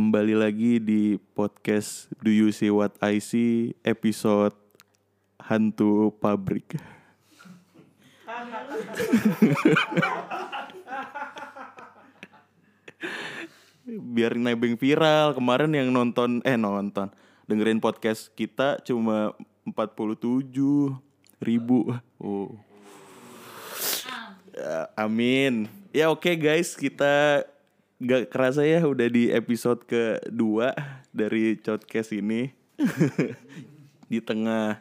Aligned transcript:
kembali 0.00 0.32
lagi 0.32 0.80
di 0.80 1.20
podcast 1.36 2.08
Do 2.24 2.32
You 2.32 2.48
See 2.56 2.72
What 2.72 2.96
I 3.04 3.20
See 3.20 3.76
episode 3.84 4.56
hantu 5.36 6.16
pabrik. 6.16 6.80
Biar 13.84 14.40
nebeng 14.40 14.80
viral 14.80 15.36
kemarin 15.36 15.68
yang 15.76 15.92
nonton 15.92 16.40
eh 16.48 16.56
nonton 16.56 17.12
dengerin 17.44 17.76
podcast 17.76 18.32
kita 18.32 18.80
cuma 18.80 19.36
47 19.68 20.96
ribu. 21.44 21.92
Oh. 22.16 22.56
Ya, 24.56 24.88
amin. 24.96 25.68
Ya 25.92 26.08
oke 26.08 26.32
guys, 26.40 26.72
kita 26.72 27.44
gak 28.00 28.32
kerasa 28.32 28.64
ya 28.64 28.80
udah 28.88 29.08
di 29.12 29.28
episode 29.28 29.84
kedua 29.84 30.72
dari 31.12 31.60
podcast 31.60 32.16
ini. 32.16 32.48
di 34.10 34.18
tengah 34.18 34.80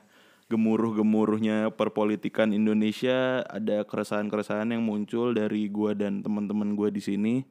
gemuruh-gemuruhnya 0.50 1.70
perpolitikan 1.76 2.56
Indonesia 2.56 3.46
ada 3.46 3.86
keresahan-keresahan 3.86 4.74
yang 4.74 4.82
muncul 4.82 5.36
dari 5.36 5.70
gua 5.70 5.94
dan 5.94 6.26
teman-teman 6.26 6.74
gua 6.74 6.90
di 6.90 7.04
sini 7.04 7.46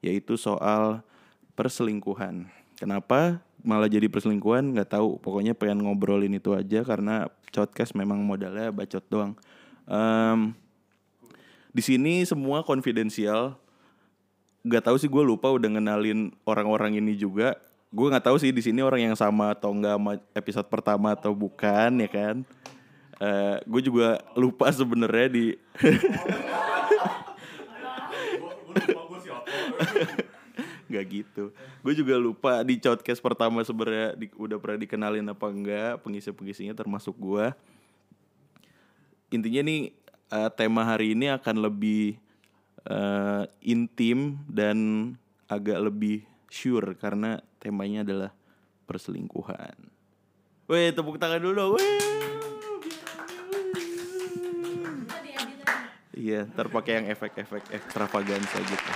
yaitu 0.00 0.38
soal 0.38 1.04
perselingkuhan. 1.58 2.48
Kenapa 2.78 3.42
malah 3.66 3.90
jadi 3.90 4.06
perselingkuhan 4.06 4.72
nggak 4.72 4.94
tahu. 4.94 5.18
Pokoknya 5.18 5.52
pengen 5.52 5.82
ngobrolin 5.82 6.38
itu 6.38 6.54
aja 6.54 6.86
karena 6.86 7.26
podcast 7.50 7.92
memang 7.98 8.22
modalnya 8.22 8.70
bacot 8.70 9.02
doang. 9.10 9.34
Em, 9.90 10.54
di 11.74 11.82
sini 11.82 12.22
semua 12.22 12.62
konfidensial. 12.62 13.58
Gak 14.66 14.84
tahu 14.90 14.96
sih 14.98 15.06
gue 15.06 15.22
lupa 15.22 15.52
udah 15.54 15.68
ngenalin 15.70 16.34
orang-orang 16.42 16.98
ini 16.98 17.14
juga. 17.14 17.54
Gue 17.88 18.12
nggak 18.12 18.28
tahu 18.28 18.36
sih 18.36 18.52
di 18.52 18.60
sini 18.60 18.84
orang 18.84 19.00
yang 19.00 19.16
sama 19.16 19.56
atau 19.56 19.72
enggak 19.72 19.96
sama 19.96 20.12
episode 20.36 20.68
pertama 20.68 21.16
atau 21.16 21.32
bukan 21.32 22.04
ya 22.04 22.08
kan. 22.10 22.36
Eh 23.18 23.56
gue 23.64 23.80
juga 23.80 24.20
lupa 24.36 24.68
sebenarnya 24.68 25.28
di 25.32 25.44
nggak 30.88 31.04
gitu. 31.12 31.52
Gue 31.84 31.94
juga 31.94 32.16
lupa 32.16 32.64
di 32.64 32.80
podcast 32.80 33.20
pertama 33.20 33.60
sebenarnya 33.60 34.16
di- 34.16 34.32
udah 34.36 34.56
pernah 34.56 34.80
dikenalin 34.80 35.26
apa 35.28 35.46
enggak 35.48 35.92
pengisi-pengisinya 36.02 36.72
termasuk 36.72 37.14
gue. 37.16 37.52
Intinya 39.28 39.60
nih 39.64 39.92
eh, 40.32 40.50
tema 40.56 40.82
hari 40.84 41.12
ini 41.12 41.28
akan 41.28 41.68
lebih 41.68 42.16
eh, 42.88 43.44
intim 43.68 44.40
dan 44.48 44.78
agak 45.46 45.78
lebih 45.84 46.24
sure 46.48 46.96
karena 46.96 47.44
temanya 47.60 48.02
adalah 48.02 48.32
perselingkuhan. 48.88 49.76
Weh, 50.68 50.92
tepuk 50.92 51.20
tangan 51.20 51.40
dulu. 51.40 51.76
Weh. 51.76 52.00
Iya, 56.18 56.50
ntar 56.50 56.66
pakai 56.66 56.98
yang 56.98 57.06
efek-efek 57.14 57.70
ekstravaganza 57.70 58.58
gitu. 58.58 58.92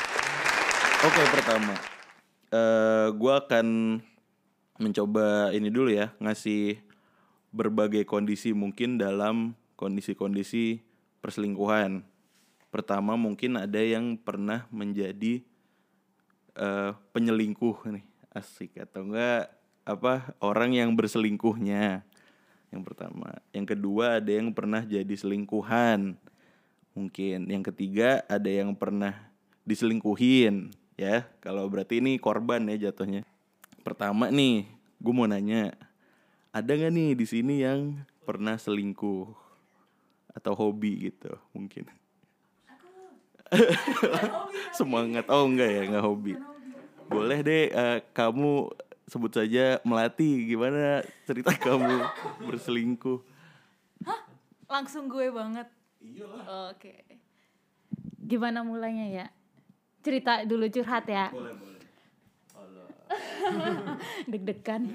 Oke, 1.06 1.22
pertama, 1.30 1.74
eh 2.50 3.08
gue 3.14 3.32
akan 3.32 3.66
mencoba 4.82 5.54
ini 5.54 5.70
dulu 5.70 5.94
ya, 5.94 6.10
ngasih 6.18 6.82
berbagai 7.54 8.02
kondisi 8.10 8.50
mungkin 8.50 8.98
dalam 8.98 9.54
kondisi-kondisi 9.78 10.82
perselingkuhan. 11.22 12.02
Pertama, 12.72 13.20
mungkin 13.20 13.60
ada 13.60 13.78
yang 13.78 14.16
pernah 14.16 14.64
menjadi 14.72 15.44
eh 16.52 16.92
penyelingkuh 17.12 17.84
nih, 17.92 18.04
asik 18.32 18.80
atau 18.80 19.04
enggak 19.04 19.52
apa 19.84 20.32
orang 20.40 20.72
yang 20.72 20.96
berselingkuhnya. 20.96 22.00
Yang 22.72 22.82
pertama, 22.88 23.36
yang 23.52 23.68
kedua 23.68 24.24
ada 24.24 24.32
yang 24.32 24.48
pernah 24.56 24.80
jadi 24.80 25.12
selingkuhan. 25.12 26.16
Mungkin 26.96 27.48
yang 27.52 27.60
ketiga 27.60 28.24
ada 28.24 28.48
yang 28.48 28.72
pernah 28.72 29.16
diselingkuhin 29.68 30.72
ya. 30.96 31.28
Kalau 31.44 31.68
berarti 31.68 32.00
ini 32.00 32.16
korban 32.16 32.64
ya 32.72 32.88
jatuhnya. 32.88 33.28
Pertama 33.84 34.32
nih, 34.32 34.64
gue 34.96 35.12
mau 35.12 35.28
nanya, 35.28 35.76
ada 36.54 36.72
nggak 36.72 36.92
nih 36.92 37.10
di 37.18 37.26
sini 37.28 37.60
yang 37.60 38.00
pernah 38.22 38.56
selingkuh 38.56 39.28
atau 40.32 40.52
hobi 40.56 41.12
gitu 41.12 41.36
mungkin? 41.52 42.01
Semangat, 44.78 45.28
oh 45.28 45.44
enggak 45.44 45.70
ya, 45.70 45.82
enggak 45.84 46.04
hobi. 46.04 46.34
Boleh 47.08 47.38
deh, 47.44 47.68
eh, 47.68 47.98
kamu 48.16 48.72
sebut 49.04 49.32
saja 49.34 49.76
melati 49.84 50.48
gimana 50.48 51.04
cerita 51.28 51.52
kamu 51.68 52.00
berselingkuh? 52.48 53.20
Langsung 54.72 55.04
gue 55.04 55.28
banget. 55.28 55.68
Iyalah. 56.00 56.72
Oke. 56.72 57.04
Gimana 58.24 58.64
mulainya 58.64 59.06
ya? 59.12 59.26
Cerita 60.00 60.48
dulu 60.48 60.64
curhat 60.72 61.04
ya. 61.04 61.28
Boleh 61.28 61.52
boleh. 61.52 61.72
Deg-degan. 64.32 64.88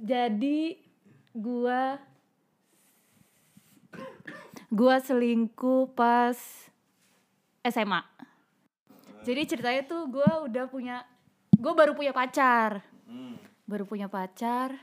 Jadi 0.00 0.80
gua 1.36 2.00
gua 4.72 4.96
selingkuh 5.04 5.92
pas 5.92 6.38
SMA. 7.68 8.00
Jadi 9.24 9.42
ceritanya 9.44 9.82
tuh 9.84 10.08
gua 10.08 10.44
udah 10.48 10.64
punya 10.70 11.04
gua 11.58 11.72
baru 11.76 11.92
punya 11.92 12.12
pacar. 12.12 12.80
Hmm. 13.08 13.36
Baru 13.68 13.84
punya 13.84 14.08
pacar. 14.08 14.74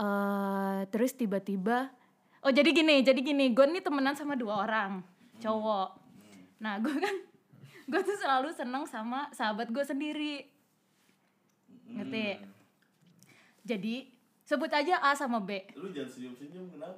eh 0.00 0.80
terus 0.88 1.12
tiba-tiba 1.12 1.92
Oh 2.40 2.48
jadi 2.48 2.72
gini, 2.72 3.04
jadi 3.04 3.20
gini, 3.20 3.52
gue 3.52 3.66
nih 3.68 3.84
temenan 3.84 4.16
sama 4.16 4.32
dua 4.32 4.64
orang 4.64 5.04
cowok. 5.44 5.92
Nah 6.56 6.80
gue 6.80 6.96
kan, 6.96 7.16
gue 7.92 8.00
tuh 8.00 8.16
selalu 8.16 8.48
seneng 8.56 8.88
sama 8.88 9.28
sahabat 9.36 9.68
gue 9.68 9.84
sendiri, 9.84 10.48
ngerti? 11.92 12.40
Jadi 13.60 14.08
sebut 14.48 14.72
aja 14.72 15.04
A 15.04 15.12
sama 15.12 15.36
B, 15.36 15.68
Lu 15.76 15.92
jangan 15.92 16.08
senyum-senyum 16.16 16.64
kenapa? 16.72 16.96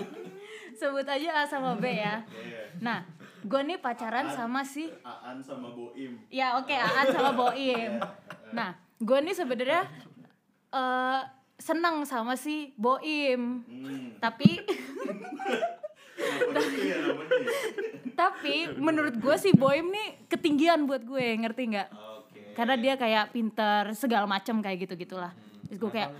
sebut 0.80 1.06
aja 1.12 1.28
A 1.38 1.42
sama 1.44 1.76
B 1.76 1.84
ya. 2.00 2.24
Iya. 2.32 2.62
Nah 2.80 3.04
gue 3.44 3.60
nih 3.62 3.76
pacaran 3.76 4.32
sama 4.32 4.64
si, 4.64 4.88
Aan 5.04 5.38
sama 5.38 5.68
Boim. 5.70 6.16
ya 6.28 6.56
oke 6.56 6.72
Aan 6.72 7.08
sama 7.08 7.30
Boim. 7.32 8.00
Nah 8.50 8.72
gue 8.96 9.18
nih 9.20 9.32
sebenarnya 9.32 9.84
eh 10.70 11.20
seneng 11.54 12.02
sama 12.02 12.34
si 12.34 12.72
Boim, 12.74 13.62
Hmm. 13.62 14.16
tapi 14.18 14.58
ya 16.80 16.96
tapi 18.14 18.70
menurut 18.74 19.14
gue 19.14 19.36
si 19.36 19.50
Boim 19.52 19.86
nih 19.86 20.26
ketinggian 20.26 20.86
buat 20.86 21.02
gue 21.02 21.34
ngerti 21.36 21.62
nggak 21.68 21.88
Oke. 21.90 22.40
karena 22.54 22.74
dia 22.74 22.94
kayak 22.94 23.30
pinter 23.30 23.90
segala 23.92 24.24
macam 24.24 24.62
kayak 24.62 24.86
gitu 24.86 24.94
gitulah 24.96 25.34
terus 25.66 25.78
gue 25.78 25.90
kayak 25.90 26.10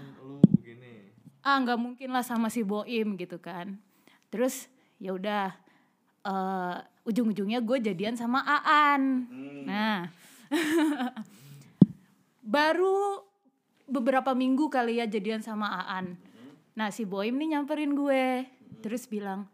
ah 1.40 1.56
nggak 1.56 1.78
mungkin 1.78 2.08
lah 2.10 2.24
sama 2.24 2.48
si 2.48 2.66
Boim 2.66 3.14
gitu 3.14 3.38
kan 3.38 3.78
terus 4.28 4.66
ya 4.98 5.14
udah 5.14 5.54
eh, 6.24 6.76
ujung-ujungnya 7.04 7.60
gue 7.60 7.78
jadian 7.84 8.16
sama 8.16 8.40
Aan. 8.42 9.28
Nah. 9.68 10.08
Baru 12.44 13.24
beberapa 13.84 14.32
minggu 14.32 14.72
kali 14.72 15.00
ya 15.00 15.06
jadian 15.08 15.44
sama 15.44 15.68
Aan. 15.84 16.16
Nah 16.74 16.88
si 16.90 17.04
Boim 17.04 17.36
nih 17.36 17.56
nyamperin 17.56 17.92
gue. 17.92 18.48
Terus 18.80 19.08
bilang 19.08 19.48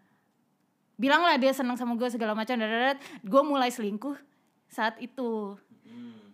bilang 1.00 1.24
lah 1.24 1.40
dia 1.40 1.56
senang 1.56 1.80
sama 1.80 1.96
gue 1.96 2.12
segala 2.12 2.36
macam 2.36 2.60
dan 2.60 3.00
gue 3.24 3.42
mulai 3.42 3.72
selingkuh 3.72 4.18
saat 4.68 5.00
itu. 5.00 5.56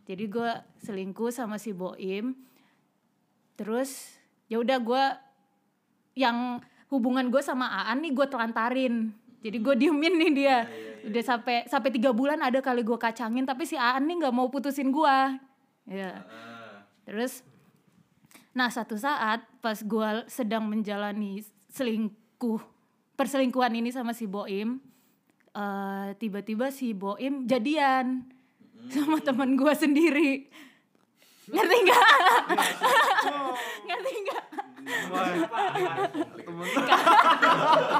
Jadi 0.07 0.25
gue 0.31 0.51
selingkuh 0.87 1.35
sama 1.35 1.59
si 1.59 1.75
Boim. 1.75 2.37
Terus 3.57 4.21
ya 4.47 4.61
udah 4.63 4.79
gue 4.79 5.05
yang 6.17 6.61
hubungan 6.93 7.29
gue 7.33 7.43
sama 7.43 7.67
Aan 7.67 8.05
nih 8.05 8.13
gue 8.15 8.27
telantarin 8.29 9.17
jadi 9.45 9.57
gue 9.61 9.75
diemin 9.79 10.15
nih 10.17 10.33
dia. 10.33 10.59
Udah 11.07 11.23
sampai 11.23 11.69
sampai 11.71 11.91
tiga 11.95 12.11
bulan 12.11 12.43
ada 12.43 12.59
kali 12.59 12.83
gue 12.83 12.99
kacangin 12.99 13.47
tapi 13.47 13.63
si 13.63 13.79
Aan 13.79 14.11
nih 14.11 14.27
nggak 14.27 14.35
mau 14.35 14.51
putusin 14.51 14.91
gue 14.91 15.17
ya 15.87 16.27
terus 17.07 17.47
nah 18.51 18.67
satu 18.67 18.99
saat 18.99 19.47
pas 19.63 19.79
gue 19.79 20.09
sedang 20.27 20.67
menjalani 20.67 21.47
selingkuh 21.71 22.59
perselingkuhan 23.15 23.71
ini 23.79 23.95
sama 23.95 24.11
si 24.11 24.27
Boim 24.27 24.83
eh, 25.55 26.09
tiba-tiba 26.19 26.75
si 26.75 26.91
Boim 26.91 27.47
jadian 27.47 28.27
sama 28.87 29.19
teman 29.19 29.59
gue 29.59 29.73
sendiri. 29.75 30.47
Ngerti 31.51 31.77
nggak? 31.87 32.07
Ngerti 33.87 34.13
nggak 34.27 34.66
temen 34.87 36.67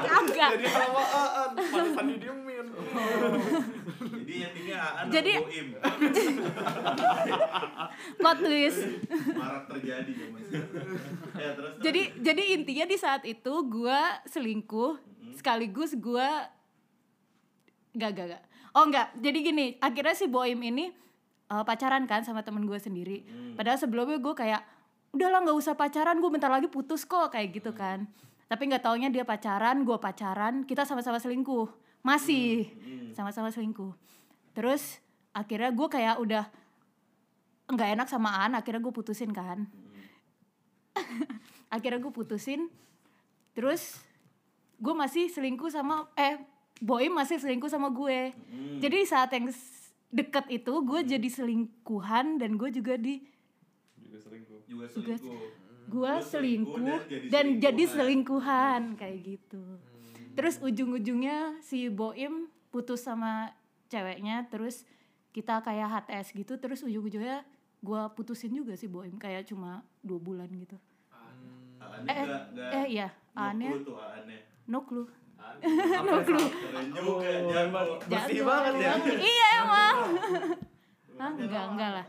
Kagak. 0.07 0.49
jadi 0.55 0.65
halamaan 0.71 1.49
pantesan 1.59 2.05
didiemin 2.15 2.65
Jadi 3.97 4.33
yang 4.39 4.51
tinggi 4.55 4.73
Aan 4.75 5.05
Jadi-. 5.11 5.39
Plot 8.19 8.37
twist. 8.39 8.81
Marak 9.35 9.63
terjadi 9.71 10.11
zaman 10.15 10.41
sekarang. 10.47 10.99
Ya 11.35 11.49
terus. 11.53 11.71
terus. 11.75 11.83
jadi 11.83 12.01
jadi 12.23 12.43
intinya 12.55 12.85
di 12.87 12.97
saat 12.97 13.23
itu 13.27 13.53
gue 13.67 13.99
selingkuh 14.31 14.93
sekaligus 15.37 15.93
gue 15.97 16.29
gak 17.97 18.11
gak 18.13 18.25
gak 18.37 18.43
oh 18.73 18.83
enggak 18.85 19.07
jadi 19.17 19.37
gini 19.41 19.67
akhirnya 19.77 20.15
si 20.17 20.25
Boim 20.29 20.57
ini 20.61 20.89
eh, 21.49 21.63
pacaran 21.65 22.05
kan 22.09 22.25
sama 22.25 22.41
temen 22.41 22.65
gue 22.65 22.77
sendiri 22.77 23.25
padahal 23.53 23.77
sebelumnya 23.77 24.17
gue 24.17 24.33
kayak 24.33 24.61
udahlah 25.15 25.43
nggak 25.43 25.57
usah 25.57 25.73
pacaran 25.73 26.19
gue 26.19 26.29
bentar 26.31 26.51
lagi 26.51 26.67
putus 26.67 27.07
kok 27.07 27.31
kayak 27.31 27.61
gitu 27.61 27.71
kan. 27.71 28.07
Tapi 28.47 28.63
nggak 28.71 28.83
taunya 28.83 29.11
dia 29.11 29.27
pacaran 29.27 29.83
gue 29.83 29.97
pacaran 29.99 30.63
kita 30.63 30.87
sama-sama 30.87 31.19
selingkuh. 31.19 31.67
Masih. 32.03 32.71
Sama-sama 33.11 33.51
selingkuh. 33.51 33.91
Terus 34.55 35.03
akhirnya 35.35 35.69
gue 35.75 35.87
kayak 35.87 36.15
udah 36.23 36.45
nggak 37.67 37.89
enak 37.99 38.07
sama 38.07 38.31
An 38.47 38.55
akhirnya 38.55 38.79
gue 38.79 38.93
putusin 38.95 39.35
kan. 39.35 39.67
Akhirnya 41.73 41.99
gue 41.99 42.09
putusin. 42.09 42.71
Terus 43.51 43.99
gue 44.79 44.93
masih 44.95 45.27
selingkuh 45.27 45.67
sama 45.67 46.07
eh 46.15 46.39
boy 46.79 47.11
masih 47.11 47.41
selingkuh 47.41 47.67
sama 47.67 47.91
gue. 47.91 48.31
Jadi 48.79 48.97
saat 49.03 49.35
yang 49.35 49.51
deket 50.07 50.45
itu 50.47 50.73
gue 50.87 50.99
jadi 51.03 51.27
selingkuhan 51.27 52.39
dan 52.39 52.55
gue 52.55 52.71
juga 52.71 52.95
di 52.95 53.19
juga 54.17 54.25
selingkuh. 54.25 54.59
Juga 54.67 54.85
selingkuh. 55.15 55.39
gue 55.87 56.11
Lu 56.11 56.19
selingkuh 56.21 56.99
jadi 57.05 57.25
dan 57.29 57.45
jadi 57.57 57.83
selingkuhan. 57.87 58.81
kayak 58.95 59.17
gitu. 59.23 59.61
Terus 60.33 60.59
ujung-ujungnya 60.59 61.37
si 61.61 61.87
Boim 61.87 62.45
putus 62.67 62.99
sama 62.99 63.53
ceweknya 63.87 64.43
terus 64.45 64.83
kita 65.31 65.61
kayak 65.61 65.87
HTS 65.87 66.35
gitu 66.35 66.53
terus 66.55 66.81
ujung-ujungnya 66.81 67.45
gue 67.79 68.01
putusin 68.11 68.51
juga 68.51 68.73
si 68.73 68.85
Boim 68.85 69.15
kayak 69.15 69.45
cuma 69.45 69.79
dua 70.01 70.17
bulan 70.17 70.49
gitu. 70.51 70.75
Aannya 71.79 72.09
eh 72.09 72.15
nggak- 72.19 72.45
nggak 72.51 72.69
eh 72.73 72.85
iya 72.91 73.07
no 73.31 73.41
aneh. 73.45 73.69
clue 73.71 73.83
tuh 73.83 73.95
Aannya. 73.95 74.39
no 74.67 74.79
clue. 74.81 75.07
No 76.03 76.15
clue. 76.19 76.47
Jago. 77.47 77.81
bersih 78.03 78.35
Jago. 78.35 78.45
banget 78.45 78.73
ya. 78.77 78.91
Iya 79.15 79.47
emang. 79.57 79.97
Hah, 81.15 81.31
enggak 81.33 81.65
enggak 81.71 81.91
lah 81.95 82.05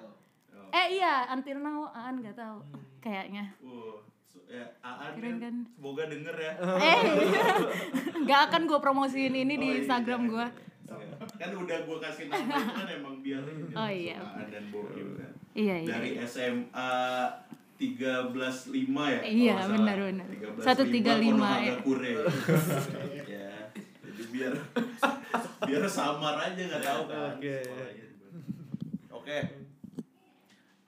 eh 0.70 0.87
iya 0.93 1.26
until 1.29 1.59
now 1.59 1.88
Aan 1.88 2.19
nggak 2.19 2.35
tahu 2.35 2.59
kayaknya 2.99 3.53
Wow, 3.59 4.03
so- 4.25 4.44
ya, 4.44 4.65
Aan 4.81 5.15
Keren 5.15 5.37
kan? 5.38 5.55
Semoga 5.70 6.05
denger 6.05 6.37
ya. 6.37 6.53
eh 6.76 6.99
nggak 8.19 8.41
akan 8.47 8.62
gue 8.65 8.79
promosiin 8.79 9.35
ini 9.35 9.55
di 9.55 9.62
Oh, 9.62 9.70
iya. 9.70 9.79
Instagram 9.81 10.23
gue 10.26 10.47
Kan 11.37 11.50
udah 11.53 11.79
gue 11.81 11.99
kasih 11.99 12.25
nama 12.26 12.41
itu 12.56 12.73
kan 12.73 12.88
emang 12.91 13.17
biar 13.20 13.43
ini. 13.44 13.70
Oh, 13.70 13.87
iya. 13.87 14.17
Aan 14.17 14.49
dan 14.49 14.65
Boim 14.69 15.09
kan. 15.15 15.32
iya 15.53 15.76
iya 15.79 15.91
Dari 15.93 16.11
SMA 16.20 16.91
13.5 17.76 18.75
ya? 19.06 19.21
Iya, 19.23 19.53
nggak 19.55 19.69
benar, 19.71 19.97
benar. 20.00 20.26
13.5 20.26 20.67
135, 20.67 21.31
Konohagakure. 21.31 22.11
ya. 23.29 23.55
Jadi 24.03 24.23
biar 24.29 24.53
biar 25.61 25.82
samar 25.87 26.35
aja 26.41 26.59
nggak 26.61 26.82
tahu 26.82 27.03
kan. 27.06 27.38
Oke. 27.38 27.55
sekolahnya 27.55 28.05
di 28.05 28.17
mana. 28.19 29.68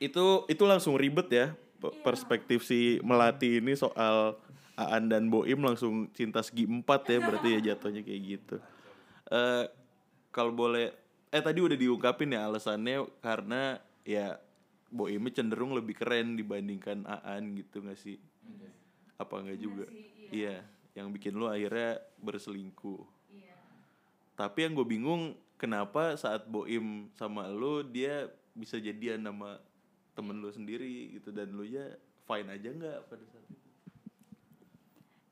Itu 0.01 0.49
itu 0.49 0.65
langsung 0.65 0.97
ribet 0.97 1.29
ya 1.29 1.47
pe- 1.79 1.95
perspektif 2.01 2.65
si 2.65 2.97
Melati 3.05 3.61
ini 3.61 3.77
soal 3.77 4.37
Aan 4.81 5.13
dan 5.13 5.29
Boim 5.29 5.61
langsung 5.61 6.09
cinta 6.17 6.41
segi 6.41 6.65
empat 6.65 7.05
ya 7.13 7.21
berarti 7.21 7.61
ya 7.61 7.73
jatuhnya 7.73 8.01
kayak 8.01 8.23
gitu. 8.25 8.57
Eh 9.29 9.65
kalau 10.33 10.57
boleh 10.57 10.89
eh 11.29 11.43
tadi 11.45 11.61
udah 11.61 11.77
diungkapin 11.77 12.33
ya 12.33 12.49
alasannya 12.49 13.05
karena 13.21 13.77
ya 14.09 14.41
Boimnya 14.91 15.31
cenderung 15.39 15.71
lebih 15.71 15.95
keren 15.95 16.35
dibandingkan 16.35 17.07
Aan 17.07 17.55
gitu 17.55 17.79
gak 17.87 17.95
sih? 17.95 18.19
Apa 19.21 19.39
enggak 19.39 19.61
juga? 19.63 19.87
Iya, 20.35 20.67
yang 20.99 21.15
bikin 21.15 21.39
lu 21.39 21.47
akhirnya 21.47 22.03
berselingkuh. 22.19 23.07
Tapi 24.35 24.59
yang 24.67 24.75
gue 24.75 24.87
bingung 24.89 25.37
kenapa 25.61 26.17
saat 26.19 26.49
Boim 26.51 27.07
sama 27.15 27.47
lu 27.53 27.87
dia 27.87 28.27
bisa 28.57 28.83
jadian 28.83 29.23
sama 29.23 29.63
temen 30.21 30.37
lu 30.45 30.53
sendiri 30.53 31.17
gitu 31.17 31.33
dan 31.33 31.49
lu 31.57 31.65
ya 31.65 31.97
fine 32.29 32.49
aja 32.53 32.69
nggak 32.69 32.99
pada 33.09 33.25
saat 33.33 33.45
itu? 33.49 33.69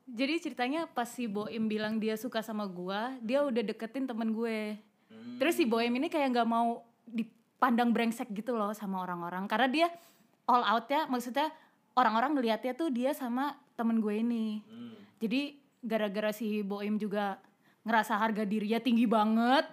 jadi 0.09 0.35
ceritanya 0.41 0.81
pas 0.89 1.05
si 1.05 1.29
Boim 1.29 1.69
bilang 1.69 2.01
dia 2.01 2.17
suka 2.17 2.41
sama 2.41 2.65
gua 2.65 3.13
dia 3.21 3.45
udah 3.45 3.61
deketin 3.61 4.09
temen 4.09 4.33
gue. 4.33 4.81
Terus 5.37 5.55
si 5.61 5.69
Boim 5.69 5.93
ini 5.93 6.09
kayak 6.09 6.33
nggak 6.33 6.49
mau 6.49 6.81
dipandang 7.05 7.93
brengsek 7.93 8.33
gitu 8.33 8.57
loh 8.57 8.73
sama 8.73 9.05
orang-orang. 9.05 9.45
Karena 9.45 9.69
dia 9.69 9.87
all 10.49 10.65
out 10.65 10.89
ya 10.89 11.05
maksudnya 11.05 11.53
orang-orang 11.93 12.41
ngelihatnya 12.41 12.73
tuh 12.73 12.89
dia 12.89 13.13
sama 13.13 13.53
temen 13.77 14.01
gue 14.01 14.25
ini. 14.25 14.65
Jadi 15.21 15.61
gara-gara 15.85 16.33
si 16.33 16.65
Boim 16.65 16.97
juga 16.97 17.37
ngerasa 17.89 18.21
harga 18.21 18.45
dirinya 18.45 18.81
tinggi 18.83 19.09
banget 19.09 19.65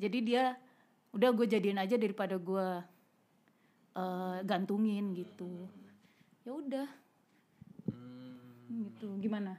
jadi 0.00 0.18
dia 0.24 0.44
udah 1.12 1.30
gue 1.36 1.46
jadiin 1.50 1.76
aja 1.76 2.00
daripada 2.00 2.40
gue 2.40 2.68
gantungin 4.44 5.14
gitu. 5.14 5.66
Ya 6.44 6.52
udah. 6.54 6.88
Gitu 8.68 9.08
gimana? 9.18 9.56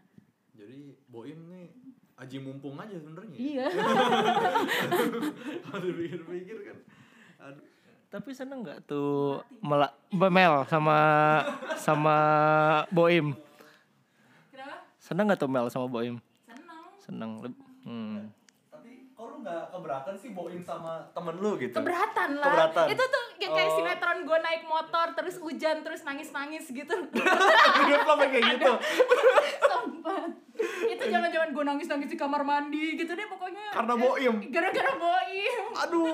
Jadi 0.54 0.94
boim 1.10 1.40
nih 1.50 1.72
aji 2.20 2.38
mumpung 2.44 2.76
aja 2.76 2.96
sebenarnya. 3.00 3.38
Iya. 3.40 3.68
Aduh 5.74 5.92
pikir-pikir 5.96 6.58
kan 6.68 6.78
aduh. 7.40 7.66
Tapi 8.10 8.30
seneng 8.34 8.66
nggak 8.66 8.90
tuh 8.90 9.40
mela 9.62 9.94
Mel 10.12 10.66
sama 10.66 10.98
sama 11.78 12.18
Boim? 12.90 13.38
kenapa? 14.50 14.82
Seneng 14.98 15.30
nggak 15.30 15.40
tuh 15.40 15.50
Mel 15.50 15.70
sama 15.70 15.88
Boim? 15.88 16.18
seneng. 17.00 17.32
Seneng. 17.40 17.56
Hmm. 17.86 18.39
Nggak 19.52 19.66
keberatan 19.70 20.14
sih 20.16 20.30
boim 20.30 20.62
sama 20.62 21.02
temen 21.10 21.36
lu 21.36 21.58
gitu. 21.58 21.74
Keberatan 21.74 22.30
lah. 22.36 22.46
Keberatan. 22.46 22.86
itu 22.88 23.04
tuh 23.04 23.24
kayak, 23.36 23.52
kayak 23.52 23.68
Oh. 23.68 23.76
sinetron 23.76 24.20
gue 24.22 24.40
naik 24.40 24.64
motor 24.64 25.08
terus 25.12 25.36
hujan 25.38 25.78
terus 25.80 26.02
nangis 26.02 26.30
nangis 26.30 26.66
gitu 26.66 26.94
Hidup 27.80 28.02
lo 28.04 28.14
kayak 28.20 28.44
gitu. 28.54 28.72
Sempat 29.60 30.30
itu 30.82 31.04
jangan 31.06 31.30
jangan 31.30 31.50
gue 31.50 31.64
nangis 31.66 31.88
nangis 31.88 32.08
di 32.08 32.18
kamar 32.18 32.42
mandi 32.42 32.94
gitu 32.94 33.10
deh 33.10 33.26
pokoknya. 33.26 33.72
Karena 33.72 33.94
Boim. 33.96 34.36
gara-gara 34.50 34.92
boim. 34.94 35.64
Aduh. 35.78 36.12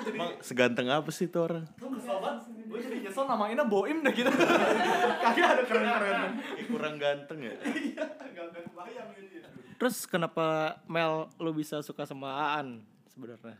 Jadi 0.00 0.14
Emang 0.14 0.30
seganteng 0.40 0.86
apa 0.88 1.10
sih 1.10 1.26
tuh 1.26 1.44
orang? 1.44 1.64
lu 1.76 1.92
kesel 1.92 2.16
banget. 2.16 2.40
Gue 2.64 2.78
jadi 2.78 2.96
nyesel 3.02 3.24
namainnya 3.24 3.64
boim 3.64 3.98
deh 3.98 4.14
gitu. 4.14 4.30
Kagak 5.24 5.46
ada 5.50 5.62
keren-keren 5.64 6.16
Eh, 6.54 6.64
kurang 6.66 6.94
ganteng 6.96 7.38
ya? 7.40 7.54
iya 7.66 8.04
gak 8.30 8.46
kebayang 8.54 9.08
ini 9.14 9.38
Terus 9.78 10.10
kenapa 10.10 10.78
Mel 10.90 11.30
lu 11.38 11.54
bisa 11.54 11.78
suka 11.86 12.02
sama 12.02 12.34
Aan 12.34 12.82
sebenarnya? 13.06 13.54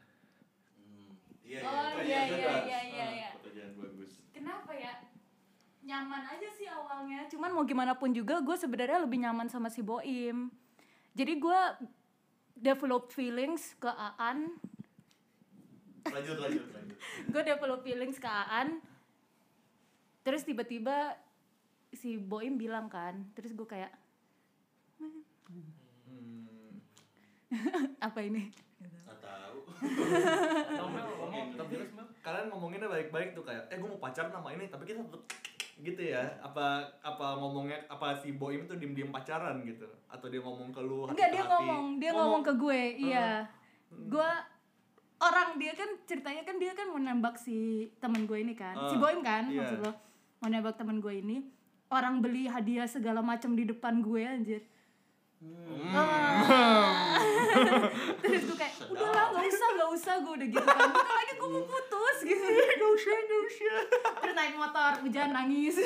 Iya, 1.46 1.60
oh 1.64 2.02
iya 2.02 2.20
iya 2.26 2.36
iya 2.66 2.80
iya 2.84 3.06
iya. 3.14 3.30
Pertanyaan 3.38 3.72
bagus. 3.78 4.10
kenapa 4.34 4.72
ya? 4.74 4.94
Nyaman 5.86 6.22
aja 6.36 6.48
sih 6.52 6.66
awalnya. 6.68 7.24
Cuman 7.30 7.54
mau 7.54 7.64
gimana 7.64 7.94
pun 7.96 8.10
juga 8.10 8.42
gue 8.42 8.56
sebenarnya 8.58 9.06
lebih 9.06 9.24
nyaman 9.24 9.46
sama 9.48 9.70
si 9.70 9.80
Boim. 9.80 10.50
Jadi 11.14 11.32
gue 11.38 11.60
develop 12.58 13.14
feelings 13.14 13.78
ke 13.78 13.88
Aan. 13.88 14.58
Lanjut, 16.02 16.36
lanjut, 16.36 16.66
lanjut. 16.74 16.98
gue 17.32 17.42
develop 17.46 17.80
feelings 17.86 18.18
ke 18.18 18.28
Aan. 18.28 18.82
Terus 20.26 20.44
tiba-tiba 20.44 21.16
si 21.94 22.20
Boim 22.20 22.60
bilang 22.60 22.92
kan 22.92 23.24
terus 23.32 23.56
gue 23.56 23.64
kayak 23.64 23.88
apa 28.06 28.18
ini? 28.20 28.50
Nggak 28.80 29.18
tahu. 29.20 29.58
Ngomong 30.80 31.46
tapi 31.54 31.74
kalian 32.24 32.46
ngomonginnya 32.52 32.88
baik-baik 32.90 33.32
tuh 33.32 33.44
kayak 33.46 33.70
eh 33.72 33.76
gue 33.78 33.88
mau 33.88 34.00
pacaran 34.02 34.28
sama 34.28 34.52
ini 34.52 34.68
tapi 34.68 34.84
kita 34.84 35.00
tetep 35.00 35.22
gitu 35.78 36.02
ya 36.10 36.26
apa 36.42 36.90
apa 37.00 37.38
ngomongnya 37.38 37.78
apa 37.86 38.10
si 38.18 38.34
boim 38.34 38.66
tuh 38.66 38.74
diem 38.82 38.98
diem 38.98 39.14
pacaran 39.14 39.62
gitu 39.62 39.86
atau 40.10 40.26
dia 40.26 40.42
ngomong 40.42 40.74
ke 40.74 40.80
lu 40.82 41.06
enggak 41.06 41.30
dia 41.30 41.44
ngomong 41.46 41.84
dia 42.02 42.10
ngomong 42.12 42.42
ke 42.42 42.52
gue 42.58 42.82
iya. 42.98 43.46
Gue 43.88 44.30
orang 45.18 45.56
dia 45.56 45.72
kan 45.72 45.88
ceritanya 46.04 46.44
kan 46.44 46.60
dia 46.60 46.76
kan 46.76 46.92
mau 46.92 47.00
nembak 47.00 47.40
si 47.40 47.88
temen 47.98 48.28
gue 48.28 48.38
ini 48.42 48.52
kan 48.52 48.76
si 48.92 48.94
Ah, 48.96 49.00
Boim 49.00 49.24
kan 49.24 49.48
iya. 49.48 49.64
maksud 49.64 49.80
lo. 49.80 49.92
Mau 50.44 50.48
nembak 50.52 50.76
temen 50.76 51.00
gue 51.00 51.14
ini 51.14 51.36
orang 51.88 52.20
beli 52.20 52.44
hadiah 52.46 52.84
segala 52.84 53.24
macam 53.24 53.56
di 53.56 53.64
depan 53.64 54.04
gue 54.04 54.22
anjir. 54.22 54.62
Ah. 55.94 57.16
terus 58.22 58.42
gue 58.44 58.56
kayak 58.56 58.74
udahlah 58.88 59.26
nggak 59.32 59.46
usah 59.46 59.68
nggak 59.74 59.90
usah 59.94 60.14
gue 60.20 60.32
udah 60.34 60.48
gitu 60.48 60.64
kan. 60.64 60.88
Bentar 60.88 61.14
lagi 61.14 61.32
gue 61.34 61.48
mau 61.48 61.64
putus 61.64 62.16
gitu. 62.22 62.46
Nggak 62.78 62.90
usah 62.94 63.16
nggak 63.18 63.42
usah. 63.42 63.76
Terus 64.18 64.34
naik 64.34 64.54
motor 64.54 64.92
hujan 65.02 65.28
nangis. 65.32 65.76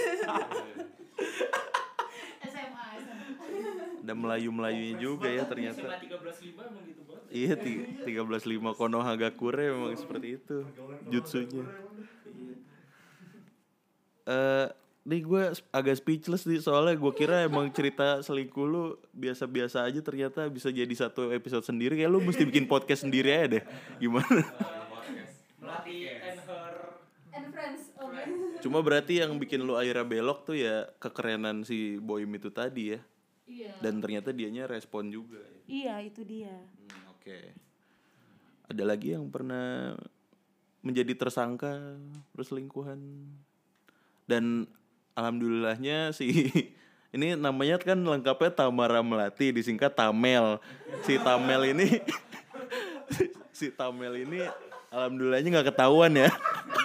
SMA 2.43 2.85
Ada 4.03 4.15
Melayu-melayunya 4.15 4.95
juga 4.99 5.31
ya 5.31 5.45
ternyata. 5.47 5.87
13.5 5.95 6.59
emang 6.59 6.83
gitu 6.85 7.03
banget. 7.07 7.23
Iya, 7.31 7.53
ti- 7.55 7.87
13.5 8.03 8.75
Konohagakure 8.75 9.65
memang 9.71 9.95
seperti 9.95 10.29
itu. 10.37 10.59
Jutsunya. 11.07 11.65
Eh, 14.23 14.67
nih 15.03 15.21
gue 15.21 15.43
agak 15.71 15.99
speechless 15.99 16.47
nih 16.47 16.63
soalnya 16.63 16.95
gue 16.95 17.13
kira 17.13 17.43
emang 17.43 17.67
cerita 17.75 18.23
selingkuh 18.23 18.63
lu 18.63 18.85
biasa-biasa 19.11 19.83
aja 19.83 19.99
ternyata 19.99 20.47
bisa 20.47 20.71
jadi 20.71 20.91
satu 20.95 21.35
episode 21.35 21.67
sendiri 21.67 21.99
kayak 21.99 22.11
lu 22.11 22.23
mesti 22.23 22.47
bikin 22.47 22.71
podcast 22.71 23.03
sendiri 23.03 23.35
aja 23.35 23.59
deh. 23.59 23.65
Gimana? 23.99 24.47
Melati 25.59 26.07
and 26.07 26.39
her 26.47 26.71
And 27.33 27.47
friends, 27.49 27.89
oke. 27.97 28.23
Cuma 28.61 28.79
berarti 28.85 29.25
yang 29.25 29.41
bikin 29.41 29.65
lu 29.65 29.75
akhirnya 29.75 30.05
belok 30.05 30.45
tuh 30.45 30.55
ya 30.55 30.85
kekerenan 31.01 31.65
si 31.65 31.97
Boim 31.97 32.29
itu 32.37 32.53
tadi 32.53 32.95
ya. 32.95 33.01
Iya. 33.49 33.73
Dan 33.81 33.99
ternyata 33.99 34.31
dianya 34.31 34.69
respon 34.69 35.09
juga. 35.09 35.41
ya. 35.41 35.59
Iya, 35.67 35.95
itu 36.07 36.23
dia. 36.23 36.53
Hmm, 36.53 37.17
Oke. 37.17 37.57
Ada 38.69 38.85
lagi 38.85 39.17
yang 39.17 39.27
pernah 39.33 39.97
menjadi 40.85 41.17
tersangka 41.17 41.99
perselingkuhan 42.37 43.01
dan 44.29 44.69
alhamdulillahnya 45.13 46.13
si 46.17 46.49
ini 47.15 47.37
namanya 47.37 47.77
kan 47.77 47.99
lengkapnya 48.01 48.51
Tamara 48.53 49.05
Melati 49.05 49.53
disingkat 49.53 49.93
Tamel. 49.93 50.59
Si 51.05 51.21
Tamel 51.21 51.77
ini 51.77 52.01
si 53.59 53.69
Tamel 53.69 54.25
ini 54.25 54.41
alhamdulillahnya 54.89 55.49
nggak 55.61 55.69
ketahuan 55.77 56.13
ya 56.17 56.33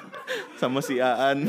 sama 0.62 0.84
si 0.84 1.00
Aan. 1.00 1.48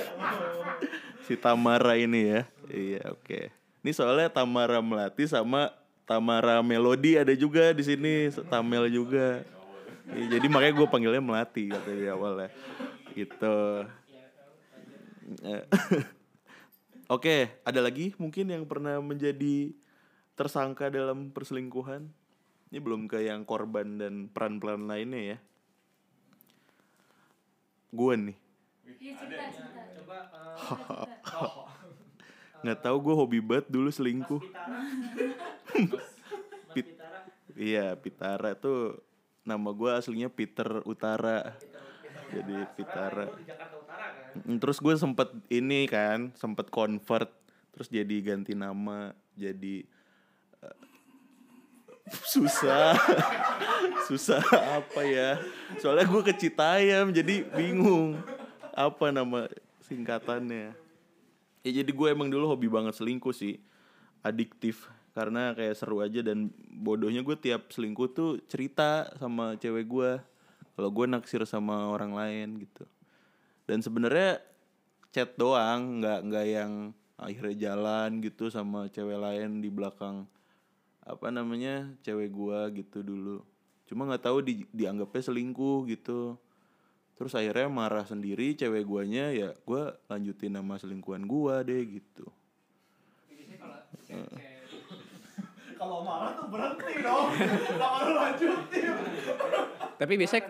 Si 1.26 1.34
Tamara 1.36 1.98
ini 1.98 2.38
ya. 2.38 2.40
Iya, 2.68 3.12
oke. 3.12 3.52
Ini 3.84 3.90
soalnya 3.92 4.32
Tamara 4.32 4.80
Melati 4.80 5.28
sama 5.28 5.72
Tamara 6.08 6.64
Melodi 6.64 7.20
ada 7.20 7.36
juga 7.36 7.76
di 7.76 7.84
sini, 7.84 8.32
Tamel 8.48 8.88
juga. 8.88 9.44
Iya, 10.08 10.40
jadi 10.40 10.46
makanya 10.48 10.74
gue 10.80 10.88
panggilnya 10.88 11.20
Melati 11.20 11.68
kata 11.68 11.90
di 11.92 12.08
awalnya. 12.08 12.48
Gitu. 13.12 13.56
Oke, 17.08 17.48
ada 17.64 17.80
lagi 17.80 18.12
mungkin 18.20 18.52
yang 18.52 18.68
pernah 18.68 19.00
menjadi 19.00 19.72
tersangka 20.36 20.92
dalam 20.92 21.32
perselingkuhan? 21.32 22.04
Ini 22.68 22.78
belum 22.84 23.08
ke 23.08 23.24
yang 23.24 23.48
korban 23.48 23.96
dan 23.96 24.28
peran-peran 24.28 24.84
lainnya 24.84 25.36
ya. 25.36 25.38
Gue 27.88 28.14
nih, 28.20 28.36
Iya, 29.00 29.12
cerita, 29.16 29.44
cerita. 29.56 29.80
coba 30.04 30.16
eh, 30.28 31.08
nggak 32.68 32.78
tahu 32.84 32.96
gue 33.00 33.14
hobi 33.16 33.40
banget 33.40 33.66
dulu 33.72 33.88
selingkuh. 33.88 34.44
Pit- 36.76 37.00
iya, 37.56 37.96
Pitara 37.96 38.52
tuh 38.52 39.00
nama 39.48 39.72
gue 39.72 39.90
aslinya 39.96 40.28
Peter 40.28 40.84
Utara. 40.84 41.56
Jadi 42.28 42.54
Utara 42.76 43.24
kan. 43.24 43.40
Terus 44.60 44.78
gue 44.78 44.94
sempet 44.94 45.28
ini 45.48 45.88
kan, 45.88 46.30
sempet 46.36 46.68
convert, 46.68 47.32
terus 47.74 47.88
jadi 47.88 48.16
ganti 48.22 48.52
nama, 48.52 49.16
jadi 49.34 49.82
eh, 50.62 50.78
susah, 52.32 52.94
susah 54.08 54.42
apa 54.52 55.00
ya? 55.02 55.40
Soalnya 55.80 56.06
gue 56.06 56.22
ke 56.22 56.34
Citayam, 56.36 57.10
jadi 57.10 57.48
bingung 57.56 58.20
apa 58.76 59.10
nama 59.10 59.48
singkatannya. 59.88 60.76
Ya 61.66 61.70
jadi 61.82 61.90
gue 61.90 62.08
emang 62.12 62.30
dulu 62.30 62.46
hobi 62.46 62.70
banget 62.70 62.94
selingkuh 63.00 63.34
sih, 63.34 63.58
adiktif 64.22 64.86
karena 65.18 65.50
kayak 65.50 65.74
seru 65.74 65.98
aja 65.98 66.22
dan 66.22 66.46
bodohnya 66.70 67.26
gue 67.26 67.34
tiap 67.34 67.74
selingkuh 67.74 68.14
tuh 68.14 68.38
cerita 68.46 69.10
sama 69.18 69.58
cewek 69.58 69.90
gue 69.90 70.10
kalau 70.78 70.94
gue 70.94 71.10
naksir 71.10 71.42
sama 71.42 71.90
orang 71.90 72.14
lain 72.14 72.62
gitu. 72.62 72.86
Dan 73.66 73.82
sebenarnya 73.82 74.38
chat 75.10 75.34
doang 75.34 75.98
nggak 75.98 76.30
nggak 76.30 76.46
yang 76.46 76.72
akhirnya 77.18 77.74
jalan 77.74 78.22
gitu 78.22 78.46
sama 78.46 78.86
cewek 78.86 79.18
lain 79.18 79.58
di 79.58 79.74
belakang 79.74 80.30
apa 81.02 81.34
namanya 81.34 81.90
cewek 82.06 82.30
gua 82.30 82.70
gitu 82.70 83.02
dulu. 83.02 83.42
Cuma 83.90 84.06
nggak 84.06 84.22
tahu 84.22 84.38
di, 84.46 84.62
dianggapnya 84.70 85.34
selingkuh 85.34 85.90
gitu. 85.90 86.38
Terus 87.18 87.34
akhirnya 87.34 87.66
marah 87.66 88.06
sendiri 88.06 88.54
cewek 88.54 88.86
guanya 88.86 89.34
ya 89.34 89.50
gua 89.66 89.98
lanjutin 90.06 90.54
nama 90.54 90.78
selingkuhan 90.78 91.26
gua 91.26 91.66
deh 91.66 91.82
gitu 91.98 92.30
marah 95.86 96.30
tuh 96.34 96.46
berhenti 96.50 96.92
dong. 97.00 97.26
Lu 98.06 98.12
lanjutin? 98.18 98.92
Tapi 99.98 100.12
biasanya 100.14 100.42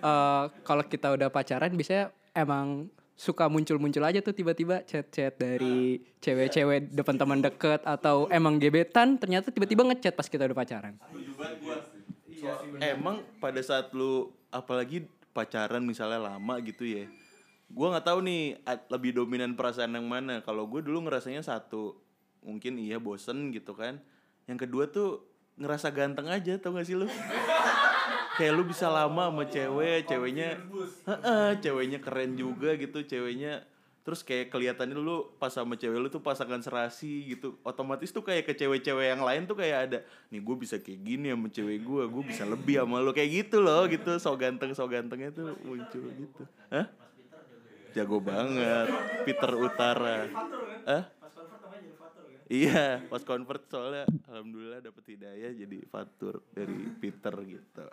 eh, 0.00 0.44
kalau 0.64 0.84
kita 0.84 1.08
udah 1.16 1.28
pacaran 1.28 1.72
biasanya 1.72 2.12
emang 2.32 2.88
suka 3.16 3.48
muncul-muncul 3.48 4.04
aja 4.04 4.20
tuh 4.20 4.36
tiba-tiba 4.36 4.84
chat-chat 4.84 5.40
dari 5.40 6.04
cewek-cewek 6.20 6.92
depan 6.92 7.16
teman 7.16 7.40
deket 7.40 7.80
atau 7.80 8.28
emang 8.28 8.60
gebetan 8.60 9.16
ternyata 9.16 9.48
tiba-tiba 9.48 9.88
ngechat 9.88 10.12
pas 10.12 10.28
kita 10.28 10.44
udah 10.44 10.56
pacaran. 10.56 10.94
emang 12.84 13.24
pada 13.40 13.64
saat 13.64 13.88
lu 13.96 14.28
apalagi 14.52 15.08
pacaran 15.32 15.80
misalnya 15.80 16.20
lama 16.36 16.54
gitu 16.60 16.84
ya 16.84 17.08
gua 17.72 17.96
nggak 17.96 18.06
tahu 18.06 18.18
nih 18.22 18.60
lebih 18.92 19.16
dominan 19.16 19.58
perasaan 19.58 19.96
yang 19.96 20.06
mana 20.06 20.38
kalau 20.44 20.70
gue 20.70 20.84
dulu 20.84 21.08
ngerasanya 21.08 21.42
satu 21.42 21.98
mungkin 22.46 22.78
iya 22.78 23.02
bosen 23.02 23.50
gitu 23.50 23.74
kan 23.74 23.98
yang 24.46 24.58
kedua 24.58 24.86
tuh 24.86 25.26
ngerasa 25.58 25.90
ganteng 25.90 26.30
aja 26.30 26.58
tau 26.60 26.74
gak 26.76 26.86
sih 26.86 26.94
lu? 26.94 27.06
Kayak 28.36 28.52
lu 28.52 28.62
bisa 28.68 28.92
lama 28.92 29.32
sama 29.32 29.48
cewek 29.48 30.04
ceweknya 30.04 30.60
Heeh, 31.08 31.48
ceweknya 31.64 31.98
keren 32.04 32.36
juga 32.36 32.76
gitu 32.76 33.00
ceweknya. 33.02 33.64
Terus 34.06 34.22
kayak 34.22 34.54
kelihatannya 34.54 34.94
lu 34.94 35.34
pas 35.40 35.50
sama 35.50 35.74
cewek 35.74 35.98
lu 35.98 36.06
tuh 36.06 36.22
pasangan 36.22 36.62
serasi 36.62 37.26
gitu. 37.26 37.58
Otomatis 37.66 38.14
tuh 38.14 38.22
kayak 38.22 38.46
ke 38.46 38.54
cewek-cewek 38.54 39.16
yang 39.16 39.24
lain 39.24 39.50
tuh 39.50 39.58
kayak 39.58 39.78
ada 39.90 39.98
nih 40.30 40.38
gue 40.38 40.56
bisa 40.60 40.78
kayak 40.78 41.00
gini 41.02 41.32
sama 41.34 41.48
cewek 41.50 41.82
gue 41.82 42.02
gue 42.06 42.22
bisa 42.22 42.46
lebih 42.46 42.78
sama 42.78 43.02
lu. 43.02 43.10
Kayak 43.10 43.30
gitu 43.32 43.58
loh 43.64 43.88
gitu. 43.90 44.20
So 44.22 44.36
ganteng 44.38 44.76
so 44.76 44.86
gantengnya 44.86 45.34
tuh 45.34 45.58
muncul 45.64 46.06
gitu. 46.14 46.42
Hah? 46.70 46.86
jago 47.96 48.20
banget. 48.20 48.92
Peter 49.24 49.56
Utara. 49.56 50.28
Hah? 50.84 51.15
Iya, 52.46 53.02
pas 53.10 53.26
convert 53.26 53.66
soalnya 53.66 54.06
alhamdulillah 54.30 54.78
dapet 54.78 55.18
hidayah 55.18 55.50
jadi 55.50 55.82
fatur 55.90 56.46
dari 56.54 56.94
Peter 56.94 57.34
gitu. 57.42 57.86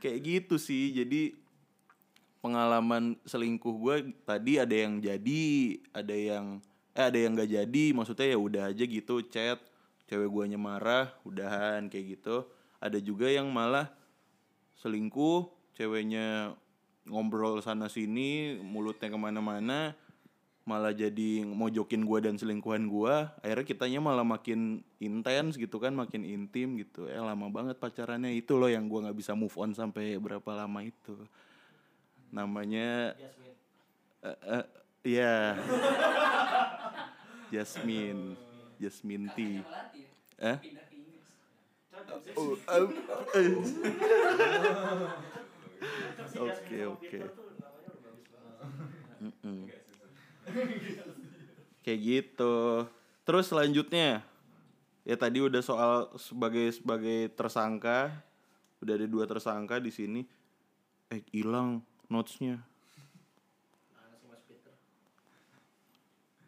Kayak 0.00 0.18
gitu 0.24 0.56
sih. 0.56 0.96
Jadi 0.96 1.36
pengalaman 2.40 3.20
selingkuh 3.28 3.74
gue 3.76 3.96
tadi 4.24 4.56
ada 4.56 4.72
yang 4.72 4.96
jadi, 5.04 5.76
ada 5.92 6.16
yang 6.16 6.64
eh 6.96 7.04
ada 7.04 7.18
yang 7.20 7.36
gak 7.36 7.52
jadi. 7.52 7.84
Maksudnya 7.92 8.32
ya 8.32 8.38
udah 8.40 8.62
aja 8.72 8.84
gitu 8.88 9.20
chat, 9.28 9.60
cewek 10.08 10.32
guanya 10.32 10.56
marah, 10.56 11.12
udahan 11.28 11.92
kayak 11.92 12.16
gitu. 12.16 12.48
Ada 12.80 12.96
juga 12.96 13.28
yang 13.28 13.52
malah 13.52 13.92
selingkuh, 14.80 15.52
ceweknya 15.76 16.56
ngobrol 17.04 17.60
sana 17.60 17.92
sini, 17.92 18.56
mulutnya 18.56 19.12
ke 19.12 19.18
mana-mana, 19.20 19.92
malah 20.68 20.92
jadi 20.92 21.48
mojokin 21.48 22.04
gua 22.04 22.20
dan 22.20 22.36
selingkuhan 22.36 22.84
gua 22.92 23.32
akhirnya 23.40 23.64
kitanya 23.64 24.00
malah 24.04 24.26
makin 24.28 24.84
intens 25.00 25.56
gitu 25.56 25.80
kan 25.80 25.96
makin 25.96 26.28
intim 26.28 26.76
gitu. 26.76 27.08
Eh 27.08 27.16
lama 27.16 27.48
banget 27.48 27.80
pacarannya. 27.80 28.36
Itu 28.36 28.60
loh 28.60 28.68
yang 28.68 28.84
gua 28.92 29.08
nggak 29.08 29.16
bisa 29.16 29.32
move 29.32 29.56
on 29.56 29.72
sampai 29.72 30.20
berapa 30.20 30.50
lama 30.52 30.84
itu. 30.84 31.16
Namanya 32.28 33.16
eh 34.20 34.38
eh, 34.44 34.64
iya. 35.08 35.56
Jasmine. 37.52 38.36
Jasmine 38.76 39.32
T. 39.32 39.64
Eh? 40.38 40.58
Oh, 42.36 42.54
eh, 42.54 42.86
eh. 43.34 43.52
Oke 46.38 46.78
oke. 46.86 47.20
Kayak 51.84 52.00
gitu. 52.00 52.86
Terus 53.24 53.44
selanjutnya 53.48 54.24
ya 55.08 55.16
tadi 55.16 55.40
udah 55.40 55.62
soal 55.64 56.12
sebagai 56.20 56.68
sebagai 56.72 57.32
tersangka, 57.32 58.12
udah 58.84 58.94
ada 58.96 59.06
dua 59.08 59.24
tersangka 59.24 59.80
di 59.80 59.92
sini. 59.92 60.20
Eh 61.08 61.24
hilang 61.32 61.80
notesnya. 62.08 62.60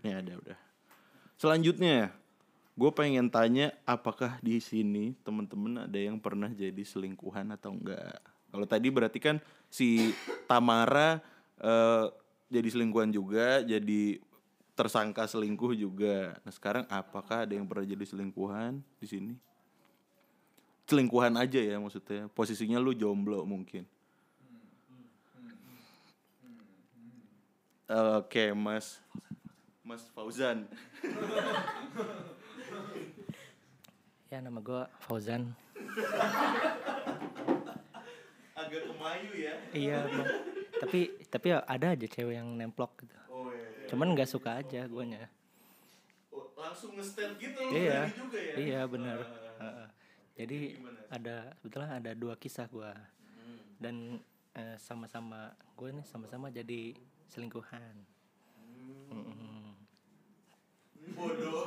Nih 0.00 0.16
ada 0.16 0.33
udah. 0.40 0.59
Selanjutnya, 1.37 2.12
gue 2.76 2.90
pengen 2.92 3.28
tanya 3.28 3.73
apakah 3.85 4.40
di 4.40 4.61
sini 4.61 5.16
temen-temen 5.25 5.88
ada 5.88 5.99
yang 6.00 6.21
pernah 6.21 6.49
jadi 6.52 6.80
selingkuhan 6.85 7.52
atau 7.52 7.76
enggak? 7.76 8.21
Kalau 8.50 8.66
tadi 8.69 8.88
berarti 8.92 9.19
kan 9.21 9.37
si 9.69 10.12
Tamara 10.45 11.21
eh, 11.61 12.07
jadi 12.50 12.66
selingkuhan 12.66 13.14
juga, 13.14 13.62
jadi 13.62 14.19
tersangka 14.75 15.25
selingkuh 15.30 15.73
juga. 15.78 16.35
Nah 16.42 16.50
sekarang 16.50 16.85
apakah 16.90 17.47
ada 17.47 17.54
yang 17.54 17.64
pernah 17.64 17.87
jadi 17.87 18.02
selingkuhan 18.02 18.83
di 18.99 19.07
sini? 19.07 19.35
Selingkuhan 20.90 21.38
aja 21.38 21.62
ya 21.62 21.78
maksudnya. 21.78 22.26
Posisinya 22.35 22.83
lu 22.83 22.90
jomblo 22.90 23.47
mungkin. 23.47 23.87
Oke 27.90 28.50
Mas, 28.54 28.99
Mas 29.87 30.02
Fauzan. 30.11 30.66
Ya 34.30 34.38
nama 34.42 34.59
gue 34.62 34.83
Fauzan. 35.07 35.54
Agak 38.54 38.83
kemayu 38.87 39.33
ya. 39.35 39.54
Iya, 39.75 39.99
Bang. 40.07 40.60
Tapi 40.81 41.01
tapi 41.29 41.53
ada 41.53 41.87
aja 41.93 42.07
cewek 42.09 42.35
yang 42.35 42.49
nemplok 42.57 43.05
gitu. 43.05 43.13
Oh 43.29 43.53
iya. 43.53 43.87
Cuman 43.87 44.17
nggak 44.17 44.27
suka 44.27 44.57
aja 44.57 44.89
guanya. 44.89 45.29
Oh, 46.31 46.49
langsung 46.57 46.97
nge-stand 46.97 47.37
gitu 47.37 47.59
Iya, 47.69 48.09
berani 48.09 48.17
juga 48.17 48.39
ya. 48.41 48.55
iya 48.57 48.81
benar. 48.89 49.19
Ah. 49.21 49.29
Heeh. 49.61 49.89
Jadi 50.41 50.59
ada 51.07 51.37
sebetulnya 51.55 51.91
ada 51.93 52.11
dua 52.15 52.35
kisah 52.35 52.65
gua 52.67 52.97
Hmm. 52.97 53.59
dan 53.77 53.97
eh, 54.53 54.77
sama-sama 54.77 55.53
gue 55.75 55.89
nih 55.93 56.07
sama-sama 56.07 56.49
jadi 56.49 56.97
selingkuhan. 57.29 57.95
Hmm. 59.09 59.21
Mm-mm. 59.21 59.69
Bodoh. 61.13 61.67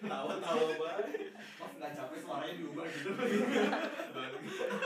Tawa-tawa 0.00 0.68
banget. 0.76 1.06
Mas 1.56 1.72
nggak 1.76 1.92
capek 1.94 2.18
suaranya 2.20 2.54
diubah 2.56 2.86
gitu. 2.88 3.10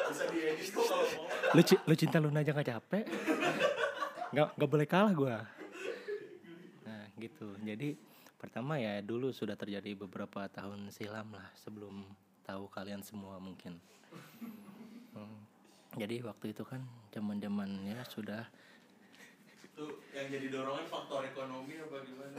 Bisa 0.05 0.25
diedit 0.29 0.69
kok 0.69 0.85
kalau 0.85 1.07
mau. 1.07 1.55
Lu, 1.55 1.63
ci- 1.63 1.83
lu 1.83 1.95
cinta 1.95 2.19
Luna 2.19 2.41
aja 2.41 2.51
nggak 2.51 2.69
capek? 2.69 3.05
Nggak 4.31 4.49
nggak 4.55 4.71
boleh 4.71 4.87
kalah 4.87 5.13
gua. 5.13 5.37
Nah 6.83 7.05
gitu. 7.17 7.55
Jadi 7.61 7.95
pertama 8.37 8.77
ya 8.77 9.01
dulu 9.01 9.31
sudah 9.31 9.55
terjadi 9.55 9.97
beberapa 9.97 10.45
tahun 10.49 10.91
silam 10.91 11.31
lah 11.31 11.49
sebelum 11.57 12.05
tahu 12.43 12.69
kalian 12.69 13.01
semua 13.01 13.39
mungkin. 13.39 13.79
Hmm. 15.15 15.39
Jadi 15.95 16.21
waktu 16.21 16.51
itu 16.51 16.63
kan 16.63 16.83
zaman 17.09 17.39
zamannya 17.39 18.03
sudah 18.05 18.43
Itu 19.65 19.87
yang 20.11 20.27
jadi 20.29 20.51
dorongan 20.51 20.87
faktor 20.87 21.23
ekonomi 21.25 21.75
apa 21.79 21.97
gimana? 22.03 22.37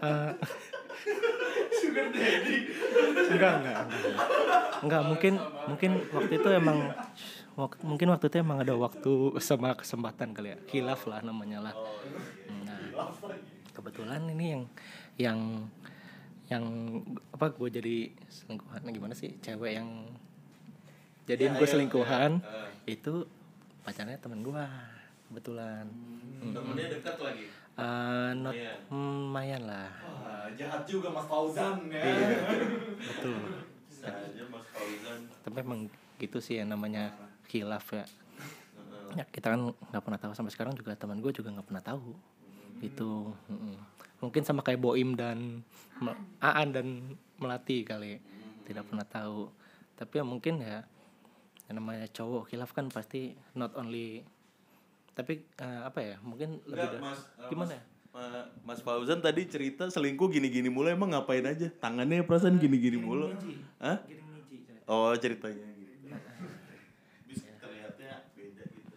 eh, 0.00 0.32
Sugar 1.70 2.06
daddy. 2.10 2.56
enggak 3.30 3.52
enggak 3.62 3.78
enggak. 3.86 4.16
Enggak 4.80 5.02
mungkin 5.04 5.34
mungkin 5.66 5.90
waktu 6.10 6.32
itu 6.36 6.48
emang 6.50 6.78
wak- 7.54 7.80
mungkin 7.80 8.08
waktu 8.10 8.26
itu 8.26 8.36
emang 8.38 8.58
ada 8.60 8.74
waktu 8.74 9.12
sama 9.38 9.74
kesempatan 9.74 10.32
kali 10.32 10.54
ya. 10.54 10.58
Hilaf 10.68 11.04
lah 11.06 11.20
namanya 11.20 11.60
lah. 11.60 11.74
Nah 12.64 12.80
kebetulan 13.72 14.24
ini 14.28 14.46
yang 14.52 14.62
yang 15.16 15.38
yang 16.50 16.64
apa 17.30 17.52
gue 17.52 17.68
jadi 17.70 17.96
selingkuhan. 18.26 18.82
Gimana 18.86 19.14
sih 19.14 19.38
cewek 19.38 19.78
yang 19.78 19.88
jadiin 21.24 21.54
gue 21.54 21.68
selingkuhan? 21.68 22.42
itu 22.84 23.22
pacarnya 23.80 24.18
temen 24.18 24.42
gue 24.42 24.64
kebetulan. 25.30 25.86
Temennya 26.42 26.86
dekat 26.90 27.16
lagi. 27.22 27.46
Eh, 27.80 28.30
not 28.36 28.52
Iya. 28.52 28.72
hmm, 28.92 29.12
lumayan 29.26 29.62
lah. 29.64 29.88
Wah, 30.04 30.46
jahat 30.52 30.84
juga 30.84 31.08
Mas 31.08 31.24
Fauzan 31.24 31.88
ya. 31.88 32.02
betul. 33.00 33.40
Bisa 33.88 34.08
aja 34.12 34.42
Mas 34.52 34.66
Fauzan. 34.68 35.20
tapi 35.40 35.56
emang 35.64 35.80
gitu 36.20 36.38
sih 36.38 36.60
yang 36.60 36.68
namanya 36.68 37.16
khilaf 37.48 37.88
ya. 37.96 38.04
Ya 39.16 39.24
kita 39.26 39.56
kan 39.56 39.72
nggak 39.72 40.04
pernah 40.04 40.20
tahu. 40.20 40.32
Sampai 40.36 40.52
sekarang 40.52 40.76
juga 40.76 40.92
teman 40.94 41.18
gue 41.24 41.32
juga 41.32 41.48
nggak 41.50 41.66
pernah 41.66 41.82
tahu. 41.82 42.12
Itu 42.84 43.32
mm-mm. 43.48 43.76
mungkin 44.20 44.42
sama 44.44 44.60
kayak 44.60 44.80
Boim 44.80 45.16
dan 45.16 45.64
Aan 46.38 46.68
dan 46.70 47.16
Melati 47.40 47.82
kali. 47.82 48.20
Tidak 48.68 48.84
pernah 48.84 49.08
tahu. 49.08 49.48
Tapi 49.96 50.12
ya 50.20 50.24
mungkin 50.24 50.60
ya 50.60 50.84
yang 51.66 51.78
namanya 51.78 52.10
cowok 52.10 52.50
khilaf 52.50 52.74
kan 52.74 52.90
pasti 52.90 53.32
not 53.54 53.70
only 53.78 54.26
tapi 55.20 55.44
eh, 55.44 55.80
apa 55.84 56.00
ya 56.00 56.16
mungkin 56.24 56.64
lebih 56.64 56.88
Enggak, 56.88 56.92
da- 56.96 57.02
Mas. 57.04 57.20
eh, 57.20 57.48
gimana 57.52 57.68
Mas, 57.68 57.76
ya 57.76 57.82
Ma- 58.10 58.48
Mas 58.66 58.80
Fauzan 58.82 59.22
tadi 59.22 59.46
cerita 59.46 59.86
selingkuh 59.86 60.26
gini-gini 60.26 60.66
mulu 60.66 60.90
emang 60.90 61.14
ngapain 61.14 61.46
aja? 61.46 61.70
Tangannya 61.78 62.26
perasaan 62.26 62.58
gini-gini 62.58 62.98
mulu. 62.98 63.30
Hah? 63.78 64.02
Oh, 64.90 65.14
ceritanya 65.14 65.62
gitu. 65.70 66.10
Terlihatnya 67.62 68.26
beda 68.34 68.64
gitu. 68.66 68.94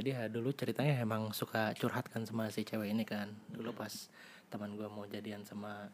Jadi 0.00 0.08
ya 0.10 0.22
dulu 0.32 0.48
ceritanya 0.56 0.96
emang 0.96 1.36
suka 1.36 1.76
curhat 1.76 2.08
kan 2.08 2.24
sama 2.24 2.48
si 2.48 2.64
cewek 2.64 2.88
ini 2.88 3.04
kan. 3.04 3.28
Dulu 3.52 3.76
pas 3.76 3.92
teman 4.48 4.80
gua 4.80 4.88
mau 4.88 5.04
jadian 5.04 5.44
sama 5.44 5.92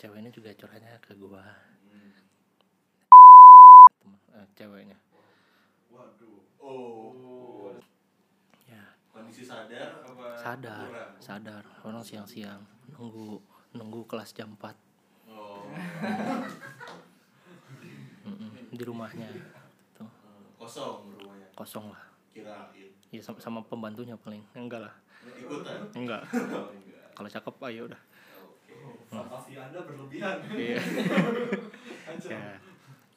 cewek 0.00 0.16
ini 0.16 0.32
juga 0.32 0.56
curhatnya 0.56 0.96
ke 1.04 1.12
gua. 1.20 1.44
Temen, 4.00 4.16
eh, 4.32 4.46
ceweknya. 4.56 4.96
Waduh. 5.92 6.40
Oh. 6.56 7.12
Ya, 9.42 9.48
sadar 9.50 9.90
apa 10.00 10.26
sadar, 10.38 10.86
kurang? 10.86 11.10
sadar. 11.18 11.62
Orang 11.82 12.02
siang-siang 12.02 12.62
nunggu 12.92 13.42
nunggu 13.72 14.06
kelas 14.06 14.30
jam 14.32 14.54
4 14.54 14.70
Oh. 15.26 15.64
Mm-mm, 18.22 18.50
di 18.70 18.84
rumahnya. 18.84 19.26
Tuh, 19.92 20.06
Kosong 20.56 21.10
rumahnya. 21.10 21.46
kosong 21.52 21.86
lah. 21.90 22.02
Kirain. 22.28 22.90
Ya 23.10 23.20
sama, 23.20 23.38
sama 23.38 23.60
pembantunya 23.60 24.14
paling. 24.14 24.40
Enggak 24.52 24.86
lah. 24.86 24.94
Ikutan. 25.26 25.78
Enggak. 25.94 26.22
Oh, 26.32 26.70
enggak. 26.70 27.10
Kalau 27.12 27.28
cakep 27.28 27.54
ayo 27.66 27.82
udah. 27.88 28.00
Oke. 28.40 28.74
Fantasi 29.10 29.52
Anda 29.56 29.80
berlebihan. 29.82 30.36
Iya. 30.52 30.80
Ya 32.28 32.44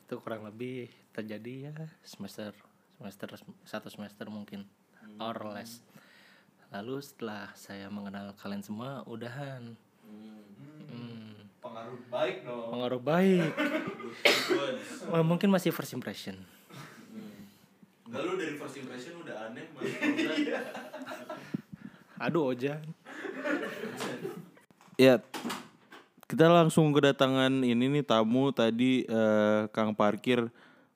itu 0.05 0.15
kurang 0.21 0.45
lebih 0.45 0.85
terjadi 1.09 1.53
ya 1.65 1.73
semester 2.05 2.53
semester 2.95 3.25
satu 3.65 3.89
semester 3.89 4.29
mungkin 4.29 4.61
or 5.17 5.33
less 5.49 5.81
lalu 6.75 6.99
setelah 6.99 7.55
saya 7.55 7.87
mengenal 7.87 8.35
kalian 8.35 8.59
semua 8.59 8.99
udahan. 9.07 9.79
Hmm, 10.91 11.39
Pengaruh 11.63 11.99
baik 12.11 12.35
dong. 12.43 12.67
pengaruh 12.69 13.01
baik. 13.01 13.51
Oh, 15.07 15.23
mungkin 15.23 15.49
masih 15.49 15.71
first 15.71 15.95
impression. 15.95 16.35
Enggak 18.05 18.21
lu 18.21 18.33
dari 18.35 18.53
first 18.53 18.75
impression 18.75 19.15
udah 19.23 19.49
aneh 19.49 19.65
Mas. 19.71 19.87
Aduh 22.25 22.47
ojan 22.47 22.79
Ya, 24.95 25.19
kita 26.25 26.47
langsung 26.47 26.87
kedatangan 26.91 27.51
ini 27.59 27.91
nih 27.91 28.03
tamu 28.03 28.51
tadi 28.51 29.03
eh, 29.03 29.61
Kang 29.71 29.95
Parkir. 29.95 30.47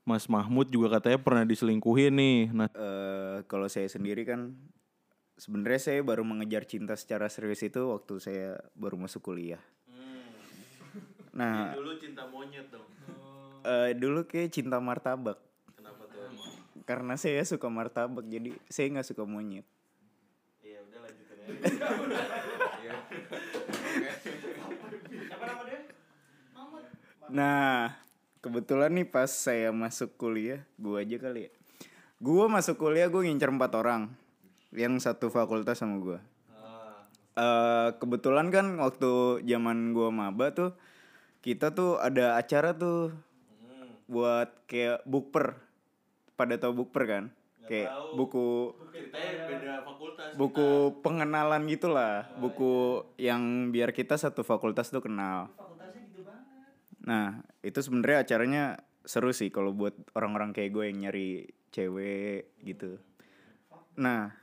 Mas 0.07 0.25
Mahmud 0.25 0.65
juga 0.65 0.97
katanya 0.97 1.21
pernah 1.21 1.45
diselingkuhin 1.45 2.11
nih. 2.11 2.39
Nah, 2.49 2.67
Eh, 2.71 3.37
kalau 3.45 3.67
saya 3.67 3.85
sendiri 3.85 4.25
kan 4.25 4.55
sebenarnya 5.39 5.79
saya 5.79 5.99
baru 6.03 6.27
mengejar 6.27 6.67
cinta 6.67 6.99
secara 6.99 7.31
serius 7.31 7.63
itu 7.63 7.79
waktu 7.87 8.19
saya 8.19 8.59
baru 8.75 8.99
masuk 8.99 9.23
kuliah. 9.23 9.63
Nah, 11.31 11.71
dulu 11.71 11.95
cinta 11.95 12.27
monyet 12.27 12.67
dong. 12.67 12.83
eh, 13.63 13.95
dulu 13.95 14.27
kayak 14.27 14.51
cinta 14.51 14.81
martabak 14.83 15.39
Kenapa 15.77 16.03
tuh 16.09 16.19
emang? 16.27 16.83
karena 16.83 17.13
saya 17.15 17.39
suka 17.47 17.71
martabak 17.71 18.27
jadi 18.27 18.51
saya 18.67 18.91
nggak 18.91 19.07
suka 19.07 19.23
monyet. 19.23 19.63
Iya, 20.59 20.83
udah 20.83 20.99
lanjutin 21.07 21.37
aja. 21.39 21.55
Iya. 22.79 22.95
Nah, 27.29 27.93
kebetulan 28.41 28.89
nih 28.89 29.07
pas 29.07 29.29
saya 29.29 29.69
masuk 29.69 30.17
kuliah, 30.17 30.65
gua 30.81 31.05
aja 31.05 31.17
kali 31.21 31.47
ya. 31.47 31.51
Gua 32.19 32.49
masuk 32.51 32.75
kuliah 32.75 33.07
gue 33.07 33.21
ngincer 33.23 33.47
empat 33.47 33.71
orang 33.79 34.11
yang 34.75 34.97
satu 35.01 35.33
fakultas 35.33 35.81
sama 35.81 35.97
gua. 36.01 36.19
Eh 37.39 37.89
kebetulan 37.97 38.51
kan 38.51 38.75
waktu 38.77 39.41
zaman 39.47 39.95
gua 39.95 40.11
maba 40.11 40.51
tuh 40.51 40.75
kita 41.39 41.71
tuh 41.71 41.95
ada 42.01 42.35
acara 42.35 42.75
tuh 42.75 43.15
buat 44.09 44.49
kayak 44.67 45.05
bukper. 45.07 45.55
Pada 46.35 46.55
tau 46.55 46.71
bukper 46.71 47.03
kan? 47.05 47.23
Kayak 47.69 47.93
buku 48.17 48.73
Ceritanya 48.89 49.45
beda 49.45 49.73
fakultas. 49.85 50.33
buku 50.33 50.69
pengenalan 51.05 51.69
gitulah, 51.69 52.25
buku 52.41 53.05
yang 53.21 53.69
biar 53.69 53.93
kita 53.93 54.17
satu 54.17 54.41
fakultas 54.41 54.89
tuh 54.89 55.05
kenal. 55.05 55.53
Nah, 57.05 57.41
itu 57.63 57.79
sebenarnya 57.79 58.25
acaranya 58.25 58.63
seru 59.07 59.31
sih 59.31 59.49
kalau 59.49 59.73
buat 59.73 59.95
orang-orang 60.13 60.53
kayak 60.53 60.71
gue 60.75 60.83
yang 60.91 60.97
nyari 61.07 61.29
cewek 61.73 62.53
gitu. 62.61 62.99
Nah, 63.97 64.33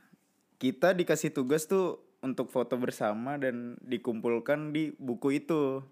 kita 0.57 0.97
dikasih 0.97 1.33
tugas 1.33 1.69
tuh 1.69 2.01
untuk 2.25 2.49
foto 2.49 2.73
bersama 2.81 3.37
dan 3.37 3.77
dikumpulkan 3.85 4.73
di 4.73 4.89
buku 4.97 5.37
itu. 5.37 5.85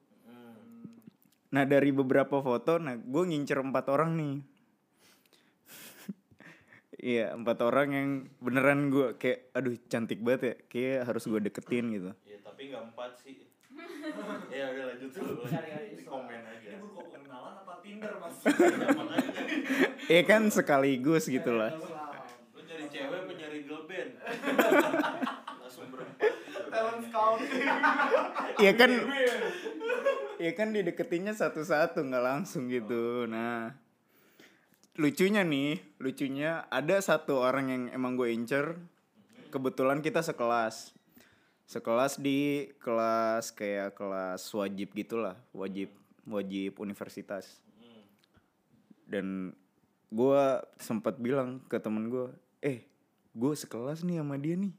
Nah, 1.54 1.64
dari 1.64 1.94
beberapa 1.94 2.44
foto, 2.44 2.82
nah 2.82 3.00
gue 3.00 3.24
ngincer 3.24 3.62
empat 3.62 3.86
orang 3.94 4.12
nih. 4.18 4.36
Iya, 6.96 7.38
empat 7.38 7.62
orang 7.62 7.90
yang 7.94 8.10
beneran 8.42 8.90
gue 8.90 9.14
kayak, 9.22 9.54
aduh 9.54 9.78
cantik 9.92 10.26
banget 10.26 10.42
ya, 10.42 10.56
kayak 10.66 11.00
harus 11.06 11.30
gue 11.30 11.38
deketin 11.38 11.86
gitu. 11.94 12.12
Iya, 12.26 12.40
tapi 12.42 12.74
nggak 12.74 12.82
empat 12.82 13.12
sih. 13.22 13.46
ya 14.58 14.74
udah 14.74 14.84
lanjut 14.90 15.12
dulu. 15.14 15.44
Di 15.94 16.06
komen 16.08 16.42
aja. 16.50 16.66
Ini 16.66 16.82
buku 16.82 17.02
pengenalan 17.14 17.62
apa 17.62 17.74
Tinder 17.86 18.14
mas? 18.18 18.36
Ya, 18.42 18.90
makanya 18.96 19.36
ya 20.06 20.22
kan 20.26 20.42
sekaligus 20.54 21.26
gitu 21.30 21.52
lah 21.54 21.74
lu 22.56 22.62
nyari 22.64 22.86
cewek 22.88 23.20
apa 23.26 23.32
nyari 23.36 23.60
girl 23.68 23.84
band? 23.96 24.12
Langsung 25.64 25.88
berempat. 25.88 26.20
gitu. 26.20 26.60
Talent 26.68 27.02
scouting. 27.08 27.64
ya 28.66 28.72
kan 28.76 28.92
ya 30.36 30.52
kan 30.52 30.76
dideketinnya 30.76 31.32
satu-satu 31.32 32.04
nggak 32.04 32.26
langsung 32.26 32.68
gitu 32.68 33.24
nah 33.28 33.72
lucunya 34.96 35.44
nih 35.44 35.80
lucunya 36.00 36.68
ada 36.72 37.00
satu 37.00 37.40
orang 37.40 37.66
yang 37.72 37.84
emang 37.92 38.16
gue 38.16 38.32
incer 38.32 38.80
kebetulan 39.52 40.00
kita 40.00 40.24
sekelas 40.24 40.96
sekelas 41.68 42.20
di 42.22 42.72
kelas 42.80 43.52
kayak 43.56 43.96
kelas 43.96 44.44
wajib 44.56 44.96
gitulah 44.96 45.36
wajib 45.52 45.92
wajib 46.28 46.80
universitas 46.80 47.60
dan 49.06 49.52
gue 50.12 50.44
sempat 50.80 51.20
bilang 51.20 51.60
ke 51.68 51.78
temen 51.80 52.08
gue 52.08 52.28
eh 52.64 52.88
gue 53.36 53.54
sekelas 53.54 54.08
nih 54.08 54.24
sama 54.24 54.40
dia 54.40 54.56
nih. 54.56 54.74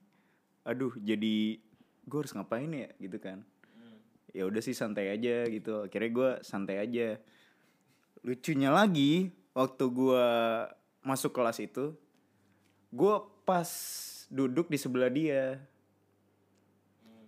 Aduh 0.65 0.97
jadi 0.97 1.61
gue 2.09 2.19
harus 2.19 2.33
ngapain 2.33 2.73
ya 2.73 2.89
gitu 2.97 3.21
kan. 3.21 3.45
Ya 4.33 4.49
udah 4.49 4.65
sih 4.65 4.73
santai 4.73 5.13
aja 5.13 5.45
gitu. 5.47 5.85
Akhirnya 5.85 6.11
gue 6.11 6.31
santai 6.41 6.81
aja. 6.81 7.21
Lucunya 8.25 8.73
lagi 8.73 9.31
waktu 9.53 9.85
gue 9.93 10.27
masuk 11.05 11.37
kelas 11.37 11.63
itu 11.63 11.95
gue 12.91 13.15
pas 13.45 13.69
duduk 14.33 14.73
di 14.73 14.79
sebelah 14.81 15.13
dia. 15.13 15.61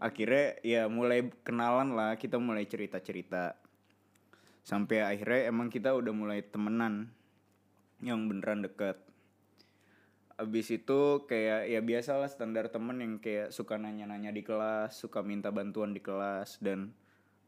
Akhirnya 0.01 0.57
ya 0.65 0.83
mulai 0.89 1.29
kenalan 1.45 1.93
lah 1.93 2.17
kita 2.17 2.41
mulai 2.41 2.65
cerita 2.65 2.99
cerita 3.05 3.59
sampai 4.69 5.01
akhirnya 5.01 5.49
emang 5.49 5.73
kita 5.73 5.97
udah 5.97 6.13
mulai 6.13 6.45
temenan 6.45 7.09
yang 8.05 8.29
beneran 8.29 8.61
deket 8.61 9.08
Abis 10.39 10.71
itu 10.71 11.27
kayak 11.27 11.67
ya 11.67 11.83
biasalah 11.83 12.31
standar 12.31 12.71
temen 12.71 13.03
yang 13.03 13.15
kayak 13.19 13.51
suka 13.51 13.75
nanya-nanya 13.75 14.31
di 14.31 14.47
kelas, 14.47 14.95
suka 14.95 15.19
minta 15.27 15.51
bantuan 15.51 15.91
di 15.91 15.99
kelas 15.99 16.63
dan 16.63 16.95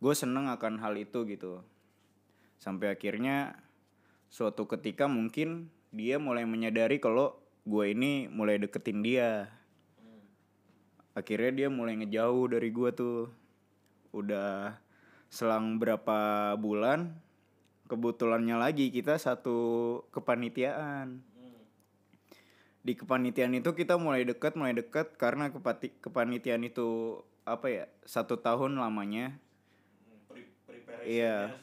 gue 0.03 0.11
seneng 0.11 0.51
akan 0.51 0.83
hal 0.83 0.99
itu 0.99 1.23
gitu. 1.31 1.63
Sampai 2.59 2.91
akhirnya 2.91 3.63
suatu 4.27 4.67
ketika 4.67 5.07
mungkin 5.07 5.71
dia 5.95 6.19
mulai 6.19 6.43
menyadari 6.51 6.99
kalau 6.99 7.39
gue 7.63 7.95
ini 7.95 8.27
mulai 8.27 8.59
deketin 8.59 9.07
dia. 9.07 9.55
Akhirnya 11.15 11.55
dia 11.55 11.69
mulai 11.71 11.95
ngejauh 11.95 12.51
dari 12.51 12.75
gue 12.75 12.91
tuh. 12.91 13.31
Udah 14.11 14.83
selang 15.31 15.79
berapa 15.79 16.59
bulan 16.59 17.15
kebetulannya 17.87 18.59
lagi 18.59 18.91
kita 18.91 19.15
satu 19.15 19.59
kepanitiaan 20.11 21.23
di 22.81 22.97
kepanitiaan 22.97 23.53
itu 23.53 23.77
kita 23.77 24.01
mulai 24.01 24.25
dekat 24.25 24.57
mulai 24.57 24.73
dekat 24.73 25.13
karena 25.21 25.53
kepati, 25.53 25.93
kepanitiaan 26.01 26.65
itu 26.65 27.21
apa 27.45 27.67
ya 27.69 27.85
satu 28.09 28.41
tahun 28.41 28.81
lamanya. 28.81 29.37
Iya 31.05 31.57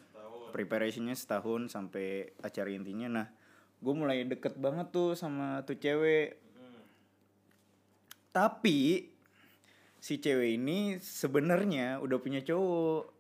preparationnya 0.58 1.14
setahun 1.14 1.70
sampai 1.70 2.34
acara 2.42 2.70
intinya. 2.74 3.08
Nah 3.22 3.28
gue 3.78 3.94
mulai 3.94 4.26
deket 4.26 4.58
banget 4.58 4.90
tuh 4.90 5.14
sama 5.14 5.62
tuh 5.66 5.78
cewek. 5.78 6.42
Tapi 8.34 9.10
si 9.98 10.22
cewek 10.22 10.58
ini 10.58 10.98
sebenarnya 10.98 12.02
udah 12.02 12.18
punya 12.18 12.42
cowok. 12.42 13.18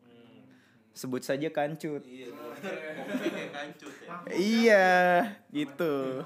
Sebut 0.97 1.21
saja 1.21 1.53
kancut. 1.53 2.01
Iya, 2.09 2.33
ngomongnya 2.33 3.29
kayak 3.29 3.51
kancut 3.53 3.93
ya. 4.01 4.09
iya 4.33 4.89
gitu 5.53 6.25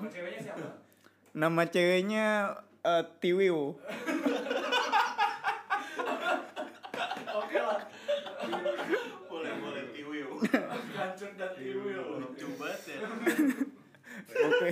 nama 1.33 1.63
ceweknya 1.63 2.55
eh, 2.81 3.03
Tiwiu 3.17 3.77
Oke 7.31 7.57
lah. 7.57 7.79
Boleh, 9.25 9.53
boleh 9.57 9.83
tiwiu. 9.91 10.29
Hancur 10.91 11.29
dan 11.33 11.51
Iwil. 11.55 12.01
Lucu 12.21 12.47
banget 12.55 12.81
ya. 12.87 12.97
oke 14.31 14.69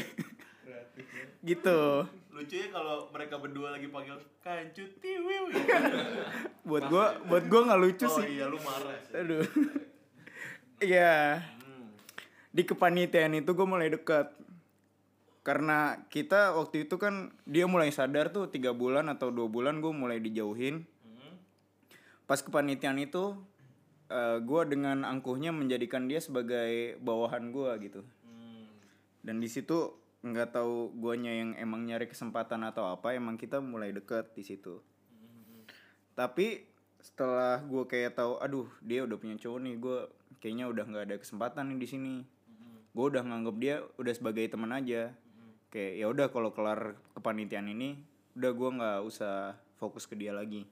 gitu 1.41 1.79
Lucunya 2.29 2.67
kalau 2.69 3.07
mereka 3.09 3.35
berdua 3.37 3.69
lagi 3.71 3.87
panggil 3.87 4.15
kancut 4.39 4.91
tiwiu 4.97 5.43
ya. 5.49 5.79
buat 6.63 6.83
gua 6.85 7.05
buat 7.23 7.43
gua 7.45 7.61
nggak 7.65 7.81
lucu 7.81 8.05
Oh 8.05 8.15
sih 8.15 8.25
iya 8.31 8.45
lu 8.45 8.59
marah 8.59 8.95
sih. 9.01 9.13
aduh 9.15 9.43
iya 10.79 11.43
Hmm. 11.59 11.91
di 12.49 12.63
kepanitiaan 12.63 13.35
itu 13.35 13.49
gue 13.49 13.67
mulai 13.67 13.89
dekat 13.89 14.31
karena 15.49 16.05
kita 16.13 16.53
waktu 16.53 16.85
itu 16.85 17.01
kan 17.01 17.33
dia 17.49 17.65
mulai 17.65 17.89
sadar 17.89 18.29
tuh 18.29 18.53
tiga 18.53 18.69
bulan 18.69 19.09
atau 19.09 19.33
dua 19.33 19.49
bulan 19.49 19.81
gue 19.81 19.89
mulai 19.89 20.21
dijauhin. 20.21 20.85
Pas 22.29 22.37
kepanitiaan 22.37 23.01
itu 23.01 23.33
gue 24.45 24.61
dengan 24.69 25.01
angkuhnya 25.09 25.49
menjadikan 25.49 26.05
dia 26.05 26.21
sebagai 26.21 27.01
bawahan 27.01 27.49
gue 27.49 27.71
gitu. 27.81 28.05
Dan 29.25 29.41
di 29.41 29.49
situ 29.49 29.97
nggak 30.21 30.53
tahu 30.53 30.93
guanya 31.01 31.33
yang 31.33 31.57
emang 31.57 31.81
nyari 31.81 32.05
kesempatan 32.05 32.61
atau 32.69 32.85
apa 32.85 33.17
emang 33.17 33.33
kita 33.33 33.57
mulai 33.57 33.89
deket 33.89 34.29
di 34.37 34.45
situ. 34.45 34.77
Tapi 36.13 36.61
setelah 37.01 37.57
gue 37.65 37.89
kayak 37.89 38.21
tahu 38.21 38.37
aduh 38.37 38.69
dia 38.85 39.01
udah 39.01 39.17
punya 39.17 39.33
cowok 39.33 39.59
nih 39.65 39.75
gue 39.81 39.97
kayaknya 40.37 40.69
udah 40.69 40.85
nggak 40.85 41.05
ada 41.09 41.17
kesempatan 41.17 41.73
nih 41.73 41.79
di 41.81 41.87
sini. 41.89 42.15
Gue 42.93 43.09
udah 43.09 43.25
nganggap 43.25 43.55
dia 43.57 43.81
udah 43.97 44.13
sebagai 44.13 44.45
teman 44.45 44.77
aja 44.77 45.09
kayak 45.69 45.93
ya 46.01 46.05
udah 46.09 46.27
kalau 46.33 46.49
kelar 46.53 46.97
kepanitiaan 47.13 47.69
ini 47.69 48.01
udah 48.37 48.51
gue 48.53 48.69
nggak 48.81 48.99
usah 49.05 49.57
fokus 49.77 50.09
ke 50.09 50.17
dia 50.17 50.33
lagi 50.33 50.65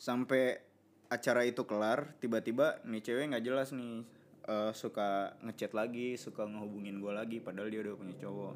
sampai 0.00 0.58
acara 1.10 1.44
itu 1.44 1.66
kelar 1.66 2.14
tiba-tiba 2.22 2.82
nih 2.86 3.02
cewek 3.02 3.30
nggak 3.34 3.44
jelas 3.44 3.70
nih 3.74 4.06
eh, 4.46 4.72
suka 4.74 5.34
ngechat 5.42 5.74
lagi 5.74 6.14
suka 6.18 6.46
ngehubungin 6.46 6.98
gue 6.98 7.12
lagi 7.12 7.38
padahal 7.42 7.68
dia 7.68 7.82
udah 7.84 7.94
punya 7.98 8.16
cowok 8.18 8.54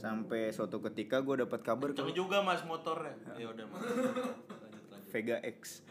sampai 0.00 0.48
suatu 0.52 0.80
ketika 0.90 1.20
gue 1.20 1.44
dapat 1.44 1.60
kabar 1.60 1.92
Kenceng 1.92 2.08
kalau 2.08 2.16
juga 2.16 2.40
mas 2.40 2.64
motornya. 2.64 3.12
Ya 3.36 3.52
udah 3.52 3.68
mas. 3.68 3.84
Lanjut 4.64 4.84
lanjut. 4.88 5.10
Vega 5.12 5.36
X 5.44 5.84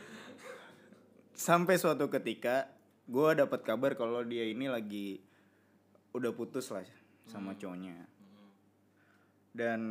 sampai 1.39 1.79
suatu 1.79 2.11
ketika 2.11 2.67
gue 3.07 3.29
dapat 3.39 3.63
kabar 3.63 3.95
kalau 3.95 4.27
dia 4.27 4.43
ini 4.43 4.67
lagi 4.67 5.23
udah 6.11 6.35
putus 6.35 6.67
lah 6.67 6.83
sama 7.29 7.53
cowoknya 7.53 8.09
dan 9.53 9.81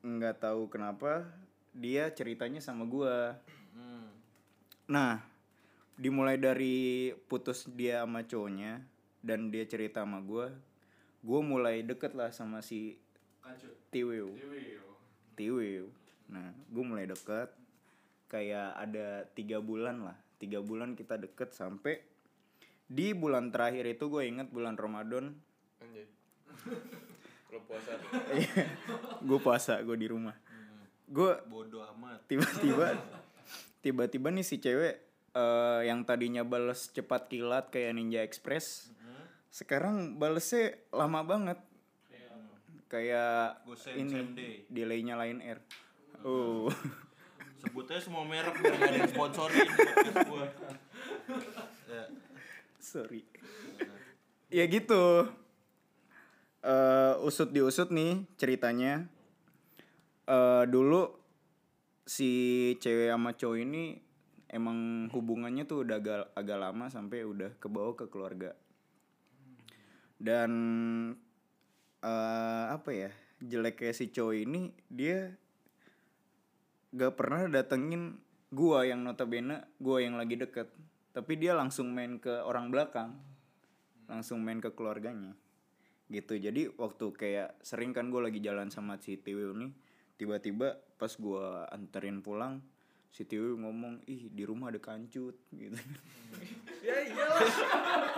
nggak 0.00 0.40
tahu 0.40 0.70
kenapa 0.70 1.26
dia 1.74 2.10
ceritanya 2.14 2.62
sama 2.62 2.86
gue 2.86 3.34
Hmm. 3.74 4.10
Nah, 4.90 5.22
dimulai 5.94 6.36
dari 6.40 7.10
putus 7.30 7.68
dia 7.70 8.02
sama 8.02 8.26
cowoknya 8.26 8.82
dan 9.22 9.52
dia 9.52 9.64
cerita 9.68 10.02
sama 10.02 10.18
gue, 10.24 10.50
gue 11.22 11.40
mulai 11.40 11.86
deket 11.86 12.16
lah 12.16 12.34
sama 12.34 12.64
si. 12.64 12.98
Tiwiu. 13.90 14.34
Tiwiu. 15.38 15.86
Nah, 16.30 16.54
gue 16.70 16.84
mulai 16.86 17.06
deket, 17.06 17.50
kayak 18.30 18.70
ada 18.78 19.26
tiga 19.34 19.58
bulan 19.58 20.06
lah, 20.06 20.16
tiga 20.38 20.62
bulan 20.62 20.94
kita 20.94 21.18
deket 21.18 21.54
sampai 21.54 21.98
di 22.90 23.14
bulan 23.14 23.54
terakhir 23.54 23.86
itu 23.86 24.10
gue 24.10 24.26
inget 24.26 24.50
bulan 24.50 24.74
Ramadan, 24.74 25.34
Anjay. 25.78 26.06
Kalau 27.50 27.62
puasa 27.66 27.90
gue 29.20 29.38
puasa 29.42 29.72
gue 29.82 29.96
di 29.98 30.06
rumah, 30.06 30.36
gue 31.10 31.32
bodoh 31.50 31.82
amat. 31.96 32.22
tiba-tiba 32.30 32.94
tiba-tiba 33.82 34.28
nih 34.30 34.46
si 34.46 34.62
cewek 34.62 35.02
eh, 35.34 35.80
yang 35.90 36.06
tadinya 36.06 36.46
bales 36.46 36.94
cepat 36.94 37.26
kilat 37.26 37.74
kayak 37.74 37.96
Ninja 37.98 38.22
Express 38.22 38.94
sekarang 39.50 40.14
balesnya 40.16 40.78
lama 40.94 41.26
banget. 41.26 41.58
Kayak 42.90 43.62
same, 43.78 44.10
same 44.10 44.34
day. 44.34 44.66
ini 44.66 44.66
delaynya 44.66 45.14
Lion 45.14 45.42
Air. 45.42 45.62
Oh. 46.26 46.66
Sebutnya 47.62 48.02
semua 48.02 48.26
merek 48.26 48.56
biar 48.58 48.74
gak 48.78 48.88
ada 48.88 48.98
yang 48.98 49.10
sponsorin. 49.10 49.68
Ya. 51.90 52.06
sorry. 52.78 53.26
Ya 54.46 54.62
gitu 54.70 55.26
eh 56.60 57.14
usut 57.24 57.48
diusut 57.52 57.88
nih 57.88 58.28
ceritanya. 58.36 59.08
Eh 60.28 60.64
dulu 60.68 61.08
si 62.04 62.30
cewek 62.82 63.12
sama 63.12 63.32
cowok 63.32 63.58
ini 63.60 63.84
emang 64.50 65.08
hubungannya 65.14 65.62
tuh 65.64 65.86
udah 65.86 65.96
agak, 66.02 66.22
agak 66.34 66.58
lama 66.58 66.86
sampai 66.90 67.24
udah 67.24 67.50
kebawa 67.62 67.96
ke 67.96 68.06
keluarga. 68.12 68.52
Dan 70.20 70.52
eh 72.00 72.64
apa 72.68 72.90
ya 72.92 73.10
jeleknya 73.40 73.92
si 73.96 74.12
cowok 74.12 74.36
ini 74.36 74.72
dia 74.92 75.32
gak 76.90 77.14
pernah 77.16 77.46
datengin 77.48 78.18
gua 78.50 78.82
yang 78.84 79.00
notabene 79.06 79.64
gua 79.80 80.04
yang 80.04 80.20
lagi 80.20 80.36
deket. 80.36 80.68
Tapi 81.10 81.40
dia 81.40 81.56
langsung 81.56 81.90
main 81.90 82.20
ke 82.20 82.44
orang 82.44 82.68
belakang. 82.68 83.16
Langsung 84.10 84.42
main 84.42 84.58
ke 84.58 84.74
keluarganya 84.74 85.38
gitu. 86.10 86.34
Jadi 86.36 86.68
waktu 86.74 87.06
kayak 87.14 87.62
sering 87.62 87.94
kan 87.94 88.10
gue 88.10 88.18
lagi 88.18 88.42
jalan 88.42 88.68
sama 88.68 88.98
si 88.98 89.14
Tiwi 89.16 89.54
ini 89.54 89.70
tiba-tiba 90.20 90.76
pas 91.00 91.08
gua 91.16 91.64
anterin 91.72 92.20
pulang 92.20 92.60
si 93.08 93.24
Tiwi 93.24 93.56
ngomong 93.56 94.04
ih 94.04 94.28
di 94.28 94.44
rumah 94.44 94.68
ada 94.68 94.76
kancut 94.76 95.32
gitu. 95.48 95.80
Ya 96.84 96.96
ya 97.08 97.26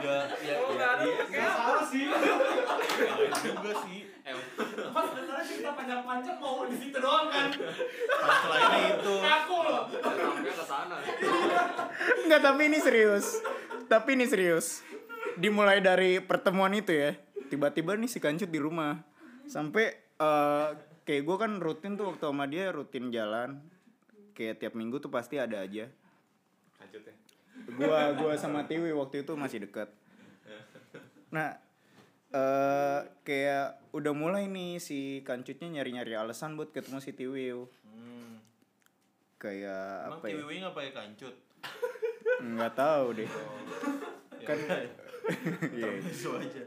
ya, 0.02 0.58
ya, 1.30 1.46
salah 1.54 1.86
sih. 1.86 2.10
Juga 3.46 3.72
sih. 3.86 4.10
Pas 4.90 5.04
sebenarnya 5.14 5.44
kita 5.46 5.70
panjang-panjang 5.78 6.36
mau 6.42 6.66
di 6.66 6.76
situ 6.76 6.98
doang 6.98 7.30
kan? 7.30 7.54
Selainnya 8.18 8.98
itu. 8.98 9.14
Aku 9.22 9.56
loh. 9.62 9.82
Sampai 9.94 10.52
ke 10.52 10.64
sana. 10.66 10.96
Enggak 12.26 12.40
tapi 12.42 12.62
ini 12.66 12.78
serius. 12.82 13.38
Tapi 13.86 14.18
ini 14.18 14.26
serius. 14.26 14.82
Dimulai 15.38 15.78
dari 15.80 16.18
pertemuan 16.18 16.74
itu 16.74 16.92
ya 16.92 17.14
tiba-tiba 17.52 17.92
nih 18.00 18.08
si 18.08 18.16
kancut 18.16 18.48
di 18.48 18.56
rumah. 18.56 19.04
Sampai 19.44 19.92
eh, 20.16 20.68
kayak 21.04 21.22
gue 21.28 21.36
kan 21.36 21.52
rutin 21.60 22.00
tuh 22.00 22.16
waktu 22.16 22.24
sama 22.24 22.48
dia 22.48 22.72
rutin 22.72 23.12
jalan. 23.12 23.60
Kayak 24.32 24.64
tiap 24.64 24.72
minggu 24.72 24.96
tuh 24.96 25.12
pasti 25.12 25.36
ada 25.36 25.60
aja. 25.60 25.92
Lanjut 26.80 27.04
ya. 27.04 27.14
gua 27.76 28.16
gua 28.16 28.34
sama 28.34 28.64
Tiwi 28.66 28.90
waktu 28.96 29.22
itu 29.22 29.32
masih 29.36 29.68
dekat 29.68 29.88
nah 31.32 31.56
eh 32.32 33.00
kayak 33.24 33.80
udah 33.96 34.12
mulai 34.12 34.48
nih 34.48 34.76
si 34.80 35.20
kancutnya 35.24 35.80
nyari-nyari 35.80 36.12
alasan 36.16 36.56
buat 36.56 36.72
ketemu 36.72 37.00
si 37.00 37.12
Tiwi 37.16 37.52
hmm. 37.56 38.32
kayak 39.40 40.12
emang 40.12 40.20
apa 40.20 40.26
ya? 40.28 40.36
Tiwi 40.36 40.54
nggak 40.60 40.74
pakai 40.76 40.92
kancut? 40.92 41.34
Nggak 42.42 42.72
tahu 42.76 43.06
deh. 43.16 43.30
Kan 44.44 44.58
iya. 45.76 45.90
itu 46.02 46.30
aja 46.36 46.64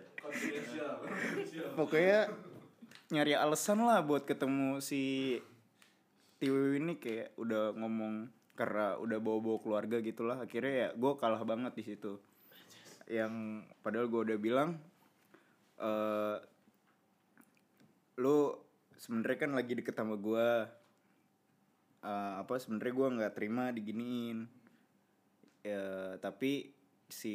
pokoknya 1.77 2.29
nyari 3.13 3.33
alasan 3.37 3.85
lah 3.85 4.01
buat 4.01 4.25
ketemu 4.25 4.81
si 4.81 5.37
Tiwi 6.41 6.81
ini 6.81 6.99
kayak 6.99 7.37
udah 7.39 7.71
ngomong 7.77 8.27
karena 8.55 8.99
udah 8.99 9.17
bawa-bawa 9.23 9.57
keluarga 9.63 9.97
gitulah. 10.03 10.37
Akhirnya 10.41 10.73
ya 10.73 10.89
gue 10.91 11.11
kalah 11.15 11.43
banget 11.47 11.73
di 11.79 11.83
situ. 11.85 12.19
Yang 13.07 13.65
padahal 13.79 14.07
gue 14.11 14.21
udah 14.31 14.37
bilang 14.39 14.69
eh 15.79 16.37
lu 18.19 18.55
sebenarnya 18.95 19.37
kan 19.47 19.51
lagi 19.55 19.75
deket 19.75 19.95
sama 19.95 20.15
gue 20.15 20.47
Eh, 22.05 22.33
apa 22.37 22.61
sebenarnya 22.61 22.93
gue 22.93 23.07
nggak 23.17 23.33
terima 23.33 23.73
diginiin. 23.73 24.45
Ya 25.65 26.13
tapi 26.21 26.69
si 27.09 27.33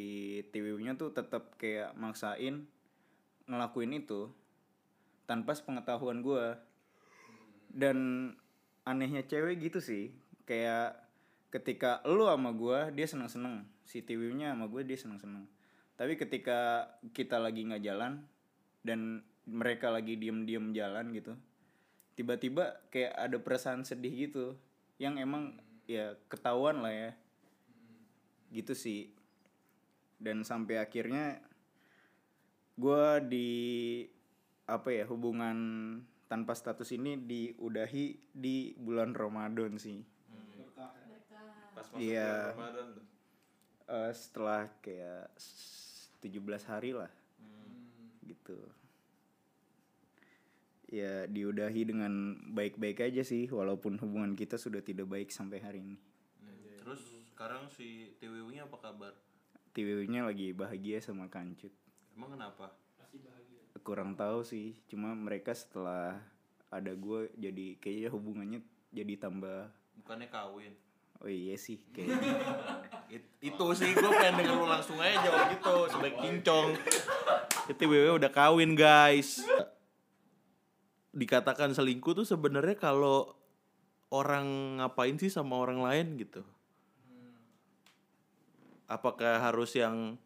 TWU-nya 0.51 0.95
tuh 0.95 1.11
tetap 1.11 1.59
kayak 1.59 1.91
maksain 1.99 2.71
ngelakuin 3.51 3.99
itu 3.99 4.31
tanpa 5.27 5.51
sepengetahuan 5.51 6.23
gue 6.23 6.55
dan 7.71 7.97
anehnya 8.87 9.27
cewek 9.27 9.59
gitu 9.59 9.83
sih. 9.83 10.15
Kayak 10.47 10.95
ketika 11.51 11.99
lu 12.07 12.25
sama 12.31 12.55
gue 12.55 12.95
dia 12.95 13.03
seneng 13.03 13.27
seneng 13.27 13.67
si 13.83 13.99
TWU-nya 13.99 14.55
sama 14.55 14.71
gue 14.71 14.87
dia 14.87 14.95
seneng 14.95 15.19
seneng 15.19 15.43
tapi 15.99 16.15
ketika 16.15 16.87
kita 17.11 17.35
lagi 17.43 17.67
nggak 17.67 17.83
jalan 17.83 18.23
dan 18.87 19.19
mereka 19.43 19.91
lagi 19.91 20.15
diem 20.15 20.47
diem 20.47 20.71
jalan 20.71 21.11
gitu 21.11 21.35
tiba-tiba 22.15 22.79
kayak 22.87 23.13
ada 23.19 23.37
perasaan 23.41 23.83
sedih 23.83 24.31
gitu 24.31 24.55
yang 25.01 25.17
emang 25.17 25.57
ya 25.89 26.13
ketahuan 26.29 26.85
lah 26.85 26.93
ya. 26.93 27.11
Gitu 28.53 28.77
sih. 28.77 29.09
Dan 30.21 30.45
sampai 30.45 30.77
akhirnya 30.77 31.41
gue 32.73 33.05
di 33.27 33.49
apa 34.65 34.89
ya 34.89 35.03
hubungan 35.05 35.57
tanpa 36.25 36.55
status 36.55 36.91
ini 36.91 37.19
diudahi 37.19 38.05
di 38.31 38.71
bulan 38.75 39.11
Ramadan 39.11 39.75
sih. 39.75 39.99
Pas 41.71 41.87
masuk 41.87 41.99
Iya. 41.99 42.55
bulan 42.55 42.55
Ramadan 42.55 42.87
tuh. 42.95 43.05
Eh, 43.87 44.11
setelah 44.13 44.61
kayak 44.79 45.27
s- 45.35 46.07
17 46.19 46.63
hari 46.63 46.93
lah. 46.93 47.11
Gitu. 48.23 48.55
Ya 50.87 51.23
diudahi 51.25 51.87
dengan 51.87 52.11
baik-baik 52.51 52.99
aja 53.01 53.23
sih 53.23 53.47
walaupun 53.47 53.95
hubungan 53.97 54.35
kita 54.35 54.55
sudah 54.55 54.79
tidak 54.79 55.07
baik 55.07 55.31
sampai 55.31 55.59
hari 55.59 55.79
ini. 55.81 55.97
Terus 56.77 56.99
sekarang 57.27 57.67
si 57.67 58.11
TWU-nya 58.19 58.67
apa 58.67 58.77
kabar? 58.77 59.13
TWU-nya 59.71 60.27
lagi 60.27 60.51
bahagia 60.51 60.99
sama 60.99 61.27
Kancut 61.27 61.71
emang 62.21 62.37
kenapa? 62.37 62.69
Kurang 63.81 64.13
tahu 64.13 64.45
sih 64.45 64.77
cuma 64.85 65.17
mereka 65.17 65.57
setelah 65.57 66.21
ada 66.69 66.93
gue 66.93 67.33
jadi 67.33 67.81
kayaknya 67.81 68.09
hubungannya 68.13 68.59
jadi 68.93 69.17
tambah. 69.17 69.73
Bukannya 69.97 70.29
kawin? 70.29 70.77
Oh 71.17 71.25
iya 71.25 71.57
sih 71.57 71.81
kayak 71.89 72.13
It- 73.17 73.33
itu 73.41 73.65
sih 73.73 73.89
gue 73.97 74.05
pengen 74.05 74.37
denger 74.37 74.53
lu 74.53 74.69
langsung 74.69 75.01
aja 75.01 75.17
jawab 75.17 75.49
gitu 75.49 75.75
sebaik 75.97 76.15
kincong. 76.21 76.77
Itu 77.73 77.89
WW 77.89 78.21
udah 78.21 78.29
kawin 78.29 78.77
guys. 78.77 79.41
Dikatakan 81.17 81.73
selingkuh 81.73 82.21
tuh 82.21 82.27
sebenarnya 82.29 82.77
kalau 82.77 83.33
orang 84.13 84.77
ngapain 84.77 85.17
sih 85.17 85.33
sama 85.33 85.57
orang 85.57 85.81
lain 85.81 86.21
gitu? 86.21 86.45
Apakah 88.85 89.41
harus 89.41 89.73
yang 89.73 90.21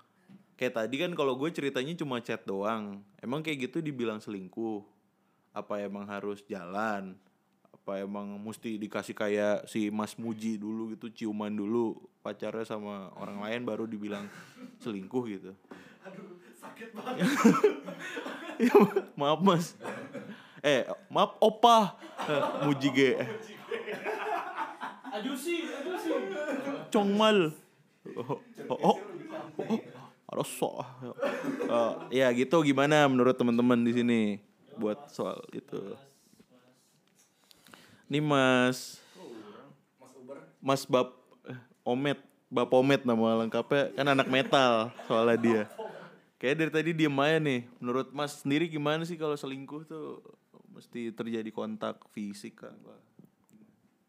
kayak 0.56 0.74
tadi 0.76 0.96
kan 1.00 1.12
kalau 1.16 1.36
gue 1.36 1.50
ceritanya 1.52 1.94
cuma 1.96 2.20
chat 2.24 2.44
doang. 2.44 3.04
Emang 3.20 3.44
kayak 3.44 3.70
gitu 3.70 3.80
dibilang 3.80 4.20
selingkuh? 4.20 4.84
Apa 5.56 5.84
emang 5.84 6.08
harus 6.08 6.44
jalan? 6.48 7.16
Apa 7.72 8.02
emang 8.02 8.36
mesti 8.42 8.82
dikasih 8.82 9.16
kayak 9.16 9.70
si 9.70 9.94
Mas 9.94 10.18
Muji 10.18 10.58
dulu 10.58 10.96
gitu 10.98 11.08
ciuman 11.12 11.54
dulu 11.54 11.96
pacarnya 12.26 12.66
sama 12.66 13.14
orang 13.20 13.40
lain 13.46 13.62
baru 13.62 13.86
dibilang 13.86 14.26
selingkuh 14.82 15.24
gitu? 15.30 15.52
Aduh 16.04 16.42
sakit 16.58 16.90
banget. 16.96 17.24
Ya, 18.56 18.72
maaf 19.20 19.44
mas. 19.44 19.76
Eh 20.64 20.88
maaf 21.12 21.36
opa. 21.44 22.00
Eh, 22.24 22.44
Muji 22.64 22.88
ge 22.96 23.12
aduh 25.16 25.36
sih 25.40 25.64
aduh 25.64 25.96
sih. 25.96 26.12
Congmal. 26.92 27.56
Oh 28.20 28.38
oh, 28.68 28.78
oh, 28.84 28.98
oh, 29.64 29.80
harus 30.36 30.52
so 30.52 30.84
Eh, 31.66 32.22
ya 32.22 32.28
gitu 32.36 32.60
gimana 32.62 33.08
menurut 33.08 33.34
teman-teman 33.40 33.80
di 33.82 33.92
sini 33.96 34.20
buat 34.76 35.08
soal 35.10 35.40
itu? 35.56 35.96
Ini 38.06 38.20
Mas 38.22 39.02
Mas 40.62 40.84
Bab 40.86 41.16
eh, 41.50 41.58
Omet. 41.82 42.20
Bap 42.46 42.70
Omet 42.74 43.02
nama 43.02 43.42
lengkapnya. 43.42 43.96
Kan 43.98 44.08
anak 44.12 44.30
metal 44.30 44.94
soalnya 45.10 45.38
dia. 45.42 45.64
Kayak 46.38 46.56
dari 46.62 46.72
tadi 46.72 46.92
diem 46.94 47.18
aja 47.18 47.38
nih. 47.42 47.62
Menurut 47.82 48.14
Mas 48.14 48.46
sendiri 48.46 48.70
gimana 48.70 49.02
sih 49.08 49.18
kalau 49.18 49.34
selingkuh 49.34 49.88
tuh? 49.90 50.22
Mesti 50.76 51.16
terjadi 51.16 51.50
kontak 51.56 52.04
fisik 52.12 52.68
kan 52.68 52.76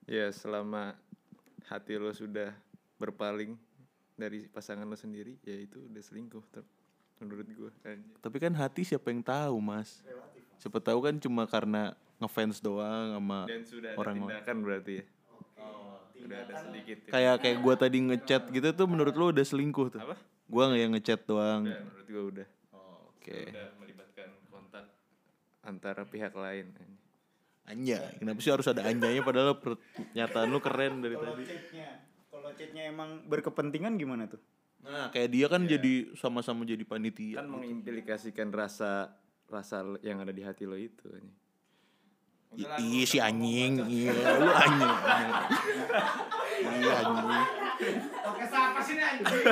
Ya 0.06 0.30
selama 0.34 0.98
hati 1.66 1.98
lo 1.98 2.10
sudah 2.10 2.54
berpaling 2.98 3.58
dari 4.16 4.48
pasangan 4.48 4.88
lo 4.88 4.96
sendiri, 4.96 5.36
ya 5.44 5.54
itu 5.54 5.84
udah 5.92 6.02
selingkuh 6.02 6.44
ter- 6.48 6.66
menurut 7.20 7.48
gue. 7.48 7.70
Tapi 8.20 8.36
kan 8.40 8.52
hati 8.56 8.84
siapa 8.84 9.08
yang 9.08 9.24
tahu 9.24 9.56
mas 9.60 10.04
Siapa 10.56 10.80
tahu 10.80 11.04
kan 11.04 11.16
cuma 11.20 11.44
karena 11.44 11.92
ngefans 12.16 12.64
doang 12.64 13.12
sama 13.12 13.44
Dan 13.44 13.60
sudah 13.64 13.92
ada 13.92 14.00
orang 14.00 14.16
tindakan 14.24 14.56
berarti 14.64 14.92
ya. 15.00 15.04
Udah 16.16 16.38
ada 16.48 16.54
sedikit. 16.64 16.96
Ya. 17.06 17.10
Kayak 17.12 17.34
kayak 17.44 17.58
gue 17.60 17.74
tadi 17.76 17.98
ngechat 18.08 18.42
gitu 18.48 18.68
tuh 18.72 18.86
menurut 18.88 19.14
lo 19.14 19.24
udah 19.30 19.44
selingkuh 19.44 19.88
tuh 19.92 20.00
Apa? 20.00 20.16
Gue 20.48 20.62
nggak 20.64 20.80
yang 20.80 20.92
ngechat 20.96 21.20
doang 21.28 21.62
Udah, 21.68 21.80
menurut 21.84 22.06
gue 22.08 22.22
udah. 22.36 22.46
Oke 23.12 23.40
Udah 23.52 23.68
melibatkan 23.80 24.28
kontak 24.48 24.84
antara 25.60 26.02
pihak 26.08 26.32
lain. 26.32 26.72
Anja 27.66 28.00
Kenapa 28.16 28.38
sih 28.40 28.52
harus 28.54 28.66
ada 28.70 28.80
anjanya 28.88 29.20
padahal 29.20 29.60
pernyataan 29.60 30.48
lu 30.48 30.60
keren 30.64 31.04
dari 31.04 31.16
tadi 31.20 31.44
kalau 32.46 32.54
chatnya 32.62 32.86
emang 32.86 33.26
berkepentingan 33.26 33.98
gimana 33.98 34.30
tuh? 34.30 34.38
Nah 34.86 35.10
kayak 35.10 35.34
dia 35.34 35.50
kan 35.50 35.66
jadi 35.66 36.14
sama-sama 36.14 36.62
jadi 36.62 36.86
panitia 36.86 37.42
Kan 37.42 37.50
mengimplikasikan 37.50 38.54
rasa 38.54 39.18
rasa 39.50 39.82
yang 40.06 40.22
ada 40.22 40.30
di 40.30 40.46
hati 40.46 40.62
lo 40.62 40.78
itu. 40.78 41.10
Iya 42.54 43.02
si 43.02 43.18
anjing 43.18 43.82
Iya 43.82 44.14
lu 44.38 44.46
anjing. 44.46 44.94
Iya 46.70 46.92
anjing. 47.02 47.46
Pakai 48.14 48.46
siapa 48.46 48.78
sih 48.78 48.94
anjing? 48.94 49.44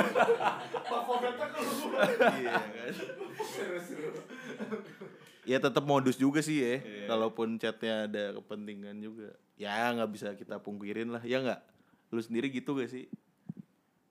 Pak 0.71 1.01
Fogatnya 1.03 1.47
kalau 1.51 1.73
Iya 2.15 2.53
kan. 2.55 2.93
Ya 5.43 5.57
tetap 5.59 5.83
modus 5.83 6.15
juga 6.15 6.39
sih 6.39 6.63
ya. 6.63 6.79
Kalaupun 7.11 7.59
chatnya 7.59 8.07
ada 8.07 8.39
kepentingan 8.39 9.03
juga 9.03 9.35
Ya 9.59 9.91
nggak 9.91 10.09
bisa 10.15 10.31
kita 10.39 10.63
pungkirin 10.63 11.11
lah 11.11 11.19
Ya 11.27 11.43
nggak 11.43 11.74
lu 12.15 12.23
sendiri 12.23 12.47
gitu 12.47 12.79
gak 12.79 12.87
sih? 12.87 13.11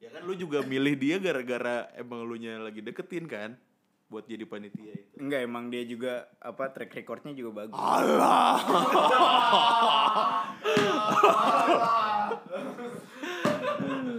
Ya 0.04 0.12
kan 0.12 0.28
lu 0.28 0.36
juga 0.36 0.60
milih 0.60 1.00
dia 1.00 1.16
gara-gara 1.16 1.88
emang 1.96 2.28
lu 2.28 2.36
nya 2.36 2.60
lagi 2.60 2.84
deketin 2.84 3.24
kan 3.24 3.56
buat 4.12 4.28
jadi 4.28 4.44
panitia 4.44 4.92
itu. 4.92 5.16
Enggak 5.16 5.40
emang 5.48 5.72
dia 5.72 5.80
juga 5.88 6.28
apa 6.44 6.68
track 6.68 6.92
recordnya 6.92 7.32
juga 7.32 7.64
bagus. 7.64 7.80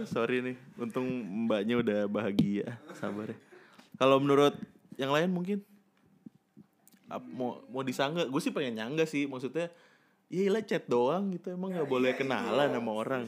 sorry 0.06 0.42
nih 0.42 0.56
untung 0.78 1.06
mbaknya 1.46 1.78
udah 1.82 2.00
bahagia. 2.10 2.82
Sabar 2.98 3.30
ya. 3.30 3.38
Kalau 3.96 4.18
menurut 4.18 4.58
yang 4.98 5.14
lain 5.14 5.30
mungkin? 5.30 5.62
Mau 7.06 7.62
mau 7.70 7.86
disangga? 7.86 8.26
Gue 8.26 8.42
sih 8.42 8.50
pengen 8.50 8.82
nyangga 8.82 9.06
sih 9.06 9.30
maksudnya 9.30 9.70
ya 10.26 10.46
iyalah 10.46 10.62
chat 10.66 10.84
doang 10.90 11.34
gitu. 11.34 11.54
Emang 11.54 11.74
nggak 11.74 11.88
boleh 11.88 12.12
kenalan 12.18 12.70
sama 12.70 12.92
orang. 12.92 13.24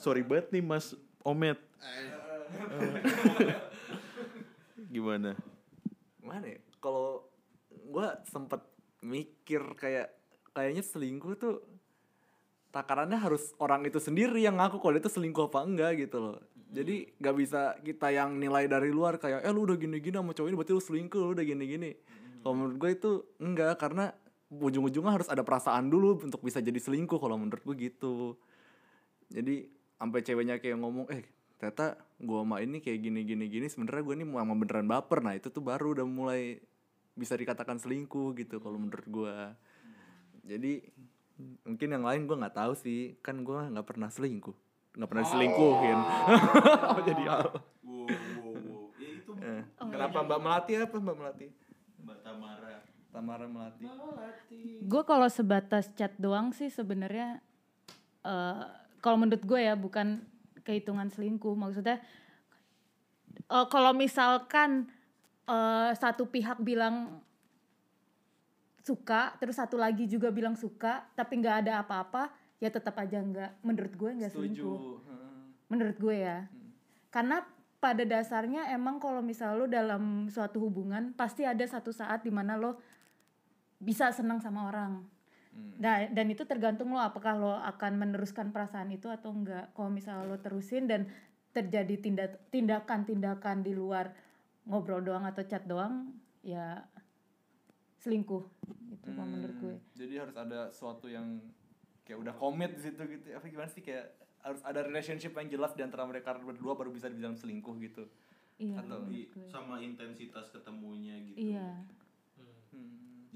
Sorry 0.00 0.24
banget 0.24 0.52
nih 0.52 0.64
mas 0.64 0.96
omet. 1.24 1.60
Gimana? 4.94 5.36
Mana 6.22 6.46
ya? 6.46 6.60
Kalau 6.80 7.26
gua 7.90 8.16
sempet 8.28 8.62
mikir 9.02 9.62
kayak 9.76 10.14
kayaknya 10.56 10.82
selingkuh 10.82 11.36
tuh 11.36 11.60
takarannya 12.72 13.16
harus 13.16 13.56
orang 13.56 13.88
itu 13.88 13.96
sendiri 13.96 14.44
yang 14.44 14.60
ngaku 14.60 14.80
kalau 14.80 14.96
itu 15.00 15.08
selingkuh 15.08 15.48
apa 15.48 15.64
enggak 15.64 15.92
gitu 15.96 16.20
loh. 16.20 16.36
Jadi 16.66 17.08
nggak 17.16 17.36
bisa 17.36 17.60
kita 17.80 18.12
yang 18.12 18.36
nilai 18.36 18.68
dari 18.68 18.92
luar 18.92 19.16
kayak 19.16 19.44
eh 19.44 19.52
lu 19.54 19.64
udah 19.64 19.80
gini-gini 19.80 20.12
sama 20.12 20.36
cowok 20.36 20.48
ini 20.50 20.56
berarti 20.56 20.72
lu 20.76 20.82
selingkuh 20.82 21.20
lu 21.24 21.32
udah 21.32 21.46
gini-gini. 21.46 21.90
Kalau 22.44 22.54
menurut 22.54 22.76
gue 22.76 22.90
itu 22.92 23.12
enggak 23.40 23.80
karena 23.80 24.12
ujung-ujungnya 24.50 25.12
harus 25.18 25.28
ada 25.28 25.42
perasaan 25.42 25.90
dulu 25.90 26.22
untuk 26.22 26.38
bisa 26.42 26.62
jadi 26.62 26.78
selingkuh 26.78 27.18
kalau 27.18 27.34
menurut 27.34 27.62
gue 27.66 27.90
gitu. 27.90 28.38
Jadi 29.26 29.66
sampai 29.98 30.20
ceweknya 30.22 30.62
kayak 30.62 30.78
ngomong 30.78 31.10
eh 31.10 31.26
ternyata 31.56 31.96
gua 32.20 32.44
sama 32.44 32.60
ini 32.60 32.84
kayak 32.84 33.00
gini 33.00 33.24
gini 33.24 33.48
gini 33.48 33.66
sebenarnya 33.66 34.04
gue 34.04 34.14
ini 34.22 34.24
mau 34.28 34.38
sama 34.38 34.54
beneran 34.54 34.86
baper. 34.86 35.18
Nah 35.24 35.34
itu 35.34 35.50
tuh 35.50 35.64
baru 35.64 35.98
udah 35.98 36.06
mulai 36.06 36.62
bisa 37.16 37.34
dikatakan 37.34 37.80
selingkuh 37.82 38.38
gitu 38.38 38.62
kalau 38.62 38.78
menurut 38.78 39.06
gua. 39.10 39.58
Jadi 40.46 40.86
mungkin 41.66 41.88
yang 41.90 42.04
lain 42.06 42.30
gua 42.30 42.46
nggak 42.46 42.56
tahu 42.56 42.72
sih. 42.78 43.18
Kan 43.18 43.42
gua 43.42 43.66
nggak 43.66 43.86
pernah 43.88 44.06
selingkuh. 44.12 44.54
Nggak 44.96 45.10
pernah 45.12 45.26
selingkuhin 45.28 45.98
Apa 46.88 47.00
jadi 47.12 47.22
hal 47.28 47.52
wow 47.84 48.08
wow 48.08 48.54
wow. 48.56 48.82
Ya 48.96 49.08
itu 49.12 49.30
Eh, 49.36 49.62
kenapa 49.76 50.24
mbak 50.24 50.40
melati? 50.40 50.72
Apa 50.80 50.96
mbak 50.96 51.16
melati? 51.20 51.46
Mbak 52.00 52.18
Tamara 52.24 52.80
Tamara 53.16 53.48
melati 53.48 53.88
Gue 54.84 55.02
kalau 55.08 55.24
sebatas 55.32 55.88
chat 55.96 56.12
doang 56.20 56.52
sih 56.52 56.68
sebenarnya 56.68 57.40
eh 58.28 58.64
kalau 59.00 59.16
menurut 59.16 59.40
gue 59.40 59.60
ya 59.64 59.72
bukan 59.72 60.20
kehitungan 60.60 61.08
selingkuh. 61.08 61.56
Maksudnya 61.56 62.02
eh, 63.48 63.66
kalau 63.72 63.96
misalkan 63.96 64.90
eh, 65.48 65.90
satu 65.96 66.28
pihak 66.28 66.60
bilang 66.60 67.24
suka, 68.84 69.34
terus 69.40 69.56
satu 69.56 69.80
lagi 69.80 70.06
juga 70.06 70.30
bilang 70.30 70.54
suka, 70.54 71.08
tapi 71.18 71.42
nggak 71.42 71.66
ada 71.66 71.82
apa-apa, 71.82 72.30
ya 72.62 72.68
tetap 72.68 73.00
aja 73.00 73.18
nggak. 73.18 73.64
Menurut 73.64 73.92
gue 73.96 74.10
nggak 74.22 74.32
selingkuh. 74.34 75.00
Menurut 75.72 75.96
gue 75.96 76.16
ya. 76.20 76.46
Karena 77.08 77.40
pada 77.80 78.02
dasarnya 78.02 78.74
emang 78.74 78.98
kalau 78.98 79.22
misal 79.22 79.54
lo 79.54 79.66
dalam 79.70 80.26
suatu 80.26 80.58
hubungan 80.58 81.14
pasti 81.14 81.46
ada 81.46 81.62
satu 81.62 81.94
saat 81.94 82.26
di 82.26 82.32
mana 82.34 82.58
lo 82.58 82.82
bisa 83.86 84.10
senang 84.10 84.42
sama 84.42 84.66
orang. 84.66 85.06
Nah, 85.78 86.04
dan 86.12 86.26
itu 86.28 86.44
tergantung 86.44 86.92
lo 86.92 87.00
apakah 87.00 87.32
lo 87.38 87.54
akan 87.56 87.96
meneruskan 87.96 88.52
perasaan 88.52 88.90
itu 88.92 89.08
atau 89.08 89.32
enggak. 89.32 89.72
Kalau 89.72 89.88
misal 89.88 90.26
lo 90.26 90.36
terusin 90.42 90.84
dan 90.84 91.08
terjadi 91.54 91.96
tindak 91.96 92.36
tindakan-tindakan 92.52 93.64
di 93.64 93.72
luar 93.72 94.12
ngobrol 94.68 95.00
doang 95.00 95.24
atau 95.24 95.40
chat 95.48 95.64
doang, 95.64 96.12
ya 96.44 96.84
selingkuh 98.06 98.44
itu 98.94 99.08
kalau 99.10 99.26
menurut 99.26 99.56
gue. 99.58 99.76
jadi 99.98 100.22
harus 100.22 100.36
ada 100.38 100.70
sesuatu 100.70 101.10
yang 101.10 101.42
kayak 102.06 102.22
udah 102.22 102.34
komit 102.38 102.70
di 102.78 102.86
situ 102.86 103.02
gitu 103.02 103.34
apa 103.34 103.50
gimana 103.50 103.66
sih 103.66 103.82
kayak 103.82 104.14
harus 104.46 104.62
ada 104.62 104.86
relationship 104.86 105.34
yang 105.34 105.50
jelas 105.50 105.74
di 105.74 105.82
antara 105.82 106.06
mereka 106.06 106.38
berdua 106.38 106.78
baru 106.78 106.94
bisa 106.94 107.10
dibilang 107.10 107.34
selingkuh 107.34 107.74
gitu 107.82 108.06
Iya. 108.56 108.80
Atau 108.80 109.04
sama 109.52 109.84
intensitas 109.84 110.48
ketemunya 110.48 111.12
gitu 111.28 111.52
Iya. 111.52 111.76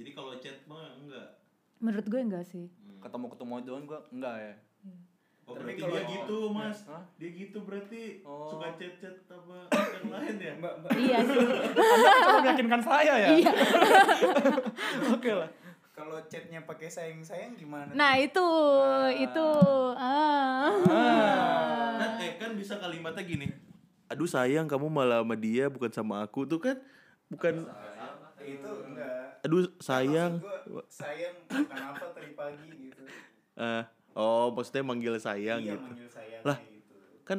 Jadi 0.00 0.10
kalau 0.10 0.32
chat 0.36 0.56
mah 0.64 0.96
enggak 0.96 1.28
Menurut 1.78 2.06
gue 2.06 2.20
enggak 2.22 2.44
sih. 2.44 2.68
ketemu 2.98 3.26
ketemu 3.28 3.52
doang 3.62 3.84
gua 3.84 4.00
enggak 4.08 4.36
ya 4.38 4.54
Oh, 5.42 5.58
Tapi 5.58 5.66
berarti 5.66 5.82
kalau- 5.82 5.98
dia 5.98 6.04
gitu 6.14 6.38
mas 6.48 6.78
Hah? 6.86 7.02
dia 7.16 7.30
gitu 7.32 7.58
berarti 7.60 8.02
Oh. 8.22 8.46
suka 8.46 8.70
chat 8.72 8.94
chat 8.96 9.16
sama 9.20 9.66
yang 9.66 10.06
lain 10.08 10.34
ya 10.38 10.52
mbak 10.54 10.72
iya 10.94 11.18
sih. 11.20 11.42
Coba 12.22 12.38
meyakinkan 12.40 12.78
saya 12.80 13.14
ya 13.18 13.28
Iya. 13.34 13.52
oke 15.14 15.30
lah 15.32 15.50
Kalau 15.90 16.16
chatnya 16.24 16.62
pakai 16.62 16.88
sayang-sayang 16.88 17.52
gimana? 17.54 17.92
Nah, 17.92 18.16
itu 18.16 18.46
itu 19.18 19.48
ah. 19.92 20.72
kan 21.98 22.16
eh 22.16 22.32
kan 22.38 22.50
bisa 22.54 22.78
kalimatnya 22.78 23.20
gini 23.20 23.46
aduh 24.06 24.24
sayang 24.24 24.64
kamu 24.64 24.86
malah 24.86 25.20
sama 25.20 25.34
dia 25.34 25.66
bukan 25.66 25.90
sama 25.90 26.18
aku 26.20 26.42
tuh 26.42 26.58
kan 26.58 26.76
bukan 27.26 27.62
itu 28.40 28.70
enggak. 28.82 28.89
Aduh 29.40 29.68
sayang 29.78 30.38
Gua 30.64 30.84
sayang 30.86 31.34
kenapa 31.46 32.12
tadi 32.12 32.30
pagi 32.32 32.68
gitu. 32.88 33.02
Eh, 33.54 33.82
oh 34.14 34.48
maksudnya 34.50 34.82
manggil 34.82 35.16
sayang 35.16 35.60
iya 35.60 35.74
gitu 35.74 35.84
manggil 35.86 36.08
sayang 36.08 36.42
Lah. 36.42 36.58
gitu. 36.58 36.96
kan 37.22 37.38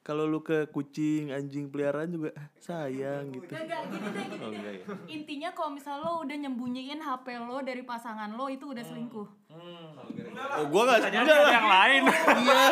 kalau 0.00 0.24
lu 0.24 0.40
ke 0.40 0.64
kucing 0.66 1.28
anjing 1.28 1.68
peliharaan 1.68 2.08
juga 2.08 2.32
"Ah, 2.32 2.48
sayang 2.56 3.28
gitu 3.28 3.44
Enggak, 3.46 3.84
gini 3.86 4.08
deh, 4.08 4.24
gini 4.26 4.40
oh 4.40 4.50
deh. 4.50 4.74
ya 4.74 4.94
Intinya 5.06 5.48
kalau 5.52 5.70
misal 5.70 6.00
lo 6.00 6.24
udah 6.24 6.32
nyembunyiin 6.34 6.96
HP 6.98 7.26
lo 7.38 7.60
dari 7.60 7.82
pasangan 7.82 8.32
lo 8.32 8.48
itu 8.48 8.64
udah 8.64 8.80
selingkuh. 8.80 9.28
oh 9.52 10.64
gua 10.66 10.82
nggak 10.88 11.12
enggak 11.12 11.36
lah 11.36 11.52
yang 11.52 11.68
lain 11.68 12.02
iya 12.38 12.62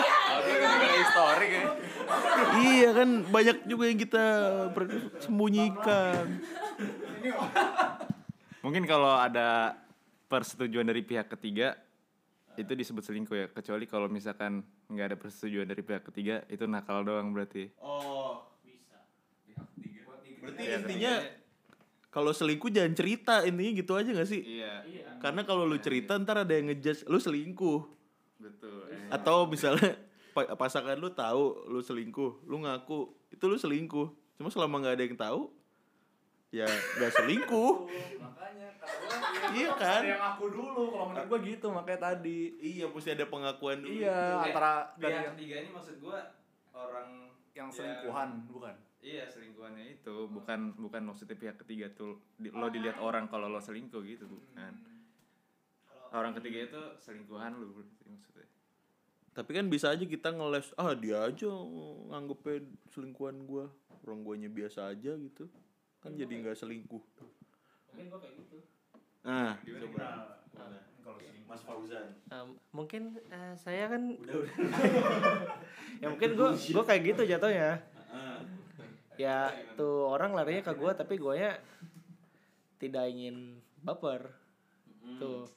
histori 0.96 1.46
kayak 1.50 1.72
iya 2.56 2.88
kan 2.94 3.08
banyak 3.26 3.56
juga 3.64 3.84
yang 3.84 3.98
kita 3.98 4.24
sembunyikan 5.18 6.24
Mungkin 8.66 8.82
kalau 8.82 9.14
ada 9.14 9.78
persetujuan 10.26 10.82
dari 10.82 11.00
pihak 11.00 11.30
ketiga 11.30 11.78
itu 12.56 12.72
disebut 12.74 12.98
selingkuh 13.00 13.36
ya. 13.36 13.46
Kecuali 13.46 13.86
kalau 13.86 14.10
misalkan 14.10 14.66
nggak 14.86 15.06
ada 15.06 15.16
persetujuan 15.16 15.66
dari 15.66 15.82
pihak 15.82 16.02
ketiga 16.04 16.42
itu 16.46 16.66
nakal 16.66 17.02
doang 17.02 17.30
berarti. 17.30 17.70
oh 17.78 18.42
bisa 18.62 18.98
berarti 20.42 20.62
intinya 20.62 21.12
kalau 22.08 22.30
selingkuh 22.30 22.70
jangan 22.70 22.94
cerita 22.94 23.34
intinya 23.42 23.72
gitu 23.74 23.92
aja 23.92 24.08
gak 24.08 24.30
sih 24.30 24.62
Iya. 24.62 24.86
karena 25.18 25.42
kalau 25.42 25.66
lu 25.66 25.74
cerita 25.76 26.14
ntar 26.16 26.46
ada 26.46 26.54
yang 26.54 26.70
ngejudge 26.70 27.02
lu 27.06 27.18
selingkuh 27.18 27.82
Betul. 28.38 28.78
Eh. 28.88 29.10
atau 29.10 29.50
misalnya 29.50 29.98
pa- 30.30 30.54
pasangan 30.54 30.94
lu 30.94 31.10
tahu 31.10 31.66
lu 31.66 31.82
selingkuh 31.82 32.46
lu 32.46 32.62
ngaku 32.62 33.10
itu 33.34 33.44
lu 33.44 33.58
selingkuh 33.58 34.06
cuma 34.38 34.48
selama 34.48 34.80
nggak 34.80 34.94
ada 34.94 35.04
yang 35.04 35.18
tahu 35.18 35.50
ya 36.54 36.66
nggak 36.66 37.12
selingkuh. 37.12 37.74
Makanya 38.22 38.68
iya 39.54 39.70
kan? 39.74 40.02
yang 40.06 40.22
aku 40.34 40.44
dulu 40.50 40.82
kalau 40.94 41.06
menurut 41.10 41.26
gua 41.26 41.38
gitu 41.42 41.66
makanya 41.74 42.00
tadi. 42.14 42.40
Iya 42.62 42.86
mesti 42.90 43.10
ada 43.14 43.26
pengakuan 43.26 43.82
dulu. 43.82 43.92
Iya 43.92 44.18
antara 44.46 44.72
dari 44.94 45.10
pihak 45.10 45.22
yang, 45.22 45.34
ketiga 45.34 45.54
ini 45.66 45.70
maksud 45.74 45.96
gua 45.98 46.18
orang 46.70 47.08
yang 47.56 47.68
selingkuhan 47.72 48.28
bukan? 48.46 48.74
Iya 49.02 49.24
selingkuhannya 49.26 49.84
itu. 49.98 50.16
Bukan 50.30 50.58
bukan 50.78 51.02
maksudnya 51.10 51.36
pihak 51.38 51.56
ketiga 51.66 51.86
tuh 51.94 52.18
di- 52.38 52.54
lo 52.54 52.70
dilihat 52.70 52.98
orang 53.02 53.26
kalau 53.26 53.50
lo 53.50 53.58
selingkuh 53.58 54.02
gitu 54.06 54.30
bukan. 54.30 54.72
Orang 56.14 56.32
ketiga 56.38 56.70
itu 56.70 56.82
selingkuhan 57.02 57.58
lu 57.58 57.74
berarti 57.74 58.06
maksudnya. 58.06 58.48
tapi 59.36 59.52
kan 59.52 59.68
bisa 59.68 59.92
aja 59.92 60.00
kita 60.00 60.32
ngeles 60.32 60.72
ah 60.80 60.96
dia 60.96 61.28
aja 61.28 61.52
nganggepnya 62.08 62.64
selingkuhan 62.94 63.44
gua. 63.44 63.68
Orang 64.06 64.24
guanya 64.24 64.46
biasa 64.48 64.94
aja 64.94 65.12
gitu 65.18 65.50
kan 66.06 66.12
jadi 66.14 66.32
nggak 66.46 66.56
selingkuh. 66.56 67.02
Nah 69.26 69.58
coba. 69.58 70.36
Mas 71.46 71.62
Fauzan? 71.62 72.10
Um, 72.34 72.58
mungkin 72.74 73.16
eh, 73.30 73.54
saya 73.54 73.86
kan 73.86 74.02
ya 76.02 76.06
mungkin 76.10 76.30
gue 76.34 76.48
gue 76.58 76.84
kayak 76.84 77.02
gitu 77.14 77.22
jatuhnya. 77.22 77.80
Ya 79.16 79.48
tuh 79.78 80.12
orang 80.12 80.36
larinya 80.36 80.60
ke 80.66 80.76
gue 80.76 80.92
tapi 80.92 81.14
gue 81.16 81.34
nya 81.38 81.56
tidak 82.76 83.08
ingin 83.08 83.62
baper. 83.80 84.34
Tuh. 85.22 85.48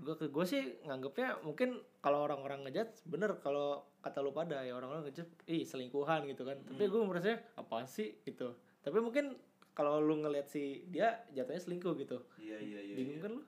Gue 0.00 0.14
ke 0.14 0.28
gue 0.28 0.44
sih 0.46 0.78
nganggepnya 0.86 1.42
mungkin 1.42 1.80
kalau 2.04 2.28
orang-orang 2.28 2.68
ngejat 2.68 3.00
bener. 3.08 3.40
Kalau 3.40 3.88
kata 4.04 4.20
lu 4.22 4.30
pada 4.30 4.62
ya 4.62 4.76
orang-orang 4.76 5.08
ngejat 5.08 5.26
ih 5.48 5.64
selingkuhan 5.64 6.28
gitu 6.28 6.44
kan. 6.44 6.60
Tapi 6.60 6.86
gue 6.86 7.00
merasa 7.02 7.40
apa 7.56 7.88
sih? 7.88 8.20
Gitu. 8.22 8.52
Tapi 8.84 8.98
mungkin 9.00 9.34
kalau 9.80 9.96
lu 9.96 10.20
ngeliat 10.20 10.44
si 10.44 10.84
dia 10.92 11.24
jatuhnya 11.32 11.56
selingkuh 11.64 11.96
gitu. 11.96 12.20
Iya 12.36 12.60
iya 12.60 12.80
iya 12.84 12.94
bingung 13.00 13.20
kan 13.24 13.30
lu? 13.32 13.42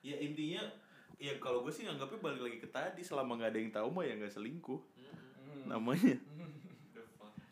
Ya 0.00 0.16
intinya 0.16 0.64
ya 1.20 1.36
kalau 1.36 1.60
gue 1.60 1.72
sih 1.76 1.84
nganggapnya 1.84 2.24
balik 2.24 2.40
lagi 2.40 2.58
ke 2.64 2.68
tadi 2.72 3.04
selama 3.04 3.36
nggak 3.36 3.52
ada 3.52 3.58
yang 3.60 3.68
tahu 3.68 3.88
mah 3.92 4.08
ya 4.08 4.16
nggak 4.16 4.32
selingkuh. 4.32 4.80
Namanya. 5.68 6.16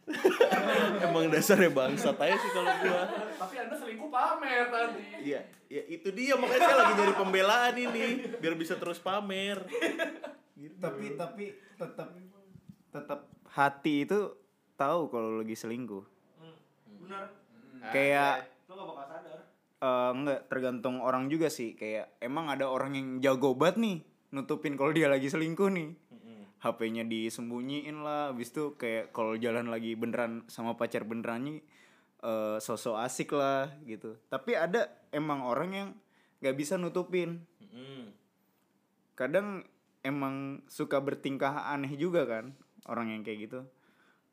Emang 1.05 1.29
dasarnya 1.29 1.71
bangsat 1.71 2.17
aja 2.17 2.35
sih 2.41 2.51
kalau 2.57 2.73
gua. 2.81 3.03
Tapi 3.37 3.55
anda 3.61 3.77
selingkuh 3.77 4.09
pamer 4.09 4.67
tadi. 4.73 5.05
iya 5.21 5.41
ya 5.69 5.83
itu 5.89 6.09
dia 6.11 6.35
makanya 6.41 6.63
saya 6.65 6.77
lagi 6.85 6.93
nyari 6.97 7.15
pembelaan 7.15 7.75
ini 7.77 8.05
biar 8.41 8.57
bisa 8.57 8.81
terus 8.81 8.97
pamer. 8.97 9.61
Tapi 10.57 11.05
tapi 11.21 11.45
tetap 11.77 12.09
tetap 12.89 13.21
hati 13.53 14.09
itu 14.09 14.33
tahu 14.81 15.13
kalau 15.13 15.45
lagi 15.45 15.53
selingkuh. 15.53 16.03
Benar 17.05 17.42
kayak 17.91 18.47
lo 18.71 18.73
gak 18.79 18.87
bakal 18.87 19.07
sadar. 19.11 19.39
Eh, 19.83 20.11
enggak 20.15 20.41
tergantung 20.47 21.03
orang 21.03 21.27
juga 21.27 21.51
sih. 21.51 21.75
Kayak 21.75 22.15
emang 22.23 22.47
ada 22.47 22.71
orang 22.71 22.95
yang 22.95 23.09
jago 23.19 23.59
banget 23.59 23.83
nih 23.83 23.97
nutupin 24.31 24.79
kalau 24.79 24.95
dia 24.95 25.11
lagi 25.11 25.27
selingkuh 25.27 25.71
nih. 25.73 25.91
HP-nya 26.63 27.03
disembunyiin 27.03 28.07
lah. 28.07 28.31
Habis 28.31 28.55
itu 28.55 28.79
kayak 28.79 29.11
kalau 29.11 29.35
jalan 29.35 29.67
lagi 29.67 29.99
beneran 29.99 30.47
sama 30.47 30.79
pacar 30.79 31.03
benerannya 31.03 31.59
eh 32.23 32.57
sosok 32.63 33.03
asik 33.03 33.35
lah 33.35 33.75
gitu. 33.83 34.15
Tapi 34.31 34.55
ada 34.55 34.87
emang 35.11 35.43
orang 35.43 35.71
yang 35.75 35.89
nggak 36.39 36.55
bisa 36.55 36.79
nutupin. 36.79 37.43
Kadang 39.19 39.67
emang 40.03 40.63
suka 40.67 40.99
bertingkah 40.99 41.67
aneh 41.71 41.95
juga 41.95 42.27
kan 42.27 42.55
orang 42.91 43.15
yang 43.15 43.23
kayak 43.23 43.51
gitu 43.51 43.61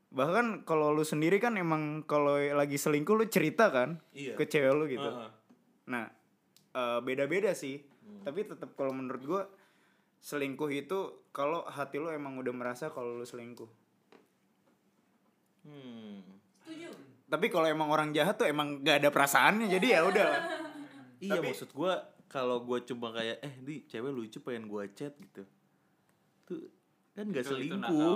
bahkan 0.10 0.66
kalau 0.66 0.90
lu 0.90 1.06
sendiri 1.06 1.38
kan 1.38 1.54
emang 1.54 2.02
kalau 2.04 2.34
lagi 2.36 2.82
selingkuh 2.82 3.14
lu 3.14 3.26
cerita 3.30 3.70
kan 3.70 4.02
Iya. 4.10 4.34
ke 4.34 4.50
cewek 4.50 4.74
lu 4.74 4.86
gitu. 4.90 5.06
Heeh. 5.06 5.30
nah 5.86 6.06
eh, 6.74 7.00
beda-beda 7.02 7.54
sih. 7.54 7.82
Tapi 8.26 8.42
tetap 8.46 8.74
kalau 8.74 8.90
menurut 8.92 9.22
gua 9.22 9.44
selingkuh 10.20 10.70
itu 10.70 11.00
kalau 11.30 11.64
hati 11.64 12.02
lu 12.02 12.10
emang 12.10 12.36
udah 12.36 12.52
merasa 12.52 12.90
kalau 12.90 13.16
lu 13.16 13.26
selingkuh. 13.26 13.70
Hmm. 15.60 16.22
tapi 17.30 17.46
kalau 17.54 17.70
emang 17.70 17.94
orang 17.94 18.10
jahat 18.10 18.42
tuh 18.42 18.50
emang 18.50 18.82
gak 18.82 19.06
ada 19.06 19.10
perasaannya 19.14 19.70
jadi 19.70 19.88
ya 19.98 20.02
udah. 20.08 20.28
Iya 21.20 21.44
maksud 21.44 21.76
gua 21.76 22.00
kalau 22.26 22.64
gua 22.64 22.80
cuma 22.82 23.12
kayak 23.12 23.44
eh 23.44 23.54
di 23.60 23.84
cewek 23.86 24.10
lucu 24.10 24.40
pengen 24.40 24.66
gua 24.66 24.88
chat 24.90 25.14
gitu. 25.20 25.44
Tuh 26.48 26.64
kan 27.20 27.28
nggak 27.36 27.52
selingkuh. 27.52 28.16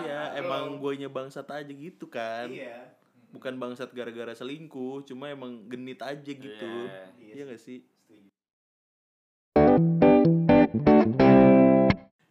iya 0.00 0.40
emang 0.40 0.80
guanya 0.80 1.12
bangsat 1.12 1.44
aja 1.52 1.68
gitu 1.68 2.08
kan. 2.08 2.48
Iya. 2.48 2.96
Bukan 3.28 3.60
bangsat 3.60 3.92
gara-gara 3.92 4.32
selingkuh 4.32 5.04
cuma 5.04 5.28
emang 5.28 5.68
genit 5.68 6.00
aja 6.00 6.16
gitu. 6.24 6.72
Iya. 6.88 7.04
iya 7.20 7.42
gak 7.44 7.60
sih? 7.60 7.84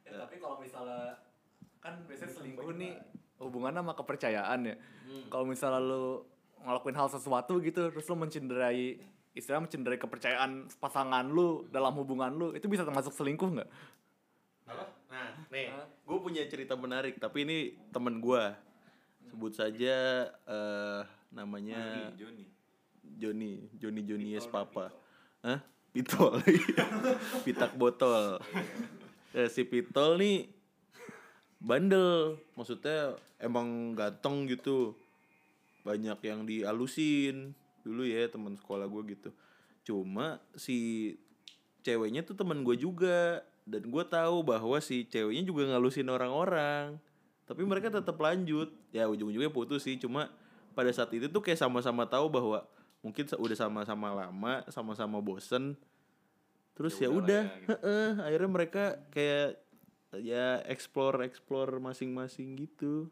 Ya, 0.09 0.15
tapi 0.25 0.41
kalau 0.41 0.57
misalnya 0.57 1.21
kan 1.77 2.01
biasanya 2.09 2.33
selingkuh 2.33 2.73
nih 2.73 2.97
hubungannya 3.37 3.85
sama 3.85 3.93
kepercayaan 3.93 4.59
ya. 4.73 4.75
Kalau 5.29 5.45
misalnya 5.45 5.85
lu 5.85 6.25
ngelakuin 6.65 6.97
hal 6.97 7.13
sesuatu 7.13 7.61
gitu 7.61 7.93
terus 7.93 8.09
lu 8.09 8.17
mencenderai 8.17 9.13
istilah 9.33 9.65
mencenderai 9.65 9.97
kepercayaan 9.97 10.69
pasangan 10.77 11.25
lu 11.25 11.65
dalam 11.73 11.93
hubungan 11.97 12.29
lu 12.33 12.47
itu 12.57 12.65
bisa 12.65 12.85
termasuk 12.85 13.13
selingkuh 13.13 13.49
nggak? 13.53 13.69
Nah, 14.67 15.29
nih, 15.53 15.69
gue 16.07 16.17
punya 16.17 16.43
cerita 16.49 16.73
menarik, 16.73 17.19
tapi 17.21 17.45
ini 17.45 17.57
temen 17.93 18.17
gue. 18.17 18.43
Sebut 19.29 19.53
saja 19.55 20.29
eh 20.29 21.01
namanya 21.33 22.13
Joni. 22.13 22.45
Joni, 23.17 23.53
Joni 23.77 24.01
Jonies 24.05 24.45
Papa. 24.47 24.93
Hah? 25.41 25.59
Pitol. 25.93 26.41
Pitak 27.45 27.77
botol. 27.77 28.41
Eh, 29.33 29.49
si 29.49 29.61
Pitol 29.65 30.17
nih 30.17 30.49
bandel, 31.61 32.41
maksudnya 32.57 33.17
emang 33.37 33.93
ganteng 33.93 34.49
gitu. 34.49 34.97
Banyak 35.85 36.19
yang 36.25 36.47
dialusin 36.47 37.53
dulu 37.83 38.07
ya 38.07 38.25
teman 38.31 38.55
sekolah 38.55 38.87
gue 38.87 39.03
gitu. 39.13 39.29
Cuma 39.83 40.39
si 40.55 41.11
ceweknya 41.83 42.23
tuh 42.23 42.33
teman 42.39 42.63
gue 42.63 42.79
juga 42.79 43.43
dan 43.63 43.83
gue 43.87 44.03
tahu 44.07 44.43
bahwa 44.43 44.77
si 44.83 45.07
ceweknya 45.07 45.43
juga 45.47 45.63
ngalusin 45.71 46.07
orang-orang. 46.11 46.99
Tapi 47.47 47.61
mereka 47.63 47.91
tetap 47.91 48.15
lanjut. 48.19 48.71
Ya 48.91 49.07
ujung-ujungnya 49.07 49.51
putus 49.51 49.87
sih. 49.87 49.95
Cuma 49.95 50.31
pada 50.75 50.91
saat 50.91 51.11
itu 51.15 51.31
tuh 51.31 51.39
kayak 51.39 51.59
sama-sama 51.59 52.03
tahu 52.07 52.27
bahwa 52.27 52.67
mungkin 53.03 53.23
udah 53.27 53.57
sama-sama 53.57 54.11
lama 54.11 54.53
sama-sama 54.67 55.19
bosen. 55.23 55.75
Terus 56.75 56.99
ya 56.99 57.07
udah. 57.07 57.47
heeh, 57.69 58.09
akhirnya 58.19 58.49
mereka 58.51 58.83
kayak 59.13 59.61
ya 60.19 60.59
explore 60.67 61.23
explore 61.23 61.79
masing-masing 61.79 62.59
gitu. 62.59 63.07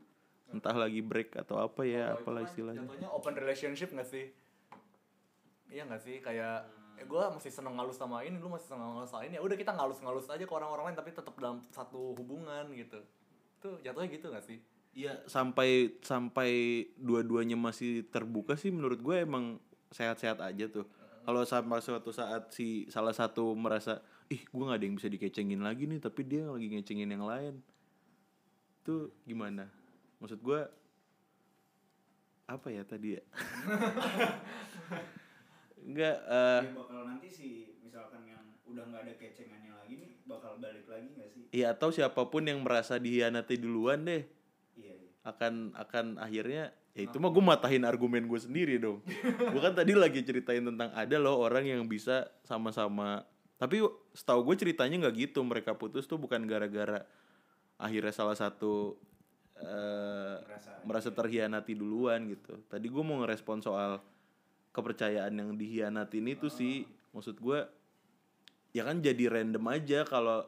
Entah 0.51 0.75
lagi 0.75 0.99
break 0.99 1.39
atau 1.39 1.63
apa 1.63 1.87
ya 1.87 2.19
apalah 2.19 2.43
istilahnya. 2.43 2.83
Jatuhnya 2.83 3.07
open 3.07 3.33
relationship 3.39 3.95
gak 3.95 4.09
sih? 4.09 4.35
Iya 5.71 5.87
gak 5.87 6.03
sih? 6.03 6.19
Kayak 6.19 6.67
eh 7.01 7.05
gue 7.09 7.23
masih 7.33 7.49
seneng 7.49 7.73
ngalus 7.73 7.97
sama 7.97 8.21
ini, 8.21 8.37
lu 8.37 8.45
masih 8.53 8.69
seneng 8.69 8.93
ngalus 8.93 9.09
sama 9.09 9.25
ini. 9.25 9.33
Ya 9.35 9.41
udah 9.41 9.57
kita 9.57 9.73
ngalus-ngalus 9.73 10.29
aja 10.29 10.45
ke 10.45 10.53
orang-orang 10.53 10.93
lain 10.93 10.97
tapi 11.01 11.09
tetap 11.09 11.33
dalam 11.41 11.65
satu 11.73 12.13
hubungan 12.13 12.69
gitu. 12.77 13.01
Itu 13.57 13.81
jatuhnya 13.81 14.09
gitu 14.13 14.29
gak 14.29 14.45
sih? 14.45 14.61
Iya 14.91 15.23
sampai 15.25 15.97
sampai 16.03 16.83
dua-duanya 16.99 17.55
masih 17.55 18.03
terbuka 18.11 18.59
sih 18.59 18.75
menurut 18.75 18.99
gue 18.99 19.23
emang 19.23 19.57
sehat-sehat 19.89 20.43
aja 20.45 20.69
tuh. 20.69 20.85
Kalau 21.25 21.41
sampai 21.47 21.81
suatu 21.81 22.11
saat 22.13 22.53
si 22.53 22.85
salah 22.91 23.15
satu 23.15 23.55
merasa 23.57 24.03
ih 24.27 24.43
gue 24.45 24.63
nggak 24.63 24.77
ada 24.77 24.85
yang 24.85 24.97
bisa 24.99 25.09
dikecengin 25.09 25.63
lagi 25.63 25.87
nih 25.87 25.99
tapi 26.03 26.27
dia 26.27 26.43
lagi 26.47 26.67
ngecengin 26.69 27.07
yang 27.07 27.23
lain, 27.23 27.63
tuh 28.83 29.15
gimana? 29.23 29.71
Maksud 30.19 30.43
gue 30.43 30.61
apa 32.51 32.67
ya 32.67 32.83
tadi 32.83 33.15
ya? 33.15 33.23
Enggak. 35.82 36.17
eh 36.25 36.61
bakal 36.77 37.01
nanti 37.09 37.27
sih 37.27 37.51
misalkan 37.82 38.21
yang 38.29 38.43
udah 38.69 38.84
nggak 38.88 39.01
ada 39.07 39.13
kecengannya 39.17 39.71
lagi 39.75 39.93
nih 39.97 40.11
bakal 40.29 40.51
balik 40.61 40.86
lagi 40.88 41.07
nggak 41.11 41.29
sih? 41.34 41.43
ya 41.51 41.75
atau 41.75 41.89
siapa 41.91 42.21
pun 42.29 42.43
yang 42.47 42.61
merasa 42.63 43.01
dihianati 43.01 43.55
duluan 43.59 44.05
deh. 44.05 44.23
Iya 44.77 44.93
iya. 44.95 45.09
Akan 45.25 45.75
akan 45.75 46.21
akhirnya 46.21 46.71
ya 46.91 47.01
itu 47.07 47.17
mah 47.23 47.32
gue 47.32 47.43
matahin 47.43 47.84
argumen 47.88 48.27
gue 48.27 48.39
sendiri 48.39 48.79
dong. 48.79 49.03
Gue 49.51 49.61
kan 49.63 49.75
tadi 49.75 49.95
lagi 49.95 50.21
ceritain 50.23 50.63
tentang 50.63 50.91
ada 50.91 51.15
loh 51.19 51.39
orang 51.39 51.67
yang 51.67 51.84
bisa 51.88 52.27
sama-sama 52.43 53.23
tapi 53.61 53.77
setahu 54.17 54.41
gue 54.49 54.55
ceritanya 54.57 55.05
nggak 55.05 55.15
gitu. 55.29 55.45
Mereka 55.45 55.77
putus 55.77 56.09
tuh 56.09 56.17
bukan 56.17 56.49
gara-gara 56.49 57.05
akhirnya 57.77 58.09
salah 58.09 58.34
satu 58.34 58.97
eh, 59.61 60.38
merasa 60.82 61.13
terhianati 61.13 61.77
duluan 61.77 62.25
gitu. 62.25 62.57
Tadi 62.65 62.89
gue 62.89 63.03
mau 63.05 63.21
ngerespon 63.21 63.61
soal 63.61 64.01
kepercayaan 64.72 65.36
yang 65.36 65.51
dihianatin 65.59 66.26
itu 66.32 66.47
sih 66.47 66.88
maksud 67.11 67.39
gue 67.43 67.59
ya 68.72 68.88
kan 68.88 69.03
jadi 69.03 69.28
random 69.28 69.65
aja 69.67 70.07
kalau 70.07 70.47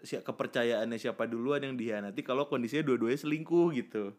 si 0.00 0.16
kepercayaannya 0.16 0.96
siapa 1.00 1.24
duluan 1.24 1.64
yang 1.64 1.76
dihianati 1.76 2.20
kalau 2.20 2.48
kondisinya 2.48 2.84
dua-duanya 2.84 3.20
selingkuh 3.20 3.68
gitu 3.76 4.12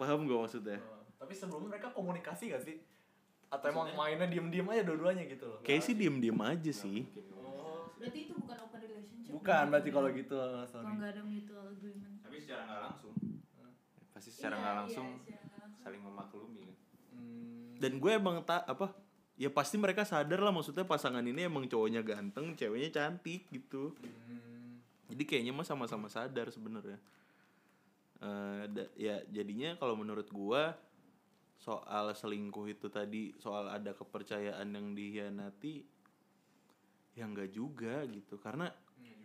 paham 0.00 0.26
gak 0.26 0.40
maksudnya 0.48 0.80
Tapi 1.22 1.38
sebelumnya 1.38 1.78
mereka 1.78 1.94
komunikasi 1.94 2.50
gak 2.50 2.66
sih? 2.66 2.82
Atau 3.46 3.70
emang 3.70 3.94
mainnya 3.94 4.26
diem-diem 4.26 4.66
aja 4.66 4.82
dua-duanya 4.82 5.22
gitu 5.30 5.46
loh? 5.46 5.60
kayak 5.62 5.84
sih 5.86 5.94
diem-diem 5.94 6.40
aja 6.40 6.72
sih 6.72 7.06
Berarti 8.02 8.18
itu 8.26 8.34
bukan 8.34 8.56
open 8.66 8.80
relationship. 8.82 9.30
Bukan 9.30 9.64
berarti 9.70 9.90
kalau 9.94 10.10
gitu, 10.10 10.34
Kalau 10.34 10.66
sorry. 10.66 10.90
nggak 10.98 11.10
ada 11.14 11.22
mutual 11.22 11.70
agreement. 11.70 12.18
Tapi 12.18 12.36
secara 12.42 12.62
nggak 12.66 12.80
langsung. 12.82 13.14
Pasti 14.10 14.30
secara 14.34 14.54
nggak 14.58 14.74
langsung 14.82 15.08
saling 15.78 16.02
memaklumi 16.02 16.66
dan 17.82 17.98
gue 17.98 18.12
emang 18.14 18.46
tak 18.46 18.62
apa 18.62 18.94
ya 19.34 19.50
pasti 19.50 19.74
mereka 19.74 20.06
sadar 20.06 20.38
lah 20.38 20.54
maksudnya 20.54 20.86
pasangan 20.86 21.24
ini 21.24 21.48
emang 21.48 21.66
cowoknya 21.66 22.06
ganteng 22.06 22.54
ceweknya 22.54 22.90
cantik 22.94 23.50
gitu. 23.50 23.96
Jadi 25.10 25.22
kayaknya 25.26 25.52
mah 25.52 25.66
sama-sama 25.66 26.06
sadar 26.06 26.48
sebenarnya. 26.54 27.00
Da- 28.70 28.92
ya 28.94 29.18
jadinya 29.26 29.74
kalau 29.82 29.98
menurut 29.98 30.30
gue 30.30 30.62
soal 31.58 32.14
selingkuh 32.14 32.70
itu 32.70 32.86
tadi 32.86 33.34
soal 33.42 33.66
ada 33.66 33.98
kepercayaan 33.98 34.68
yang 34.72 34.94
dihianati 34.94 35.82
ya 37.18 37.26
enggak 37.26 37.50
juga 37.50 38.06
gitu. 38.06 38.38
Karena 38.38 38.70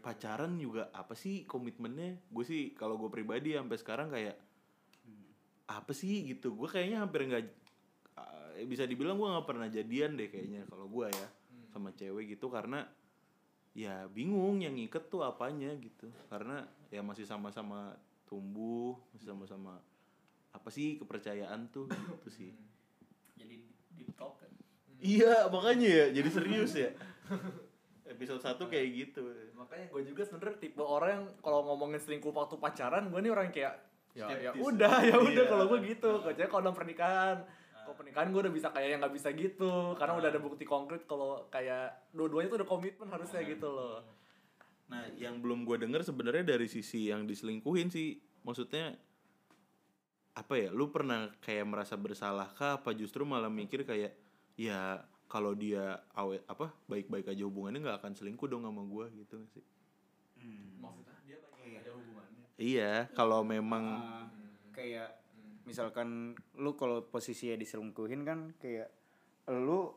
pacaran 0.01 0.57
juga 0.57 0.89
apa 0.97 1.13
sih 1.13 1.45
komitmennya? 1.45 2.25
Gue 2.33 2.41
sih 2.41 2.73
kalau 2.73 2.97
gue 2.97 3.13
pribadi 3.13 3.53
sampai 3.53 3.77
sekarang 3.77 4.09
kayak 4.09 4.37
apa 5.69 5.91
sih 5.93 6.25
gitu? 6.25 6.57
Gue 6.57 6.65
kayaknya 6.71 7.05
hampir 7.05 7.27
nggak 7.27 7.45
bisa 8.63 8.83
dibilang 8.83 9.15
gue 9.15 9.27
nggak 9.27 9.45
pernah 9.45 9.67
jadian 9.67 10.15
deh 10.15 10.27
kayaknya 10.27 10.65
kalau 10.65 10.87
gue 10.87 11.07
ya 11.07 11.27
sama 11.67 11.91
cewek 11.91 12.31
gitu 12.31 12.47
karena 12.47 12.81
ya 13.71 14.09
bingung 14.09 14.57
yang 14.57 14.73
ngiket 14.73 15.05
tuh 15.07 15.21
apanya 15.21 15.69
gitu 15.77 16.09
karena 16.25 16.65
ya 16.87 17.05
masih 17.05 17.23
sama-sama 17.23 17.93
tumbuh 18.25 18.97
masih 19.11 19.29
sama-sama 19.29 19.77
apa 20.49 20.69
sih 20.69 20.97
kepercayaan 20.97 21.69
tuh 21.69 21.85
gitu 21.85 22.29
sih 22.31 22.51
Jadi 23.37 23.61
deep 23.93 24.09
talk 24.17 24.41
kan? 24.41 24.49
Iya, 24.97 25.45
makanya 25.47 25.85
ya 25.85 26.05
jadi 26.11 26.25
serius 26.27 26.73
ya. 26.73 26.89
Episode 28.09 28.41
1 28.41 28.57
kayak 28.57 28.87
gitu. 28.95 29.21
makanya 29.53 29.85
gue 29.91 30.01
juga 30.01 30.25
sebenernya 30.25 30.57
tipe 30.57 30.79
orang 30.79 31.09
yang 31.11 31.25
kalau 31.37 31.61
ngomongin 31.63 31.99
selingkuh 31.99 32.31
waktu 32.31 32.57
pacaran 32.57 33.11
gue 33.11 33.19
nih 33.19 33.29
orang 33.29 33.51
kayak 33.51 33.77
ya 34.15 34.25
ya 34.31 34.49
udah 34.55 34.95
ya 35.03 35.15
udah 35.19 35.29
Iya. 35.37 35.45
kalau 35.45 35.65
gue 35.67 35.79
gitu 35.85 36.09
kecuali 36.17 36.49
kalau 36.49 36.61
dalam 36.63 36.73
pernikahan 36.73 37.37
kalau 37.87 38.03
pernikahan 38.03 38.35
gue 38.35 38.41
udah 38.43 38.51
bisa 38.51 38.67
kayak 38.75 38.89
yang 38.91 38.99
nggak 38.99 39.15
bisa 39.15 39.31
gitu? 39.31 39.95
Karena 39.95 40.19
udah 40.19 40.27
ada 40.27 40.43
bukti 40.43 40.67
konkret 40.67 41.07
kalau 41.07 41.47
kayak 41.47 42.11
dua-duanya 42.11 42.51
tuh 42.51 42.59
udah 42.59 42.67
komitmen 42.67 43.07
harusnya 43.07 43.39
gitu 43.47 43.71
loh. 43.71 44.03
Nah, 44.91 45.07
yang 45.15 45.39
belum 45.39 45.63
gue 45.63 45.87
denger 45.87 46.03
sebenarnya 46.03 46.43
dari 46.43 46.67
sisi 46.67 47.07
yang 47.07 47.23
diselingkuhin 47.23 47.87
sih, 47.87 48.19
maksudnya 48.43 48.91
apa 50.35 50.53
ya? 50.59 50.69
Lu 50.75 50.91
pernah 50.91 51.31
kayak 51.39 51.63
merasa 51.63 51.95
bersalah 51.95 52.51
kah? 52.51 52.83
Apa 52.83 52.91
justru 52.91 53.23
malah 53.23 53.47
mikir 53.47 53.87
kayak 53.87 54.11
ya 54.59 54.99
kalau 55.31 55.55
dia 55.55 56.03
awet 56.11 56.43
apa 56.51 56.67
baik-baik 56.91 57.31
aja 57.31 57.47
hubungannya 57.47 57.87
nggak 57.87 58.03
akan 58.03 58.13
selingkuh 58.19 58.51
dong 58.51 58.67
sama 58.67 58.83
gue 58.83 59.23
gitu 59.23 59.39
sih? 59.55 59.63
maksudnya 60.77 61.17
dia 61.23 61.37
banyak 61.39 61.81
ada 61.83 61.91
hubungannya. 61.95 62.45
Iya, 62.59 62.93
kalau 63.15 63.47
memang 63.47 63.83
Ah, 63.95 64.27
kayak 64.75 65.26
misalkan 65.67 66.31
lu 66.55 66.79
kalau 66.79 67.03
posisinya 67.03 67.59
diselingkuhin 67.59 68.23
kan 68.23 68.55
kayak 68.55 68.87
lu 69.51 69.91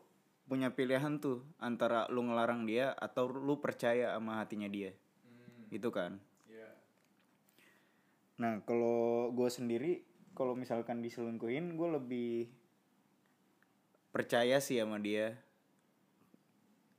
punya 0.50 0.74
pilihan 0.74 1.22
tuh 1.22 1.46
antara 1.62 2.10
lu 2.10 2.26
ngelarang 2.26 2.66
dia 2.66 2.90
atau 2.90 3.30
lu 3.30 3.62
percaya 3.62 4.18
sama 4.18 4.42
hatinya 4.42 4.66
dia. 4.66 4.90
Gitu 5.70 5.94
kan? 5.94 6.18
Nah 8.40 8.58
kalau 8.64 9.30
gue 9.30 9.46
sendiri 9.52 10.02
kalau 10.32 10.58
misalkan 10.58 11.04
diselingkuhin 11.04 11.76
gue 11.76 11.88
lebih 11.94 12.32
percaya 14.10 14.58
sih 14.58 14.82
sama 14.82 14.98
dia. 14.98 15.38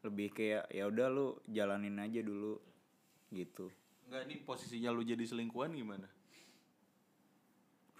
Lebih 0.07 0.31
kayak 0.31 0.71
ya 0.71 0.87
udah 0.87 1.07
lu 1.11 1.27
jalanin 1.49 1.99
aja 1.99 2.23
dulu 2.23 2.55
gitu. 3.35 3.67
Nggak 4.07 4.23
nih 4.31 4.39
posisinya 4.47 4.95
lu 4.95 5.03
jadi 5.03 5.27
selingkuhan 5.27 5.75
gimana? 5.75 6.07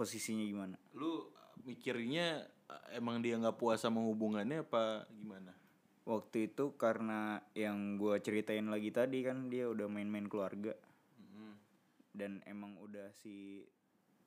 Posisinya 0.02 0.42
gimana 0.42 0.78
Lu 0.98 1.30
mikirnya 1.62 2.42
eh, 2.66 2.98
emang 2.98 3.22
dia 3.22 3.38
nggak 3.38 3.62
puas 3.62 3.86
sama 3.86 4.02
hubungannya 4.02 4.66
apa 4.66 5.06
gimana? 5.14 5.54
Waktu 6.02 6.50
itu 6.50 6.74
karena 6.82 7.46
yang 7.54 8.02
gue 8.02 8.18
ceritain 8.26 8.66
lagi 8.66 8.90
tadi 8.90 9.22
kan 9.22 9.54
dia 9.54 9.70
udah 9.70 9.86
main-main 9.86 10.26
keluarga 10.26 10.74
dan 12.12 12.44
emang 12.44 12.76
udah 12.84 13.08
si 13.24 13.64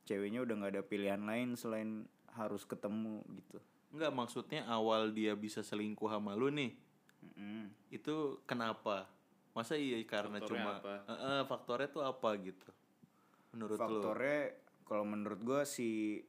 ceweknya 0.09 0.45
udah 0.45 0.55
nggak 0.57 0.73
ada 0.77 0.85
pilihan 0.85 1.23
lain 1.25 1.57
selain 1.57 2.09
harus 2.35 2.65
ketemu 2.65 3.21
gitu. 3.37 3.59
Nggak 3.95 4.13
maksudnya 4.13 4.67
awal 4.67 5.13
dia 5.13 5.37
bisa 5.37 5.61
selingkuh 5.61 6.11
sama 6.11 6.35
lu 6.35 6.51
nih 6.51 6.75
Mm-mm. 7.25 7.73
itu 7.93 8.41
kenapa? 8.49 9.09
Masa 9.55 9.79
iya 9.79 10.01
karena 10.03 10.43
Faktornya 10.43 10.51
cuma 10.51 10.71
apa? 10.83 10.95
Eh, 11.07 11.15
eh, 11.15 11.41
faktornya 11.47 11.89
tuh 11.93 12.03
apa 12.03 12.31
gitu? 12.43 12.69
Menurut 13.55 13.79
lu? 13.79 14.03
Faktornya 14.03 14.43
kalau 14.85 15.05
menurut 15.05 15.41
gue 15.41 15.61
si 15.65 16.21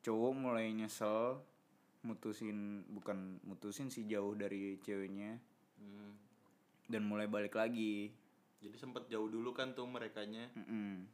cowok 0.00 0.32
mulai 0.32 0.72
nyesel 0.72 1.40
mutusin 2.00 2.86
bukan 2.88 3.42
mutusin 3.44 3.90
sih 3.90 4.06
jauh 4.06 4.32
dari 4.32 4.78
ceweknya 4.80 5.36
Hmm. 5.78 6.10
dan 6.90 7.06
mulai 7.06 7.30
balik 7.30 7.54
lagi. 7.54 8.10
Jadi 8.58 8.74
sempet 8.74 9.06
jauh 9.06 9.30
dulu 9.30 9.54
kan 9.54 9.70
tuh 9.70 9.86
merekanya. 9.86 10.50
Mm-mm. 10.58 11.06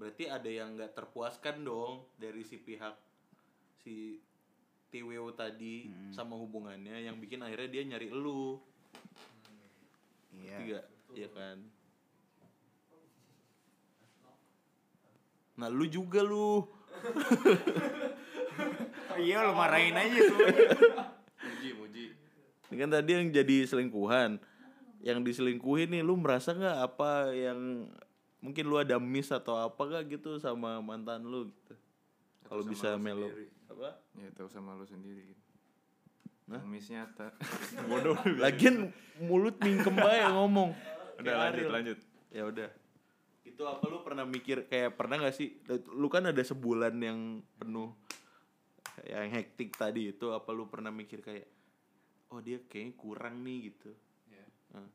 Berarti 0.00 0.24
ada 0.24 0.48
yang 0.48 0.72
nggak 0.72 0.96
terpuaskan 0.96 1.60
dong 1.60 2.08
dari 2.16 2.40
si 2.40 2.56
pihak 2.56 2.96
si 3.76 4.16
TWO 4.88 5.36
tadi 5.36 5.84
sama 6.08 6.32
hubungannya 6.40 7.04
yang 7.04 7.20
bikin 7.20 7.44
akhirnya 7.44 7.68
dia 7.68 7.82
nyari 7.84 8.08
elu. 8.08 8.56
Iya. 10.32 10.80
Iya 11.12 11.28
kan? 11.32 11.58
Nah 15.56 15.68
lu 15.72 15.84
juga 15.88 16.20
lu. 16.24 16.64
Iya 19.16 19.48
lu 19.48 19.56
marahin 19.56 19.96
aja 19.96 20.28
tuh. 20.28 20.38
Muji, 21.40 21.70
muji. 21.72 22.04
Ini 22.68 22.74
kan 22.84 22.90
tadi 22.92 23.10
yang 23.16 23.32
jadi 23.32 23.64
selingkuhan. 23.64 24.36
Yang 25.00 25.18
diselingkuhin 25.24 25.88
nih 25.88 26.04
lu 26.04 26.20
merasa 26.20 26.52
nggak 26.52 26.78
apa 26.84 27.32
yang 27.32 27.88
mungkin 28.44 28.64
lu 28.68 28.76
ada 28.76 29.00
miss 29.00 29.32
atau 29.32 29.56
apa 29.56 29.80
gak 29.88 30.20
gitu 30.20 30.36
sama 30.36 30.84
mantan 30.84 31.24
lu 31.24 31.48
gitu. 31.48 31.74
Kalau 32.44 32.62
bisa 32.68 32.94
melo. 33.00 33.32
Apa? 33.72 33.96
Ya 34.20 34.28
tahu 34.36 34.52
sama 34.52 34.76
lu 34.76 34.84
sendiri 34.84 35.32
gitu. 35.32 35.44
Nah? 36.46 36.62
Miss 36.62 36.86
nyata. 36.86 37.34
Bodoh. 37.90 38.14
Lagian 38.44 38.92
mulut 39.18 39.58
mingkem 39.64 39.96
bae 39.96 40.22
ngomong. 40.30 40.76
Udah 41.18 41.24
Kayak 41.24 41.40
lanjut, 41.40 41.66
lanjut. 41.72 41.98
Ya 42.30 42.42
udah. 42.46 42.68
Itu 43.56 43.64
apa 43.64 43.88
lu 43.88 44.04
pernah 44.04 44.28
mikir 44.28 44.68
kayak 44.68 45.00
pernah 45.00 45.16
gak 45.16 45.32
sih? 45.32 45.64
Lu 45.96 46.12
kan 46.12 46.28
ada 46.28 46.44
sebulan 46.44 46.92
yang 47.00 47.40
penuh 47.56 47.96
yang 49.08 49.32
hektik 49.32 49.72
tadi 49.80 50.12
itu 50.12 50.28
apa 50.36 50.52
lu 50.52 50.68
pernah 50.68 50.92
mikir 50.92 51.24
kayak 51.24 51.48
oh 52.32 52.44
dia 52.44 52.60
kayaknya 52.68 52.92
kurang 53.00 53.40
nih 53.40 53.72
gitu. 53.72 53.96
Nah. 54.76 54.88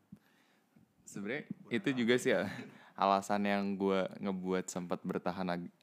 Sebenarnya 1.02 1.44
itu 1.74 1.90
juga 1.92 2.16
sih 2.22 2.32
ya, 2.38 2.46
alasan 2.94 3.50
yang 3.50 3.76
gue 3.76 4.06
ngebuat 4.22 4.70
sempat 4.70 5.02
bertahan 5.02 5.50
ag- 5.58 5.74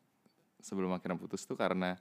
sebelum 0.62 0.94
akhirnya 0.94 1.18
putus 1.18 1.44
tuh 1.44 1.58
karena 1.58 1.98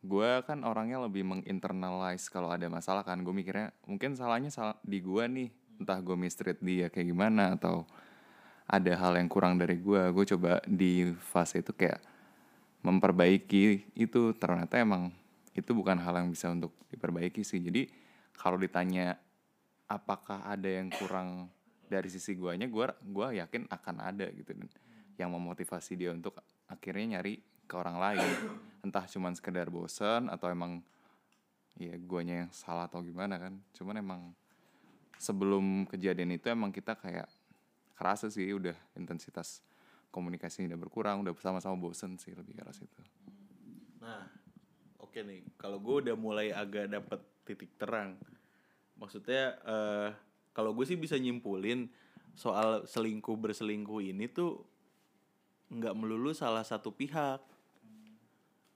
gue 0.00 0.30
kan 0.48 0.64
orangnya 0.64 1.04
lebih 1.04 1.28
menginternalize 1.28 2.32
kalau 2.32 2.48
ada 2.48 2.66
masalah 2.72 3.04
kan. 3.04 3.20
Gue 3.20 3.36
mikirnya 3.36 3.70
mungkin 3.84 4.16
salahnya 4.16 4.48
salah 4.48 4.80
di 4.80 4.98
gue 5.04 5.24
nih. 5.28 5.48
Entah 5.78 6.00
gue 6.02 6.16
mistreat 6.16 6.58
dia 6.58 6.90
kayak 6.90 7.12
gimana 7.12 7.54
atau 7.54 7.86
ada 8.68 8.92
hal 9.00 9.16
yang 9.16 9.32
kurang 9.32 9.56
dari 9.56 9.80
gue 9.80 10.12
gue 10.12 10.24
coba 10.36 10.60
di 10.68 11.08
fase 11.16 11.64
itu 11.64 11.72
kayak 11.72 12.04
memperbaiki 12.82 13.96
itu. 13.98 14.36
Ternyata 14.36 14.78
emang 14.78 15.10
itu 15.56 15.70
bukan 15.74 15.98
hal 15.98 16.22
yang 16.22 16.28
bisa 16.30 16.52
untuk 16.52 16.74
diperbaiki 16.92 17.42
sih. 17.42 17.58
Jadi 17.58 17.90
kalau 18.36 18.60
ditanya 18.60 19.18
apakah 19.90 20.46
ada 20.46 20.68
yang 20.68 20.92
kurang 20.92 21.50
dari 21.88 22.12
sisi 22.12 22.36
guanya 22.36 22.68
gua 22.68 22.92
gua 23.00 23.32
yakin 23.34 23.66
akan 23.66 23.96
ada 23.98 24.26
gitu. 24.30 24.54
Dan 24.54 24.68
yang 25.18 25.34
memotivasi 25.34 25.98
dia 25.98 26.14
untuk 26.14 26.38
akhirnya 26.70 27.18
nyari 27.18 27.42
ke 27.66 27.74
orang 27.74 27.98
lain. 27.98 28.30
Entah 28.84 29.04
cuman 29.10 29.34
sekedar 29.34 29.66
bosen 29.72 30.30
atau 30.30 30.46
emang 30.46 30.78
ya 31.74 31.94
guanya 31.98 32.46
yang 32.46 32.50
salah 32.54 32.86
atau 32.86 33.02
gimana 33.02 33.40
kan. 33.40 33.58
Cuman 33.74 33.98
emang 33.98 34.20
sebelum 35.18 35.88
kejadian 35.90 36.38
itu 36.38 36.46
emang 36.46 36.70
kita 36.70 36.94
kayak 36.94 37.26
kerasa 37.98 38.30
sih 38.30 38.46
udah 38.54 38.78
intensitas 38.94 39.66
komunikasinya 40.14 40.70
udah 40.70 40.80
berkurang 40.80 41.26
udah 41.26 41.34
sama-sama 41.42 41.74
bosen 41.74 42.14
sih 42.16 42.30
lebih 42.32 42.54
ke 42.54 42.62
arah 42.62 42.72
situ 42.72 43.02
Nah, 44.08 44.24
oke 45.02 45.20
nih. 45.20 45.44
Kalau 45.60 45.76
gue 45.82 46.08
udah 46.08 46.16
mulai 46.16 46.48
agak 46.48 46.88
dapet 46.88 47.20
titik 47.44 47.76
terang. 47.76 48.16
Maksudnya, 48.96 49.58
eh 49.68 50.08
kalau 50.56 50.72
gue 50.74 50.88
sih 50.88 50.98
bisa 50.98 51.14
nyimpulin 51.20 51.86
soal 52.34 52.88
selingkuh 52.88 53.36
berselingkuh 53.36 54.00
ini 54.00 54.30
tuh 54.30 54.64
nggak 55.68 55.94
melulu 55.94 56.32
salah 56.32 56.64
satu 56.64 56.88
pihak. 56.94 57.44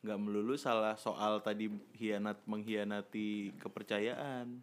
Nggak 0.02 0.18
melulu 0.18 0.58
salah 0.58 0.98
soal 0.98 1.40
tadi 1.40 1.70
hianat 1.96 2.42
mengkhianati 2.44 3.56
kepercayaan. 3.56 4.60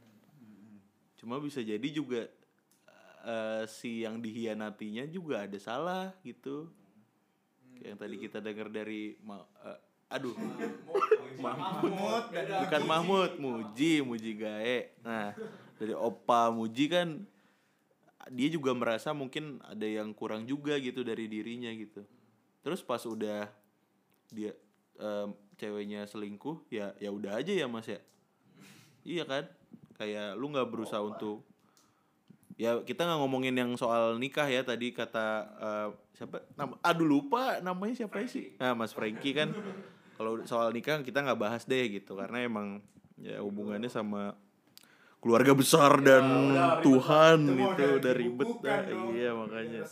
Cuma 1.18 1.40
bisa 1.42 1.60
jadi 1.64 1.88
juga 1.90 2.28
eh, 3.30 3.64
si 3.70 4.02
yang 4.02 4.18
dihianatinya 4.18 5.06
juga 5.06 5.46
ada 5.46 5.60
salah 5.62 6.10
gitu. 6.26 6.66
Kayak 7.78 7.86
yang 7.94 8.00
tadi 8.02 8.16
kita 8.18 8.38
dengar 8.42 8.68
dari 8.74 9.14
Ma- 9.22 9.46
eh, 9.64 9.80
aduh. 10.10 10.34
Mahmud. 11.40 12.24
Bukan 12.36 12.84
Mahmud 12.84 13.32
Muji 13.40 14.02
Muji 14.04 14.34
Gae. 14.36 14.92
Nah 15.06 15.32
dari 15.80 15.94
Opa 15.96 16.52
Muji 16.52 16.92
kan 16.92 17.24
dia 18.30 18.50
juga 18.52 18.76
merasa 18.76 19.16
mungkin 19.16 19.58
ada 19.64 19.88
yang 19.88 20.12
kurang 20.12 20.44
juga 20.44 20.76
gitu 20.78 21.02
dari 21.08 21.26
dirinya 21.32 21.72
gitu. 21.72 22.04
Terus 22.60 22.84
pas 22.84 23.00
udah 23.08 23.48
dia 24.30 24.52
em, 25.00 25.32
ceweknya 25.56 26.04
selingkuh 26.06 26.68
ya 26.70 26.92
ya 27.00 27.10
udah 27.10 27.40
aja 27.40 27.54
ya 27.56 27.66
mas 27.72 27.88
ya? 27.88 28.04
Iya 29.08 29.24
kan? 29.24 29.44
Kayak 29.96 30.36
lu 30.36 30.52
nggak 30.52 30.68
berusaha 30.68 31.00
untuk 31.00 31.48
ya 32.60 32.84
kita 32.84 33.08
nggak 33.08 33.20
ngomongin 33.24 33.56
yang 33.56 33.72
soal 33.80 34.20
nikah 34.20 34.44
ya 34.52 34.68
tadi 34.68 34.92
kata 34.92 35.28
eh, 35.64 35.88
siapa? 36.12 36.44
Nama 36.60 36.76
aduh 36.84 37.08
lupa 37.08 37.64
namanya 37.64 38.04
siapa 38.04 38.20
sih? 38.28 38.60
Nah 38.60 38.76
mas 38.76 38.92
Franky 38.92 39.32
kan. 39.32 39.56
Kalau 40.20 40.44
soal 40.44 40.76
nikah 40.76 41.00
kita 41.00 41.24
nggak 41.24 41.40
bahas 41.40 41.64
deh 41.64 41.88
gitu 41.88 42.20
karena 42.20 42.44
emang 42.44 42.84
ya 43.16 43.40
hubungannya 43.40 43.88
sama 43.88 44.36
keluarga 45.24 45.56
besar 45.56 46.04
dan 46.04 46.28
Tuhan 46.84 47.48
itu 47.48 47.84
udah 48.04 48.14
ribet. 48.14 48.50
dah 48.60 48.84
iya 49.16 49.32
makanya. 49.32 49.88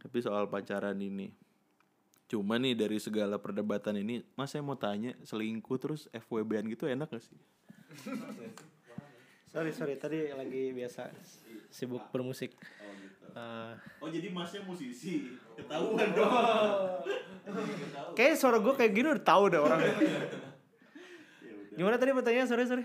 Tapi 0.00 0.18
soal 0.24 0.48
pacaran 0.48 0.96
ini. 0.96 1.28
Cuma 2.30 2.56
nih 2.56 2.72
dari 2.72 2.96
segala 2.96 3.36
perdebatan 3.36 4.00
ini 4.00 4.24
mas 4.32 4.56
saya 4.56 4.64
mau 4.64 4.80
tanya 4.80 5.12
selingkuh 5.28 5.76
terus 5.76 6.08
FWB-an 6.14 6.70
gitu 6.70 6.86
enak 6.86 7.10
gak 7.10 7.26
sih 7.26 7.34
sorry 9.50 9.70
sorry 9.74 9.94
tadi 9.98 10.30
lagi 10.30 10.70
biasa 10.70 11.10
sibuk 11.70 12.06
bermusik. 12.10 12.54
Eh, 13.30 13.72
Oh 14.02 14.10
jadi 14.10 14.26
masnya 14.30 14.66
musisi, 14.66 15.38
ketahuan 15.54 16.10
dong. 16.10 16.34
Kayaknya 18.18 18.36
suara 18.36 18.58
gue 18.58 18.74
kayak 18.74 18.90
gini 18.90 19.06
udah 19.06 19.22
tahu 19.22 19.44
deh 19.54 19.60
orang. 19.62 19.78
Gimana 21.78 21.94
tadi 21.94 22.10
pertanyaan? 22.10 22.50
Sorry 22.50 22.66
sorry. 22.66 22.84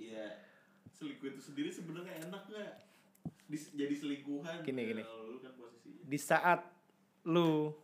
Iya, 0.00 0.40
selingkuh 0.88 1.36
itu 1.36 1.40
sendiri 1.40 1.68
sebenarnya 1.68 2.16
enak? 2.24 2.42
Dis- 3.44 3.76
jadi 3.76 3.92
selingkuhan. 3.92 4.64
Gini, 4.64 4.82
gini. 4.88 5.02
Lu 5.04 5.36
kan 5.44 5.52
posisinya. 5.52 6.00
Di 6.00 6.18
saat 6.18 6.60
lu 7.28 7.76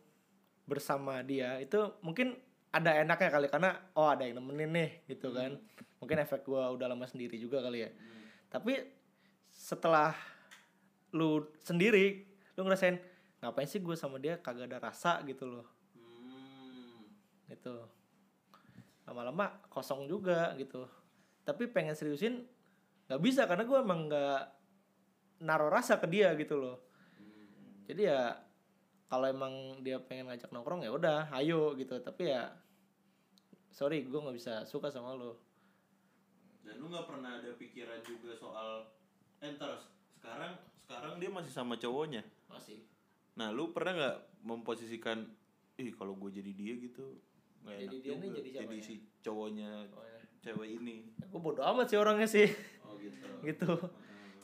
bersama 0.65 1.21
dia 1.21 1.61
itu 1.61 1.77
mungkin 2.01 2.33
ada 2.71 2.97
enaknya 2.97 3.29
kali 3.29 3.45
karena 3.51 3.77
oh 3.93 4.09
ada 4.09 4.25
yang 4.25 4.41
nemenin 4.41 4.73
nih 4.73 4.89
gitu 5.05 5.29
kan. 5.31 5.53
Mungkin 6.01 6.17
efek 6.17 6.41
gue 6.41 6.57
udah 6.57 6.89
lama 6.89 7.05
sendiri 7.05 7.37
juga 7.37 7.61
kali 7.61 7.85
ya. 7.85 7.89
Tapi 8.51 8.83
setelah 9.47 10.11
lu 11.15 11.47
sendiri 11.63 12.27
lu 12.59 12.67
ngerasain 12.67 12.99
ngapain 13.39 13.65
sih 13.65 13.79
gue 13.79 13.95
sama 13.95 14.19
dia? 14.19 14.35
Kagak 14.37 14.67
ada 14.67 14.91
rasa 14.91 15.23
gitu 15.23 15.47
loh. 15.47 15.67
Hmm. 15.95 17.07
gitu. 17.47 17.73
Lama-lama 19.07 19.55
kosong 19.71 20.05
juga 20.05 20.51
gitu. 20.59 20.83
Tapi 21.47 21.71
pengen 21.71 21.95
seriusin 21.95 22.43
nggak 23.07 23.21
bisa 23.23 23.47
karena 23.47 23.63
gue 23.63 23.79
emang 23.79 24.11
nggak 24.11 24.41
naruh 25.41 25.71
rasa 25.71 25.97
ke 25.97 26.07
dia 26.11 26.35
gitu 26.35 26.59
loh. 26.59 26.77
Jadi 27.87 28.11
ya 28.11 28.35
kalau 29.07 29.27
emang 29.27 29.83
dia 29.83 29.99
pengen 29.99 30.27
ngajak 30.31 30.51
nongkrong 30.51 30.83
ya 30.83 30.91
udah 30.91 31.31
ayo 31.39 31.71
gitu. 31.79 31.97
Tapi 32.03 32.29
ya 32.35 32.51
sorry 33.71 34.03
gue 34.03 34.19
nggak 34.19 34.35
bisa 34.35 34.67
suka 34.67 34.91
sama 34.91 35.15
lo 35.15 35.50
Dan 36.61 36.77
lu 36.77 36.87
nggak 36.87 37.05
pernah 37.05 37.35
ada 37.35 37.51
pikiran 37.53 37.99
juga 38.01 38.31
soal 38.33 38.85
eh, 39.39 39.49
ntar 39.51 39.73
sekarang 40.13 40.53
sekarang 40.77 41.13
dia 41.17 41.29
masih 41.29 41.49
sama 41.49 41.75
cowoknya. 41.75 42.21
masih 42.45 42.83
Nah, 43.31 43.49
lu 43.49 43.69
pernah 43.69 43.95
nggak 43.95 44.17
memposisikan, 44.43 45.23
ih 45.75 45.89
kalau 45.91 46.13
gue 46.15 46.29
jadi 46.31 46.51
dia 46.51 46.73
gitu, 46.77 47.15
nggak 47.61 47.75
Jadi 47.79 47.85
enak 47.87 48.03
dia 48.03 48.13
nih 48.13 48.27
juga. 48.27 48.37
jadi 48.37 48.49
siapa 48.51 48.73
ya? 48.73 48.83
si 48.83 48.93
cowoknya 49.19 49.69
Oh, 49.89 50.03
ya. 50.03 50.19
cewek 50.41 50.69
ini. 50.75 50.95
gue 51.15 51.39
bodo 51.39 51.61
amat 51.63 51.87
sih 51.87 51.97
orangnya 51.97 52.27
sih 52.27 52.49
Oh 52.83 52.93
gitu. 52.97 53.25
gitu 53.47 53.71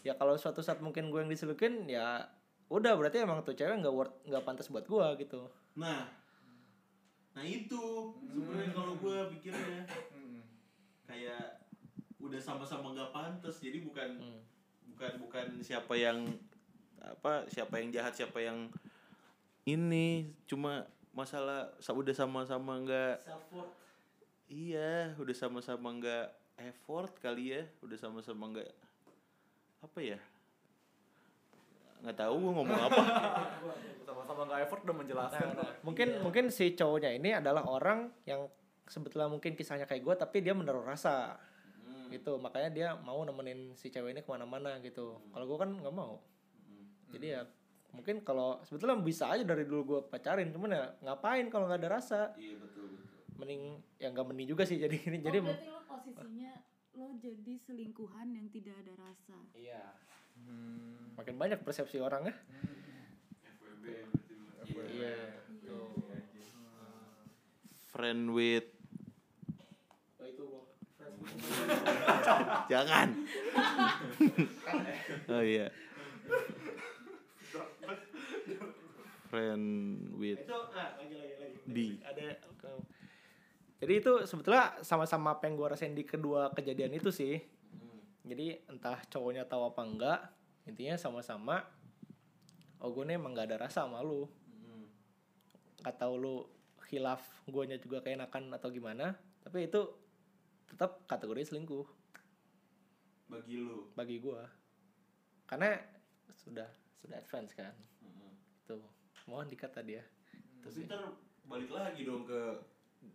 ya 0.02 0.14
kalau 0.14 0.34
suatu 0.34 0.62
saat 0.62 0.80
mungkin 0.80 1.10
gue 1.10 1.20
yang 1.20 1.28
diselukin 1.28 1.84
ya 1.86 2.24
udah 2.68 2.96
berarti 2.96 3.20
emang 3.20 3.44
tuh 3.44 3.54
cewek 3.54 3.76
nggak 3.76 3.92
worth 3.92 4.16
nggak 4.24 4.42
pantas 4.42 4.68
buat 4.68 4.84
gue 4.84 5.06
gitu 5.20 5.52
Nah, 5.76 6.08
nah 7.32 7.44
itu 7.44 7.82
sebenarnya 8.24 8.72
kalau 8.72 8.96
gue 8.96 9.18
pikirnya 9.36 9.84
kayak 11.04 11.67
udah 12.18 12.40
sama-sama 12.40 12.92
nggak 12.92 13.12
pantas, 13.12 13.58
jadi 13.58 13.80
bukan 13.80 14.10
Hmm. 14.18 14.42
bukan 14.90 15.12
bukan 15.20 15.46
siapa 15.60 15.94
yang 15.94 16.26
apa 16.98 17.46
siapa 17.46 17.78
yang 17.78 17.90
jahat 17.92 18.10
siapa 18.12 18.40
yang 18.40 18.74
ini 19.64 20.26
cuma 20.44 20.84
masalah 21.12 21.70
sa- 21.78 21.94
udah 21.94 22.12
sama-sama 22.12 22.78
nggak 22.80 23.22
iya 24.48 25.14
udah 25.16 25.36
sama-sama 25.36 25.94
nggak 25.94 26.28
effort 26.64 27.14
kali 27.18 27.54
ya 27.54 27.64
udah 27.80 27.94
sama-sama 27.96 28.50
nggak 28.50 28.70
apa 29.80 30.00
ya 30.00 30.18
nggak 32.00 32.14
tahu 32.16 32.34
gue 32.40 32.52
ngomong 32.54 32.80
apa. 32.80 33.02
Sama-sama 34.08 34.42
nggak 34.46 34.60
effort 34.64 34.82
udah 34.84 34.96
menjelaskan. 34.96 35.48
mungkin 35.82 36.08
mungkin 36.22 36.46
si 36.48 36.74
cowoknya 36.74 37.12
ini 37.12 37.34
adalah 37.34 37.62
orang 37.64 38.10
yang 38.24 38.46
sebetulnya 38.86 39.28
mungkin 39.28 39.54
kisahnya 39.54 39.84
kayak 39.84 40.02
gue 40.02 40.16
tapi 40.16 40.38
dia 40.40 40.54
menaruh 40.54 40.82
rasa 40.82 41.36
gitu. 42.10 42.40
Makanya 42.40 42.70
dia 42.72 42.88
mau 43.00 43.22
nemenin 43.24 43.76
si 43.78 43.92
cewek 43.92 44.16
ini 44.16 44.22
ke 44.24 44.30
mana-mana 44.30 44.80
gitu. 44.84 45.20
Kalau 45.32 45.46
gue 45.46 45.58
kan 45.58 45.70
nggak 45.72 45.96
mau. 45.96 46.22
Jadi 47.12 47.28
ya 47.38 47.42
mungkin 47.96 48.22
kalau 48.22 48.60
sebetulnya 48.68 49.00
bisa 49.00 49.32
aja 49.32 49.44
dari 49.48 49.64
dulu 49.64 49.82
gue 49.84 50.00
pacarin. 50.08 50.52
Cuman 50.52 50.76
ya 50.76 50.86
ngapain 51.04 51.48
kalau 51.48 51.68
nggak 51.68 51.82
ada 51.84 51.90
rasa? 52.00 52.20
Iya 52.36 52.60
betul 52.60 52.92
betul. 52.96 53.20
Mending 53.38 53.62
ya 54.02 54.08
nggak 54.12 54.26
mending 54.28 54.48
juga 54.50 54.64
sih 54.66 54.78
jadi 54.80 54.98
ini. 54.98 55.18
Jadi 55.24 55.24
jadi 55.24 55.38
oh, 55.40 55.46
berarti 55.48 55.68
lo 55.70 55.82
posisinya 55.86 56.54
lo 56.98 57.08
jadi 57.22 57.54
selingkuhan 57.62 58.28
yang 58.34 58.48
tidak 58.50 58.76
ada 58.82 58.94
rasa. 58.98 59.38
iya. 59.54 59.84
Makin 61.18 61.34
banyak 61.34 61.66
persepsi 61.66 61.98
orang 61.98 62.30
ya 62.30 62.36
iya 64.98 65.14
friend 67.90 68.34
with 68.34 68.66
Oh. 68.66 68.77
jangan. 72.72 73.08
Oh 75.28 75.44
iya. 75.44 75.68
Friend 79.28 79.68
with 80.16 80.40
itu 80.40 80.56
ah, 80.72 80.96
lagi 81.00 81.16
lagi 81.20 81.36
lagi. 81.36 81.58
B. 81.68 81.78
ada 82.00 82.40
jadi 83.78 83.94
itu 84.02 84.14
sebetulnya 84.26 84.74
sama-sama 84.82 85.38
apa 85.38 85.46
yang 85.46 85.54
gue 85.54 85.68
rasain 85.70 85.94
di 85.94 86.02
kedua 86.02 86.50
kejadian 86.50 86.98
itu 86.98 87.14
sih. 87.14 87.38
Jadi 88.26 88.58
entah 88.68 88.98
cowoknya 89.08 89.46
tahu 89.46 89.70
apa 89.70 89.82
enggak 89.86 90.20
intinya 90.68 91.00
sama-sama 91.00 91.64
oh 92.84 92.90
gue 92.92 93.04
nih 93.08 93.16
emang 93.16 93.38
gak 93.38 93.54
ada 93.54 93.70
rasa 93.70 93.86
sama 93.86 94.02
lu. 94.02 94.26
Nggak 95.86 95.96
tahu 96.02 96.14
lu 96.18 96.36
khilaf 96.88 97.22
guanya 97.46 97.78
juga 97.78 98.02
keenakan 98.02 98.50
atau 98.56 98.72
gimana 98.72 99.14
tapi 99.44 99.68
itu 99.68 99.92
tetap 100.68 101.04
kategori 101.08 101.48
selingkuh. 101.50 101.88
Bagi 103.28 103.56
lu? 103.60 103.92
Bagi 103.96 104.20
gua. 104.20 104.44
Karena 105.48 105.76
sudah 106.36 106.68
sudah 107.00 107.18
advance 107.18 107.56
kan. 107.56 107.74
Itu. 108.64 108.80
Mohon 109.28 109.52
dikata 109.52 109.84
dia 109.84 110.04
tapi 110.68 110.84
ntar 110.84 111.02
balik 111.48 111.72
lagi 111.72 112.02
dong 112.04 112.28
ke 112.28 112.42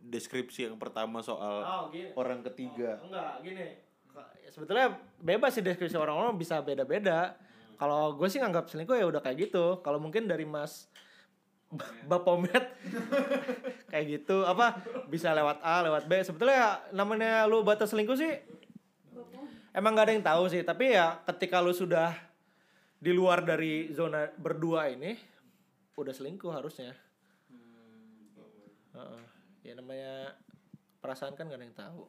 deskripsi 0.08 0.72
yang 0.72 0.80
pertama 0.80 1.20
soal 1.20 1.60
oh 1.60 1.82
gini 1.92 2.16
orang 2.16 2.40
ketiga. 2.48 2.96
Enggak 3.04 3.44
gini. 3.44 3.68
Ya, 4.40 4.48
sebetulnya 4.52 4.96
bebas 5.20 5.56
sih 5.56 5.64
deskripsi 5.64 5.96
orang-orang 5.96 6.36
bisa 6.40 6.60
beda-beda. 6.64 7.36
Kalau 7.76 8.16
gue 8.16 8.28
sih 8.28 8.40
nganggap 8.40 8.68
selingkuh 8.72 8.96
ya 8.96 9.08
udah 9.08 9.20
kayak 9.20 9.48
gitu. 9.48 9.80
Kalau 9.84 10.00
mungkin 10.00 10.28
dari 10.28 10.48
mas 10.48 10.88
Bapomet 12.10 12.64
kayak 13.90 14.04
gitu. 14.20 14.44
Apa? 14.44 14.80
Bisa 15.08 15.32
lewat 15.32 15.60
A 15.64 15.84
lewat 15.84 16.04
B. 16.08 16.20
Sebetulnya 16.20 16.56
ya, 16.56 16.70
namanya 16.92 17.48
lu 17.48 17.64
batas 17.64 17.90
selingkuh 17.90 18.16
sih 18.16 18.32
emang 19.72 19.96
gak 19.96 20.06
ada 20.08 20.14
yang 20.14 20.24
tahu 20.24 20.44
sih. 20.52 20.62
Tapi 20.62 20.94
ya 20.94 21.20
ketika 21.26 21.58
lu 21.64 21.72
sudah 21.72 22.14
di 23.02 23.10
luar 23.10 23.42
dari 23.42 23.90
zona 23.90 24.30
berdua 24.30 24.92
ini 24.92 25.16
udah 25.98 26.14
selingkuh 26.14 26.52
harusnya. 26.52 26.94
Heeh. 28.92 29.24
ya 29.62 29.72
namanya 29.72 30.36
perasaan 31.00 31.32
kan 31.32 31.48
gak 31.48 31.58
ada 31.58 31.66
yang 31.66 31.76
tahu. 31.76 32.04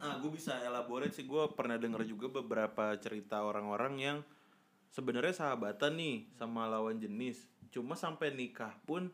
Nah, 0.00 0.16
gue 0.16 0.32
bisa 0.32 0.56
elaborate 0.64 1.12
sih. 1.12 1.28
Gue 1.28 1.44
pernah 1.52 1.76
denger 1.76 2.08
juga 2.08 2.40
beberapa 2.40 2.96
cerita 2.96 3.44
orang-orang 3.44 3.94
yang 4.00 4.18
sebenarnya 4.88 5.36
sahabatan 5.36 5.92
nih 6.00 6.16
sama 6.40 6.64
lawan 6.64 6.96
jenis. 6.96 7.49
Cuma 7.70 7.94
sampai 7.94 8.34
nikah 8.34 8.74
pun 8.82 9.10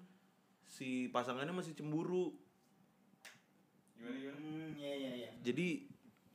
si 0.67 1.07
pasangannya 1.13 1.53
masih 1.55 1.77
cemburu. 1.77 2.35
Jadi 5.45 5.87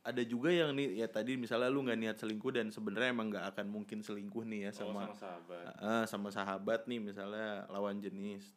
ada 0.02 0.24
juga 0.26 0.50
yang 0.50 0.74
nih 0.74 0.98
ya 0.98 1.08
tadi 1.10 1.38
misalnya 1.38 1.70
lu 1.70 1.86
nggak 1.86 2.00
niat 2.00 2.18
selingkuh 2.18 2.52
dan 2.58 2.74
sebenarnya 2.74 3.14
emang 3.14 3.30
nggak 3.30 3.54
akan 3.54 3.70
mungkin 3.70 4.02
selingkuh 4.02 4.42
nih 4.50 4.70
ya 4.70 4.72
sama 4.74 5.14
sama 5.14 5.14
sahabat. 5.14 5.64
Ah, 5.78 6.06
sama 6.10 6.30
sahabat 6.34 6.82
nih 6.90 6.98
misalnya 6.98 7.70
lawan 7.70 8.02
jenis. 8.02 8.50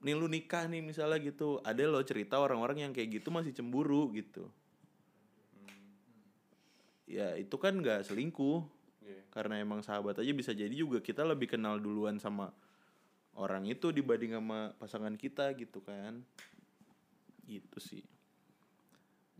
Nih 0.00 0.14
lu 0.16 0.24
nikah 0.30 0.64
nih 0.64 0.80
misalnya 0.80 1.20
gitu. 1.20 1.60
Ada 1.60 1.84
lo 1.84 2.00
cerita 2.00 2.40
orang-orang 2.40 2.88
yang 2.88 2.92
kayak 2.96 3.20
gitu 3.20 3.28
masih 3.28 3.52
cemburu 3.52 4.08
gitu. 4.16 4.48
Ya 7.04 7.36
itu 7.36 7.56
kan 7.60 7.76
nggak 7.76 8.08
selingkuh. 8.08 8.77
Iya. 9.08 9.24
Karena 9.32 9.56
emang 9.56 9.80
sahabat 9.80 10.20
aja 10.20 10.32
bisa 10.36 10.52
jadi 10.52 10.72
juga 10.72 11.00
kita 11.00 11.24
lebih 11.24 11.48
kenal 11.56 11.80
duluan 11.80 12.20
sama 12.20 12.52
orang 13.32 13.64
itu 13.64 13.88
dibanding 13.88 14.36
sama 14.36 14.76
pasangan 14.76 15.16
kita 15.16 15.56
gitu 15.56 15.80
kan. 15.80 16.20
Gitu 17.48 17.78
sih. 17.80 18.04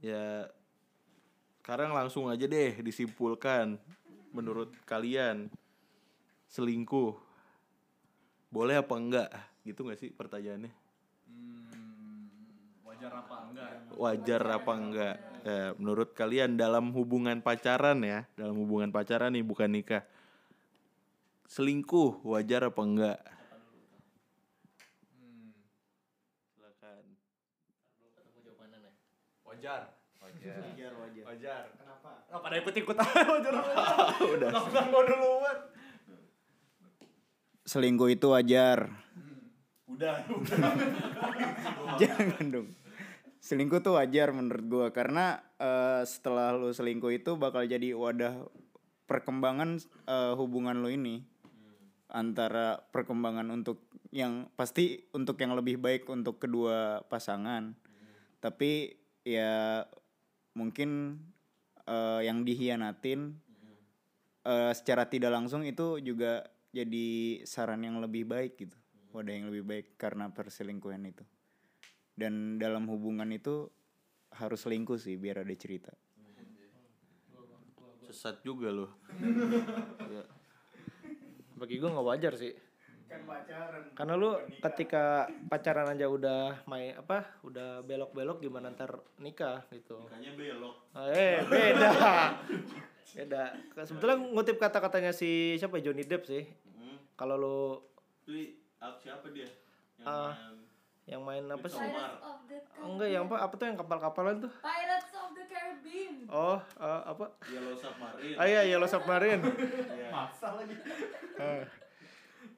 Ya 0.00 0.48
sekarang 1.60 1.92
langsung 1.92 2.32
aja 2.32 2.48
deh 2.48 2.80
disimpulkan 2.80 3.76
menurut 4.32 4.72
kalian 4.88 5.52
selingkuh 6.48 7.12
boleh 8.48 8.80
apa 8.80 8.94
enggak 8.96 9.28
gitu 9.68 9.84
nggak 9.84 10.00
sih 10.00 10.08
pertanyaannya 10.08 10.72
Wajar 13.08 13.24
apa 13.24 13.36
enggak? 13.48 13.72
wajar 13.96 14.42
apa 14.44 14.72
enggak 14.76 15.16
ya, 15.48 15.72
menurut 15.80 16.12
kalian 16.12 16.60
dalam 16.60 16.92
hubungan 16.92 17.40
pacaran 17.40 18.04
ya 18.04 18.28
dalam 18.36 18.52
hubungan 18.60 18.92
pacaran 18.92 19.32
nih 19.32 19.40
bukan 19.40 19.70
nikah 19.72 20.04
selingkuh 21.48 22.20
wajar 22.20 22.68
apa 22.68 22.82
enggak 22.84 23.18
silakan 26.52 27.04
Wajar. 29.48 29.82
Wajar. 30.20 30.60
Wajar 30.60 30.92
wajar. 31.00 31.24
Wajar. 31.24 31.62
kenapa 31.80 32.10
Nggak 32.28 32.40
pada 32.44 32.54
ikut-ikut 32.60 32.96
aja 33.00 33.20
wajar. 33.32 33.54
Udah. 34.36 34.50
Nggak 34.52 34.84
mau 34.92 35.02
duluan. 35.02 35.58
Selingkuh 37.64 38.12
itu 38.12 38.26
wajar. 38.28 38.92
Udah, 39.88 40.14
Jangan 42.00 42.44
dong. 42.54 42.68
Selingkuh 43.38 43.78
tuh 43.78 43.94
wajar 43.94 44.34
menurut 44.34 44.64
gua 44.66 44.86
karena 44.90 45.38
eh, 45.62 46.02
setelah 46.02 46.50
lu 46.58 46.74
selingkuh 46.74 47.14
itu 47.14 47.38
bakal 47.38 47.62
jadi 47.62 47.94
wadah 47.94 48.50
perkembangan 49.06 49.78
eh, 50.10 50.34
hubungan 50.34 50.82
lu 50.82 50.90
ini. 50.90 51.22
Antara 52.08 52.82
perkembangan 52.88 53.46
untuk 53.52 53.84
yang 54.10 54.48
pasti 54.56 55.06
untuk 55.12 55.38
yang 55.38 55.54
lebih 55.54 55.78
baik 55.78 56.08
untuk 56.10 56.42
kedua 56.42 57.04
pasangan. 57.06 57.78
Tapi 58.42 58.96
ya 59.22 59.86
mungkin 60.58 61.22
eh, 61.86 62.20
yang 62.26 62.42
dihianatin 62.42 63.38
eh, 64.42 64.72
secara 64.74 65.06
tidak 65.06 65.30
langsung 65.30 65.62
itu 65.62 66.02
juga 66.02 66.42
jadi 66.74 67.40
saran 67.46 67.86
yang 67.86 68.02
lebih 68.02 68.26
baik 68.26 68.58
gitu. 68.58 68.74
Wadah 69.14 69.30
yang 69.30 69.46
lebih 69.48 69.64
baik 69.64 69.86
karena 69.94 70.28
perselingkuhan 70.34 71.06
itu 71.06 71.22
dan 72.18 72.58
dalam 72.58 72.90
hubungan 72.90 73.30
itu 73.30 73.70
harus 74.34 74.66
selingkuh 74.66 74.98
sih 74.98 75.14
biar 75.14 75.46
ada 75.46 75.54
cerita 75.54 75.94
Sesat 78.08 78.40
juga 78.40 78.72
loh. 78.72 78.88
ya. 80.16 80.24
Bagi 81.60 81.76
gue 81.76 81.92
nggak 81.92 82.08
wajar 82.08 82.32
sih. 82.40 82.56
Karena 83.92 84.16
lu 84.16 84.32
ketika 84.64 85.28
pacaran 85.48 85.92
aja 85.92 86.08
udah 86.08 86.64
main 86.64 86.96
apa, 86.96 87.36
udah 87.44 87.84
belok-belok 87.84 88.40
gimana 88.40 88.72
ntar 88.72 88.96
nikah 89.20 89.60
gitu. 89.68 90.08
Makanya 90.08 90.32
belok. 90.40 90.76
Ah, 90.96 91.04
Eh 91.12 91.44
beda, 91.44 91.90
beda. 93.12 93.44
Sebetulnya 93.84 94.16
ngutip 94.32 94.56
kata-katanya 94.56 95.12
si 95.12 95.60
siapa 95.60 95.76
ya, 95.76 95.92
Johnny 95.92 96.08
Depp 96.08 96.24
sih. 96.24 96.48
Kalau 97.12 97.36
lu 97.36 97.58
siapa 99.04 99.28
dia? 99.36 99.52
Yang 100.00 100.06
Ah. 100.08 100.32
main 100.32 100.67
yang 101.08 101.24
main 101.24 101.40
apa 101.48 101.64
sih? 101.64 101.80
Pirates 101.80 102.20
of 102.20 102.38
the 102.44 102.58
Enggak, 102.78 103.08
yang 103.08 103.24
apa? 103.24 103.36
Apa 103.40 103.54
tuh 103.56 103.64
yang 103.64 103.78
kapal-kapalan 103.80 104.36
tuh? 104.38 104.52
Pirates 104.60 105.12
of 105.16 105.32
the 105.32 105.44
Caribbean. 105.48 106.28
Oh, 106.28 106.60
eh, 106.60 107.02
apa? 107.02 107.32
Yellow 107.48 107.72
Submarine. 107.74 108.36
Ah 108.36 108.46
iya, 108.46 108.62
Yellow 108.62 108.86
Submarine. 108.86 109.42
Eh, 111.38 111.62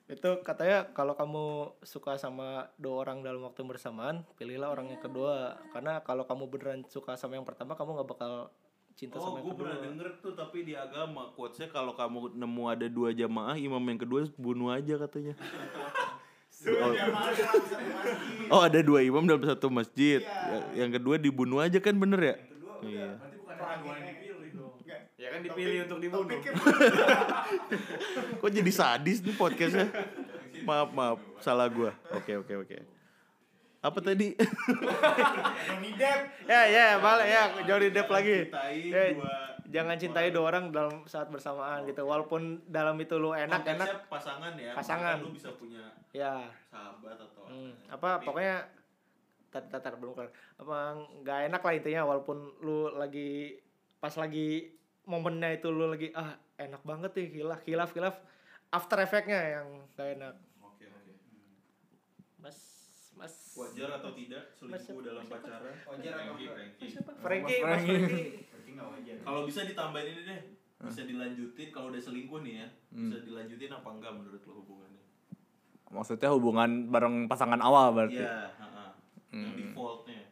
itu 0.09 0.31
katanya 0.41 0.89
kalau 0.91 1.13
kamu 1.13 1.45
suka 1.85 2.17
sama 2.17 2.73
dua 2.75 3.05
orang 3.05 3.21
dalam 3.21 3.45
waktu 3.45 3.61
bersamaan, 3.63 4.25
pilihlah 4.35 4.73
orang 4.73 4.89
yang 4.89 4.99
kedua. 4.99 5.61
Karena 5.71 6.01
kalau 6.01 6.25
kamu 6.25 6.49
beneran 6.49 6.81
suka 6.89 7.15
sama 7.15 7.37
yang 7.37 7.45
pertama, 7.45 7.77
kamu 7.77 8.01
nggak 8.01 8.09
bakal 8.09 8.49
cinta 8.97 9.21
Oh, 9.21 9.31
sama 9.31 9.39
yang 9.39 9.47
gue 9.47 9.55
kedua. 9.55 9.63
pernah 9.69 9.79
denger 9.85 10.09
tuh 10.19 10.33
tapi 10.33 10.65
di 10.65 10.73
agama 10.75 11.29
quotesnya 11.31 11.69
kalau 11.69 11.93
kamu 11.93 12.33
nemu 12.35 12.63
ada 12.67 12.87
dua 12.89 13.13
jamaah, 13.13 13.55
imam 13.55 13.85
yang 13.85 14.01
kedua 14.01 14.25
bunuh 14.35 14.73
aja 14.73 14.97
katanya. 14.97 15.37
oh. 16.67 16.93
oh, 18.51 18.61
ada 18.61 18.79
dua 18.81 19.01
imam 19.01 19.25
dalam 19.25 19.43
satu 19.43 19.69
masjid. 19.69 20.21
Ya- 20.21 20.85
Yang 20.85 21.01
kedua 21.01 21.15
dibunuh 21.17 21.59
aja 21.59 21.79
kan 21.79 21.95
bener 21.95 22.21
ya? 22.21 22.35
Iya. 22.81 23.09
Ya 25.17 25.29
kan 25.31 25.41
dipilih 25.43 25.85
untuk 25.85 25.99
dibunuh. 26.01 26.33
Kok 28.41 28.51
jadi 28.51 28.71
sadis 28.73 29.21
nih 29.21 29.35
podcastnya? 29.35 29.87
Maaf 30.61 30.91
maaf, 30.91 31.19
salah 31.39 31.69
gua. 31.69 31.93
Oke 32.13 32.37
oke 32.37 32.53
oke. 32.59 32.77
Apa 33.81 33.99
tadi? 34.01 34.37
Ya, 36.51 36.61
ya, 36.67 36.87
balik 36.99 37.29
ya, 37.29 37.43
Johnny 37.63 37.89
Depp 37.93 38.09
lagi. 38.09 38.49
Ya, 38.83 39.13
dua- 39.13 39.60
jangan 39.71 39.97
cintai 39.97 40.35
dua 40.35 40.45
orang 40.51 40.75
dalam 40.75 41.07
saat 41.07 41.31
bersamaan 41.31 41.87
gitu. 41.87 42.03
Walaupun 42.03 42.67
dalam 42.67 42.99
itu 42.99 43.15
lu 43.17 43.31
enak, 43.31 43.63
enak. 43.63 43.87
Konteksnya 43.87 43.97
pasangan 44.11 44.53
ya. 44.59 44.73
Pasangan. 44.75 45.17
Lu 45.23 45.31
bisa 45.31 45.51
punya 45.55 45.83
Ya, 46.11 46.51
sahabat 46.67 47.15
atau 47.15 47.47
Hmm, 47.47 47.71
apa 47.87 48.19
pokoknya 48.19 48.67
tar, 49.51 49.63
tar, 49.71 49.79
tar, 49.79 49.95
belum 49.95 50.15
kelar. 50.19 50.31
Apa 50.59 50.99
nggak 51.23 51.41
enak 51.51 51.63
lah 51.63 51.75
intinya 51.75 52.03
walaupun 52.07 52.59
lu 52.63 52.91
lagi 52.95 53.59
pas 54.03 54.15
lagi 54.19 54.75
momennya 55.07 55.59
itu 55.59 55.71
lu 55.71 55.87
lagi 55.87 56.11
ah 56.15 56.35
enak 56.59 56.83
banget 56.83 57.11
nih 57.15 57.27
hilaf 57.43 57.63
hilaf 57.63 57.91
hilaf 57.95 58.17
after 58.71 58.99
effectnya 59.03 59.39
yang 59.59 59.67
nggak 59.95 60.09
enak. 60.19 60.35
Oke 60.63 60.87
oke. 60.91 61.13
Mas 62.43 62.59
Mas 63.15 63.35
Wajar 63.55 64.03
atau 64.03 64.11
tidak 64.15 64.51
selingkuh 64.59 65.03
dalam 65.03 65.25
pacaran? 65.31 65.75
Wajar 65.87 66.13
atau 66.15 66.35
Frankie, 66.35 66.47
enggak? 66.47 67.19
Frankie. 67.23 67.61
Frankie. 67.63 68.50
Kalau 69.21 69.45
bisa 69.45 69.63
ditambahin 69.63 70.09
ini 70.17 70.23
deh, 70.25 70.43
bisa 70.81 71.03
dilanjutin 71.05 71.69
kalau 71.71 71.93
udah 71.93 72.03
selingkuh 72.03 72.41
nih 72.41 72.55
ya, 72.65 72.67
bisa 72.93 73.19
dilanjutin 73.21 73.71
apa 73.71 73.89
enggak 73.93 74.13
menurut 74.17 74.43
lo 74.49 74.53
hubungannya? 74.65 75.05
Maksudnya 75.91 76.31
hubungan 76.31 76.71
bareng 76.87 77.27
pasangan 77.27 77.59
awal 77.59 77.91
berarti. 77.93 78.23
Iya, 78.25 78.47
heeh. 78.63 78.91
Yang 79.35 79.57
defaultnya. 79.59 80.23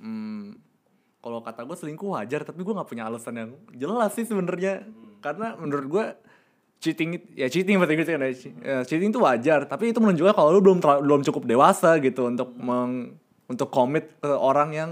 Hmm, 0.00 0.56
kalau 1.20 1.44
kata 1.44 1.68
gue 1.68 1.76
selingkuh 1.76 2.08
wajar, 2.16 2.40
tapi 2.46 2.64
gue 2.64 2.72
nggak 2.72 2.88
punya 2.88 3.04
alasan 3.04 3.34
yang 3.36 3.50
jelas 3.76 4.16
sih 4.16 4.24
sebenarnya. 4.24 4.88
Karena 5.20 5.54
menurut 5.60 5.86
gue 5.86 6.04
cheating 6.78 7.34
ya 7.34 7.50
cheating 7.50 7.76
berarti 7.76 7.94
gitu 8.00 8.10
kan 8.16 8.22
ya. 8.22 8.30
Ya, 8.62 8.76
cheating 8.86 9.10
itu 9.10 9.20
wajar, 9.20 9.66
tapi 9.68 9.90
itu 9.92 9.98
menunjukkan 10.00 10.34
kalau 10.34 10.54
lu 10.54 10.62
belum 10.62 10.78
belum 10.80 11.20
cukup 11.26 11.44
dewasa 11.44 11.98
gitu 12.00 12.30
untuk 12.30 12.54
meng, 12.56 13.18
untuk 13.50 13.68
komit 13.68 14.14
ke 14.22 14.30
orang 14.30 14.70
yang 14.72 14.90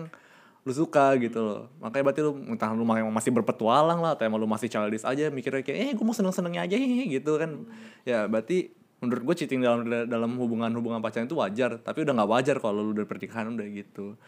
lu 0.67 0.73
suka 0.75 1.15
gitu 1.23 1.39
loh. 1.47 1.71
Makanya 1.79 2.11
berarti 2.11 2.21
lu 2.27 2.33
entah 2.51 2.75
lu 2.75 2.83
masih 2.83 3.31
berpetualang 3.31 4.03
lah 4.03 4.19
atau 4.19 4.27
emang 4.27 4.43
lu 4.43 4.51
masih 4.51 4.67
childish 4.67 5.07
aja 5.07 5.31
mikirnya 5.31 5.63
kayak 5.63 5.79
eh 5.79 5.91
gue 5.95 6.03
mau 6.03 6.11
seneng-senengnya 6.11 6.67
aja 6.67 6.75
hehe," 6.75 7.07
gitu 7.23 7.39
kan. 7.39 7.71
Ya 8.03 8.27
berarti 8.27 8.75
menurut 8.99 9.23
gue 9.31 9.35
cheating 9.39 9.63
dalam 9.63 9.87
dalam 9.87 10.35
hubungan 10.43 10.73
hubungan 10.75 10.99
pacaran 10.99 11.31
itu 11.31 11.39
wajar 11.39 11.79
tapi 11.79 12.03
udah 12.03 12.17
nggak 12.19 12.31
wajar 12.35 12.57
kalau 12.59 12.83
lu 12.83 12.91
udah 12.99 13.07
pernikahan 13.07 13.55
udah 13.55 13.67
gitu. 13.71 14.19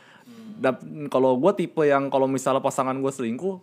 Dan 0.62 1.10
kalau 1.10 1.34
gue 1.42 1.52
tipe 1.58 1.82
yang 1.82 2.06
kalau 2.06 2.30
misalnya 2.30 2.62
pasangan 2.62 2.94
gue 2.94 3.10
selingkuh 3.10 3.58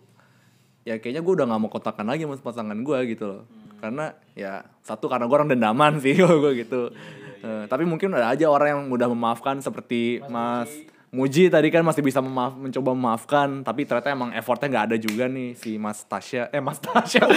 ya 0.84 1.00
kayaknya 1.00 1.24
gue 1.24 1.32
udah 1.32 1.46
nggak 1.48 1.60
mau 1.64 1.72
kontakkan 1.72 2.04
lagi 2.04 2.28
sama 2.28 2.36
pasangan 2.44 2.76
gue 2.76 2.98
gitu 3.08 3.24
loh. 3.24 3.42
Karena 3.80 4.12
ya 4.36 4.68
satu 4.84 5.08
karena 5.08 5.24
gue 5.24 5.36
orang 5.40 5.48
dendaman 5.48 5.96
sih 5.96 6.12
gue 6.44 6.52
gitu. 6.60 6.92
Eh, 7.40 7.64
tapi 7.72 7.88
mungkin 7.88 8.12
ada 8.12 8.36
aja 8.36 8.52
orang 8.52 8.68
yang 8.68 8.82
mudah 8.90 9.08
memaafkan 9.08 9.64
seperti 9.64 10.20
Mas, 10.26 10.68
Muji 11.16 11.48
tadi 11.48 11.72
kan 11.72 11.80
masih 11.80 12.04
bisa 12.04 12.20
memaaf, 12.20 12.52
mencoba 12.52 12.92
memaafkan 12.92 13.64
tapi 13.64 13.88
ternyata 13.88 14.12
emang 14.12 14.36
effortnya 14.36 14.68
nggak 14.68 14.86
ada 14.92 14.96
juga 15.00 15.24
nih 15.32 15.56
si 15.56 15.80
Mas 15.80 16.04
Tasya 16.04 16.52
eh 16.52 16.60
Mas 16.60 16.76
Tasya 16.76 17.24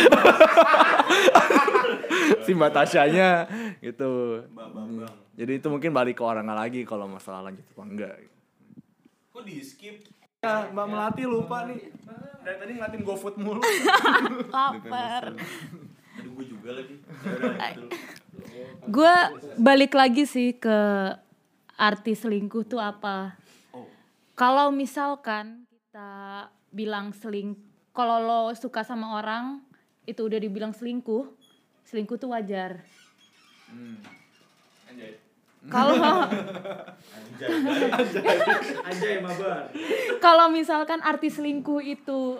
si 2.46 2.52
Mbak 2.52 2.72
Tasyanya 2.76 3.48
gitu 3.80 4.44
jadi 5.40 5.62
itu 5.62 5.68
mungkin 5.72 5.96
balik 5.96 6.20
ke 6.20 6.24
orangnya 6.26 6.58
lagi 6.58 6.84
kalau 6.84 7.08
masalah 7.08 7.48
lanjut 7.48 7.64
apa 7.64 7.84
enggak 7.88 8.16
Kok 9.40 9.48
di 9.48 9.64
skip? 9.64 10.04
Ya, 10.44 10.68
Mbak 10.68 10.88
Melati 10.92 11.24
lupa 11.24 11.64
nih. 11.64 11.80
Dari 12.44 12.60
tadi 12.60 12.72
ngeliatin 12.76 13.08
GoFood 13.08 13.40
mulu. 13.40 13.64
Lapar. 14.52 15.32
Aduh 16.20 16.32
gue 16.36 16.46
juga 16.52 16.76
lagi. 16.76 17.00
Gue 18.84 19.16
balik 19.56 19.96
lagi 19.96 20.28
sih 20.28 20.60
ke 20.60 20.76
arti 21.80 22.20
selingkuh 22.20 22.68
tuh 22.68 22.84
apa. 22.84 23.39
Kalau 24.40 24.72
misalkan 24.72 25.68
kita 25.68 26.48
bilang 26.72 27.12
seling, 27.12 27.60
kalau 27.92 28.24
lo 28.24 28.56
suka 28.56 28.88
sama 28.88 29.20
orang 29.20 29.60
itu 30.08 30.24
udah 30.24 30.40
dibilang 30.40 30.72
selingkuh, 30.72 31.28
selingkuh 31.84 32.16
tuh 32.16 32.32
wajar. 32.32 32.80
Kalau 35.68 35.92
Anjay 38.88 39.20
mabar. 39.20 39.76
kalau 40.24 40.48
misalkan 40.48 41.04
arti 41.04 41.28
selingkuh 41.28 41.84
itu 41.84 42.40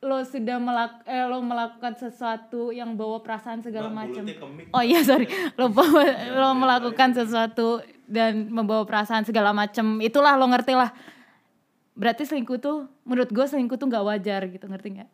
lo 0.00 0.18
sudah 0.22 0.56
melak 0.62 1.02
eh, 1.02 1.26
lo 1.26 1.42
melakukan 1.42 1.98
sesuatu 1.98 2.70
yang 2.70 2.94
bawa 2.94 3.26
perasaan 3.26 3.66
segala 3.66 3.90
macam. 3.90 4.22
Oh 4.70 4.86
iya 4.86 5.02
sorry, 5.02 5.26
lo 5.58 5.66
bawa, 5.66 6.30
lo 6.30 6.54
melakukan 6.54 7.10
sesuatu 7.10 7.82
dan 8.06 8.46
membawa 8.54 8.86
perasaan 8.86 9.26
segala 9.26 9.50
macam, 9.50 9.98
itulah 9.98 10.38
lo 10.38 10.46
ngerti 10.46 10.78
lah. 10.78 10.94
Berarti 11.92 12.24
selingkuh 12.24 12.58
tuh, 12.58 12.88
menurut 13.04 13.28
gue 13.28 13.44
selingkuh 13.44 13.76
tuh 13.76 13.86
nggak 13.86 14.04
wajar 14.04 14.40
gitu, 14.46 14.64
ngerti 14.64 14.88
nggak? 14.96 15.10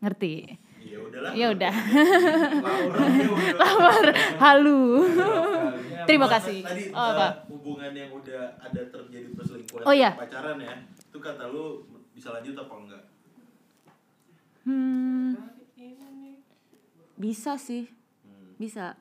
Ngerti. 0.00 0.34
Ya 0.80 0.98
udahlah. 0.98 1.32
Ya 1.36 1.46
udah. 1.52 1.74
Lawar, 3.60 4.06
halu. 4.40 5.04
Terima 6.08 6.26
kasih. 6.26 6.64
Tadi 6.64 6.88
Oh, 6.90 7.04
apa? 7.12 7.26
uh, 7.26 7.32
hubungan 7.52 7.92
yang 7.92 8.08
udah 8.10 8.56
ada 8.56 8.80
terjadi 8.80 9.28
perselingkuhan 9.30 9.84
Oh, 9.84 9.92
iya. 9.92 10.16
pacaran 10.16 10.56
ya. 10.56 10.72
Itu 11.04 11.18
kata 11.20 11.52
lu 11.52 11.84
bisa 12.10 12.32
lanjut 12.32 12.56
apa 12.56 12.74
enggak? 12.74 13.02
Hmm, 14.60 15.36
bisa 17.16 17.56
sih, 17.56 17.88
bisa. 18.56 18.96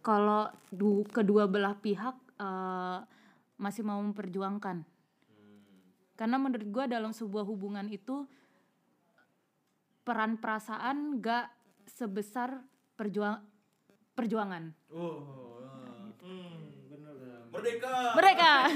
Kalau 0.00 0.50
du- 0.68 1.06
kedua 1.06 1.46
belah 1.46 1.76
pihak 1.76 2.16
eh, 2.36 2.98
masih 3.56 3.86
mau 3.86 4.02
memperjuangkan, 4.02 4.82
karena 6.22 6.38
menurut 6.38 6.70
gue 6.70 6.84
dalam 6.86 7.10
sebuah 7.10 7.42
hubungan 7.42 7.82
itu 7.90 8.22
peran 10.06 10.38
perasaan 10.38 11.18
gak 11.18 11.50
sebesar 11.82 12.62
perjuang 12.94 13.42
perjuangan. 14.14 14.70
Merdeka. 17.50 18.14
Mereka. 18.14 18.52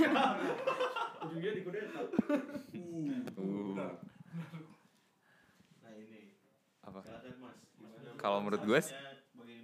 Nah 5.87 5.93
ini. 5.95 6.35
Apa? 6.83 6.99
Silakan 6.99 7.35
Mas. 7.47 7.63
Gimana 7.79 8.11
Kalau 8.19 8.39
menurut 8.43 8.63
gue 8.67 8.79
diselingkuhin? 8.83 9.63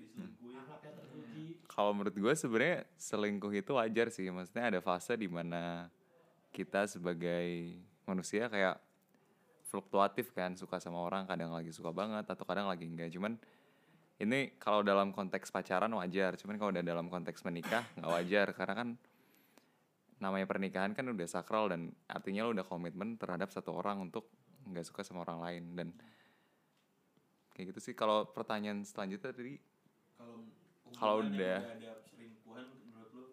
Kalau 1.66 1.90
menurut 1.90 2.14
gue 2.14 2.32
sebenarnya 2.38 2.86
selingkuh 2.94 3.52
itu 3.58 3.74
wajar 3.74 4.06
sih. 4.14 4.30
Maksudnya 4.30 4.70
ada 4.70 4.78
fase 4.78 5.18
di 5.18 5.26
mana 5.26 5.90
kita 6.52 6.84
sebagai 6.84 7.80
manusia 8.04 8.46
kayak 8.52 8.76
fluktuatif 9.72 10.36
kan, 10.36 10.52
suka 10.52 10.76
sama 10.76 11.00
orang, 11.00 11.24
kadang 11.24 11.48
lagi 11.48 11.72
suka 11.72 11.88
banget 11.90 12.28
atau 12.28 12.44
kadang 12.44 12.68
lagi 12.68 12.84
enggak. 12.84 13.08
Cuman 13.08 13.40
ini 14.20 14.54
kalau 14.60 14.84
dalam 14.84 15.16
konteks 15.16 15.48
pacaran 15.48 15.90
wajar, 15.96 16.36
cuman 16.36 16.60
kalau 16.60 16.70
udah 16.76 16.84
dalam 16.84 17.08
konteks 17.08 17.40
menikah 17.48 17.82
nggak 17.96 18.12
wajar 18.12 18.46
karena 18.52 18.74
kan 18.76 18.88
namanya 20.20 20.46
pernikahan 20.46 20.92
kan 20.94 21.08
udah 21.08 21.26
sakral 21.26 21.66
dan 21.72 21.90
artinya 22.06 22.46
lo 22.46 22.54
udah 22.54 22.62
komitmen 22.62 23.18
terhadap 23.18 23.50
satu 23.50 23.74
orang 23.74 24.06
untuk 24.06 24.28
nggak 24.68 24.86
suka 24.86 25.02
sama 25.02 25.26
orang 25.26 25.42
lain 25.42 25.64
dan 25.74 25.88
kayak 27.56 27.74
gitu 27.74 27.80
sih. 27.90 27.94
Kalau 27.96 28.28
pertanyaan 28.30 28.84
selanjutnya 28.86 29.32
tadi 29.34 29.56
Kalau 30.92 31.24
udah- 31.24 31.64
ada 31.64 32.11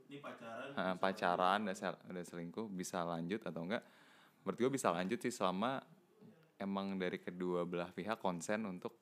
ini 0.09 0.17
pacaran 0.17 0.73
uh, 0.73 0.95
bisa 0.97 0.97
pacaran 0.97 1.59
udah, 1.69 1.77
sel- 1.77 2.01
udah 2.09 2.23
selingkuh 2.25 2.67
bisa 2.73 3.05
lanjut 3.05 3.41
atau 3.45 3.61
enggak? 3.61 3.83
Menurut 4.41 4.57
gue 4.57 4.69
bisa 4.73 4.89
lanjut 4.89 5.19
sih 5.21 5.29
selama 5.29 5.77
emang 6.57 6.97
dari 6.97 7.21
kedua 7.21 7.63
belah 7.69 7.93
pihak 7.93 8.17
konsen 8.17 8.65
untuk 8.65 8.97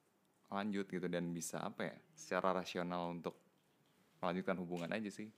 lanjut 0.51 0.87
gitu 0.87 1.07
dan 1.07 1.31
bisa 1.31 1.63
apa 1.63 1.91
ya 1.91 1.95
secara 2.15 2.59
rasional 2.59 3.11
untuk 3.11 3.35
melanjutkan 4.19 4.59
hubungan 4.59 4.91
aja 4.91 5.07
sih. 5.07 5.31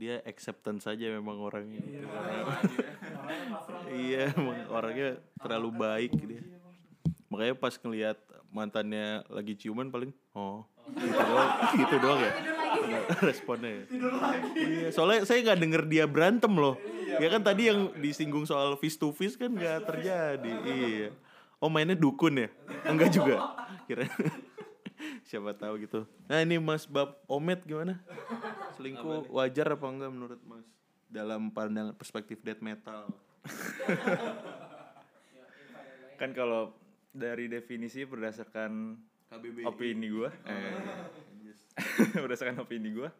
Dia 0.00 0.24
acceptance 0.24 0.88
saja 0.88 1.12
memang 1.12 1.36
orangnya. 1.40 1.80
Iya, 3.90 4.30
emang 4.38 4.70
orangnya 4.70 5.18
terlalu 5.42 5.70
baik 5.74 6.12
dia. 6.14 6.42
Makanya 7.26 7.54
pas 7.58 7.74
ngelihat 7.74 8.18
mantannya 8.50 9.22
lagi 9.30 9.54
ciuman 9.54 9.88
paling 9.88 10.10
oh 10.34 10.66
gitu 10.90 11.22
doang, 11.22 11.50
gitu 11.78 11.96
doang 12.02 12.18
ya. 12.18 12.32
Responnya 13.22 13.70
ya. 13.70 13.84
Iya, 14.58 14.88
soalnya 14.90 15.22
saya 15.22 15.38
nggak 15.46 15.60
denger 15.62 15.82
dia 15.86 16.04
berantem 16.10 16.50
loh. 16.50 16.74
Ya 17.18 17.28
kan 17.30 17.42
tadi 17.42 17.70
yang 17.70 17.94
disinggung 17.98 18.46
soal 18.46 18.74
face 18.78 18.98
to 18.98 19.14
face 19.14 19.38
kan 19.38 19.54
nggak 19.54 19.86
terjadi. 19.86 20.52
Iya. 20.66 21.08
Oh 21.60 21.68
mainnya 21.68 21.94
dukun 21.94 22.40
ya? 22.40 22.48
Enggak 22.88 23.12
juga. 23.12 23.54
Kira 23.84 24.08
siapa 25.28 25.54
tahu 25.54 25.84
gitu. 25.84 26.08
Nah 26.26 26.42
ini 26.42 26.58
Mas 26.58 26.88
Bab 26.88 27.20
Omet 27.28 27.62
gimana? 27.62 28.00
Selingkuh 28.74 29.30
wajar 29.30 29.76
apa 29.76 29.86
enggak 29.86 30.10
menurut 30.10 30.40
Mas? 30.42 30.66
Dalam 31.10 31.52
pandangan 31.52 31.94
perspektif 31.94 32.40
death 32.40 32.64
metal. 32.64 33.12
Kan 36.20 36.36
kalau 36.36 36.76
dari 37.10 37.50
definisi 37.50 38.06
berdasarkan 38.06 38.94
KBBI. 39.30 39.66
opini 39.66 40.06
gua, 40.10 40.30
eh, 40.46 40.74
berdasarkan 42.22 42.62
opini 42.62 42.94
gua, 42.94 43.10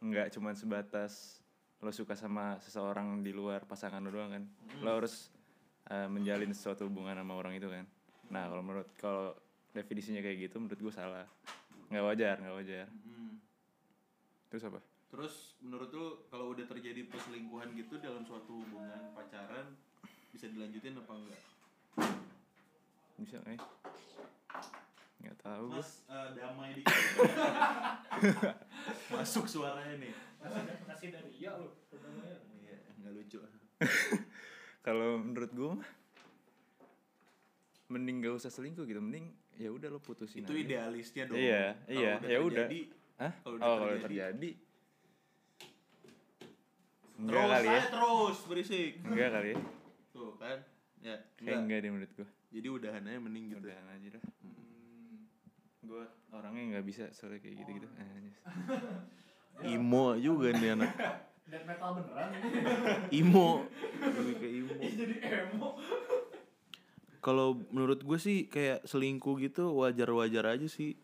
nggak 0.00 0.32
cuman 0.36 0.56
sebatas 0.56 1.40
lo 1.80 1.88
suka 1.92 2.12
sama 2.12 2.60
seseorang 2.60 3.24
di 3.24 3.32
luar 3.32 3.64
pasangan 3.64 4.04
lo 4.04 4.12
doang 4.12 4.30
kan, 4.36 4.44
lo 4.84 5.00
harus 5.00 5.32
eh, 5.88 6.08
menjalin 6.08 6.52
suatu 6.52 6.84
hubungan 6.84 7.16
sama 7.16 7.36
orang 7.36 7.56
itu 7.56 7.68
kan. 7.68 7.84
Nah 8.28 8.48
kalau 8.52 8.62
menurut 8.64 8.88
kalau 9.00 9.32
definisinya 9.72 10.20
kayak 10.20 10.48
gitu, 10.48 10.60
menurut 10.60 10.80
gua 10.80 10.92
salah, 10.92 11.26
nggak 11.88 12.04
wajar, 12.04 12.36
nggak 12.40 12.56
wajar. 12.60 12.86
Hmm. 13.04 13.40
Terus 14.52 14.62
apa? 14.68 14.80
Terus 15.10 15.58
menurut 15.58 15.90
lu 15.90 16.06
kalau 16.30 16.54
udah 16.54 16.64
terjadi 16.70 17.02
perselingkuhan 17.10 17.74
gitu 17.74 17.98
dalam 17.98 18.22
suatu 18.22 18.62
hubungan 18.62 19.10
pacaran 19.10 19.74
bisa 20.30 20.46
dilanjutin 20.46 20.94
apa 21.02 21.12
enggak? 21.18 21.42
Bisa 23.20 23.36
nggak? 23.38 23.52
ya? 23.52 23.60
Nggak 25.20 25.36
tahu 25.38 25.64
gua. 25.68 25.76
Mas 25.76 25.90
eh, 26.06 26.28
damai 26.34 26.70
dikit. 26.72 26.96
Masuk 29.12 29.44
suaranya 29.46 29.96
nih. 29.98 30.12
Kasih 30.86 31.08
dari 31.10 31.30
iya 31.34 31.52
lo. 31.52 31.68
Iya, 32.58 32.76
enggak 32.96 33.12
lucu. 33.14 33.38
kalau 34.86 35.20
menurut 35.20 35.50
gue 35.50 35.68
mah 35.74 35.90
mending 37.90 38.16
gak 38.20 38.38
usah 38.38 38.48
selingkuh 38.48 38.84
gitu 38.84 38.96
mending 38.98 39.28
ya 39.56 39.68
udah 39.68 39.90
lo 39.90 39.98
putusin 39.98 40.40
Itu 40.40 40.52
aja. 40.52 40.62
idealisnya 40.62 41.24
dong. 41.26 41.36
Iya, 41.36 41.64
Kalau 41.76 41.92
iya, 41.92 42.12
udah 42.14 42.28
ya 42.28 42.38
udah. 42.38 42.56
terjadi, 42.64 42.80
Hah? 43.18 43.32
Kalau 43.36 43.50
oh 43.50 43.58
udah 43.58 43.66
kalau 43.66 43.96
terjadi. 43.98 44.06
terjadi 44.06 44.50
enggak 47.20 47.36
Terus 47.36 47.52
kali 47.52 47.68
ya 47.68 47.82
terus 47.86 48.38
berisik. 48.46 48.92
enggak 49.02 49.28
kali 49.30 49.48
ya 49.50 49.58
Tuh 50.10 50.30
kan. 50.36 50.58
Ya, 51.00 51.16
kayak 51.18 51.20
enggak. 51.38 51.58
enggak 51.60 51.78
deh 51.78 51.90
menurut 51.90 52.12
gue 52.14 52.28
Jadi 52.50 52.66
udahan 52.66 53.02
aja 53.06 53.18
mending 53.22 53.54
gitu. 53.54 53.62
udahan 53.62 53.86
aja 53.94 54.08
dah 54.18 54.24
gue 55.90 56.04
orangnya 56.30 56.62
nggak 56.76 56.86
bisa 56.86 57.04
soalnya 57.10 57.42
kayak 57.42 57.56
gitu 57.66 57.70
gitu 57.82 57.88
Imo 59.66 60.14
juga 60.24 60.54
nih 60.54 60.78
anak. 60.78 60.92
Dan 61.50 61.66
metal 61.66 61.98
beneran 61.98 62.30
Imo. 63.20 63.66
Lebih 63.98 64.36
ke 64.38 64.48
imo. 64.62 64.82
Jadi 64.86 65.14
emo. 65.18 65.82
Kalau 67.18 67.58
menurut 67.74 68.06
gue 68.06 68.18
sih 68.22 68.46
kayak 68.46 68.86
selingkuh 68.86 69.34
gitu 69.42 69.74
wajar-wajar 69.74 70.54
aja 70.54 70.70
sih. 70.70 70.94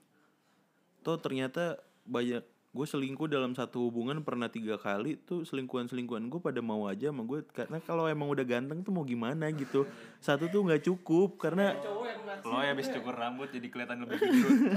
Toh 1.02 1.18
ternyata 1.18 1.82
banyak 2.06 2.46
gue 2.76 2.84
selingkuh 2.84 3.24
dalam 3.24 3.56
satu 3.56 3.88
hubungan 3.88 4.20
pernah 4.20 4.52
tiga 4.52 4.76
kali 4.76 5.16
tuh 5.24 5.48
selingkuhan-selingkuhan 5.48 6.28
gue 6.28 6.40
pada 6.44 6.60
mau 6.60 6.84
aja 6.84 7.08
sama 7.08 7.24
gue 7.24 7.40
karena 7.48 7.80
kalau 7.80 8.04
emang 8.04 8.28
udah 8.28 8.44
ganteng 8.44 8.84
tuh 8.84 8.92
mau 8.92 9.00
gimana 9.00 9.48
gitu. 9.48 9.88
Satu 10.20 10.44
tuh 10.52 10.60
nggak 10.60 10.84
cukup 10.84 11.40
karena 11.40 11.72
lo 12.44 12.60
ya 12.60 12.76
habis 12.76 12.92
cukur 12.92 13.16
rambut 13.16 13.48
jadi 13.48 13.64
kelihatan 13.72 14.04
lebih 14.04 14.20
gendut 14.20 14.76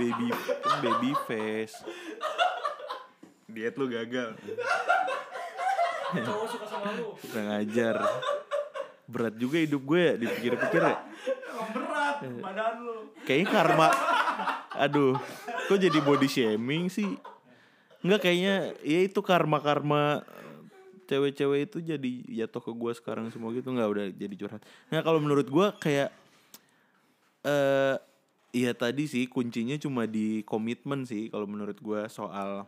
baby 0.00 0.26
kan 0.32 0.76
baby 0.80 1.12
face. 1.28 1.76
Diet 3.52 3.76
lu 3.76 3.92
gagal. 3.92 4.40
Cowok 6.16 6.46
suka 6.48 6.64
sama 6.64 6.96
lu. 6.96 7.12
Kurang 7.20 7.46
ngajar 7.52 7.96
berat 9.04 9.36
juga 9.36 9.60
hidup 9.60 9.84
gue 9.84 10.00
ya 10.00 10.14
dipikir-pikir 10.16 10.80
ya. 10.80 10.96
Berat 11.76 12.16
badan 12.40 12.74
lu. 12.88 13.12
Kayaknya 13.28 13.52
karma. 13.52 13.88
Aduh 14.80 15.20
kok 15.68 15.78
jadi 15.78 15.98
body 16.00 16.26
shaming 16.26 16.88
sih? 16.88 17.20
Enggak 18.00 18.24
kayaknya 18.24 18.72
ya 18.80 19.04
itu 19.04 19.20
karma 19.20 19.60
karma 19.60 20.24
cewek-cewek 21.04 21.68
itu 21.68 21.78
jadi 21.84 22.12
jatuh 22.44 22.64
ke 22.64 22.72
gue 22.72 22.92
sekarang 22.96 23.28
semua 23.28 23.52
gitu. 23.52 23.68
Nggak 23.68 23.88
udah 23.92 24.06
jadi 24.16 24.34
curhat. 24.34 24.64
Nah 24.88 25.04
kalau 25.04 25.20
menurut 25.20 25.46
gue 25.46 25.66
kayak 25.78 26.08
eh 27.44 27.96
Iya 28.48 28.72
tadi 28.72 29.04
sih 29.04 29.28
kuncinya 29.28 29.76
cuma 29.76 30.08
di 30.08 30.40
komitmen 30.48 31.04
sih 31.04 31.28
kalau 31.28 31.44
menurut 31.44 31.76
gue 31.84 32.00
soal 32.08 32.64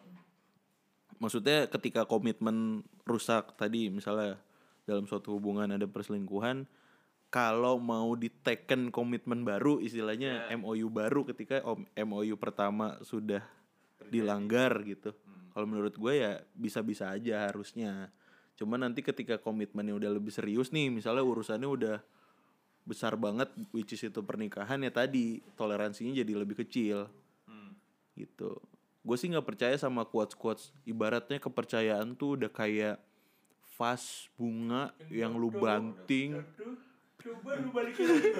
maksudnya 1.16 1.72
ketika 1.72 2.04
komitmen 2.04 2.84
rusak 3.08 3.56
tadi 3.56 3.88
misalnya 3.88 4.36
dalam 4.84 5.08
suatu 5.08 5.40
hubungan 5.40 5.72
ada 5.72 5.88
perselingkuhan 5.88 6.68
kalau 7.30 7.78
mau 7.78 8.18
diteken 8.18 8.90
komitmen 8.90 9.46
baru 9.46 9.78
istilahnya 9.78 10.50
MOU 10.58 10.90
baru 10.90 11.22
ketika 11.30 11.62
om- 11.62 11.86
MOU 11.94 12.34
pertama 12.34 12.98
sudah 13.06 13.46
dilanggar 14.10 14.82
gitu. 14.82 15.14
Kalau 15.54 15.66
menurut 15.66 15.94
gue 15.94 16.12
ya 16.18 16.42
bisa-bisa 16.58 17.14
aja 17.14 17.46
harusnya. 17.46 18.10
Cuman 18.58 18.82
nanti 18.82 19.06
ketika 19.06 19.38
komitmennya 19.38 19.94
udah 19.94 20.10
lebih 20.10 20.34
serius 20.34 20.74
nih 20.74 20.90
misalnya 20.90 21.22
urusannya 21.22 21.70
udah 21.70 21.96
besar 22.82 23.14
banget 23.14 23.46
which 23.70 23.94
is 23.94 24.02
itu 24.02 24.20
pernikahan 24.26 24.82
ya 24.82 24.90
tadi 24.90 25.38
toleransinya 25.54 26.10
jadi 26.10 26.32
lebih 26.34 26.66
kecil. 26.66 27.06
Gitu. 28.18 28.58
Gue 29.06 29.16
sih 29.16 29.30
nggak 29.30 29.46
percaya 29.46 29.78
sama 29.78 30.02
quotes 30.02 30.34
quotes 30.34 30.74
ibaratnya 30.82 31.38
kepercayaan 31.38 32.18
tuh 32.18 32.42
udah 32.42 32.50
kayak 32.50 32.98
vas 33.78 34.26
bunga 34.34 34.92
yang 35.08 35.38
lu 35.38 35.48
banting 35.48 36.42
coba 37.20 37.50
lu 37.60 37.68
balikin 37.70 38.04
lagi 38.08 38.30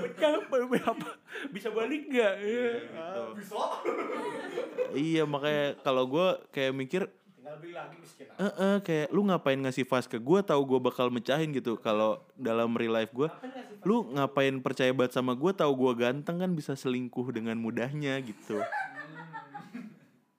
apa? 0.81 1.09
Bisa 1.53 1.69
balik 1.69 2.09
nggak? 2.09 2.35
ya 2.41 2.71
iya 4.97 5.23
makanya 5.29 5.79
kalau 5.85 6.05
gue 6.09 6.29
kayak 6.51 6.73
mikir 6.75 7.03
tinggal 7.37 7.57
beli 7.59 7.73
lagi 7.75 7.97
miskin 7.99 8.27
eh 8.31 8.47
eh, 8.47 8.77
kayak 8.83 9.09
lu 9.11 9.27
ngapain 9.27 9.59
ngasih 9.59 9.85
vas 9.87 10.07
ke 10.07 10.19
gue 10.19 10.41
tahu 10.47 10.63
gue 10.67 10.81
bakal 10.81 11.11
mecahin 11.11 11.51
gitu 11.51 11.75
kalau 11.79 12.23
dalam 12.39 12.75
real 12.79 12.95
life 12.95 13.11
gue 13.11 13.29
lu 13.83 14.07
ngapain 14.15 14.55
percaya 14.63 14.93
banget 14.95 15.19
sama 15.19 15.35
gue 15.35 15.53
tahu 15.55 15.73
gue 15.75 15.93
ganteng 15.99 16.39
kan 16.39 16.51
bisa 16.55 16.77
selingkuh 16.77 17.33
dengan 17.33 17.57
mudahnya 17.57 18.21
gitu. 18.23 18.61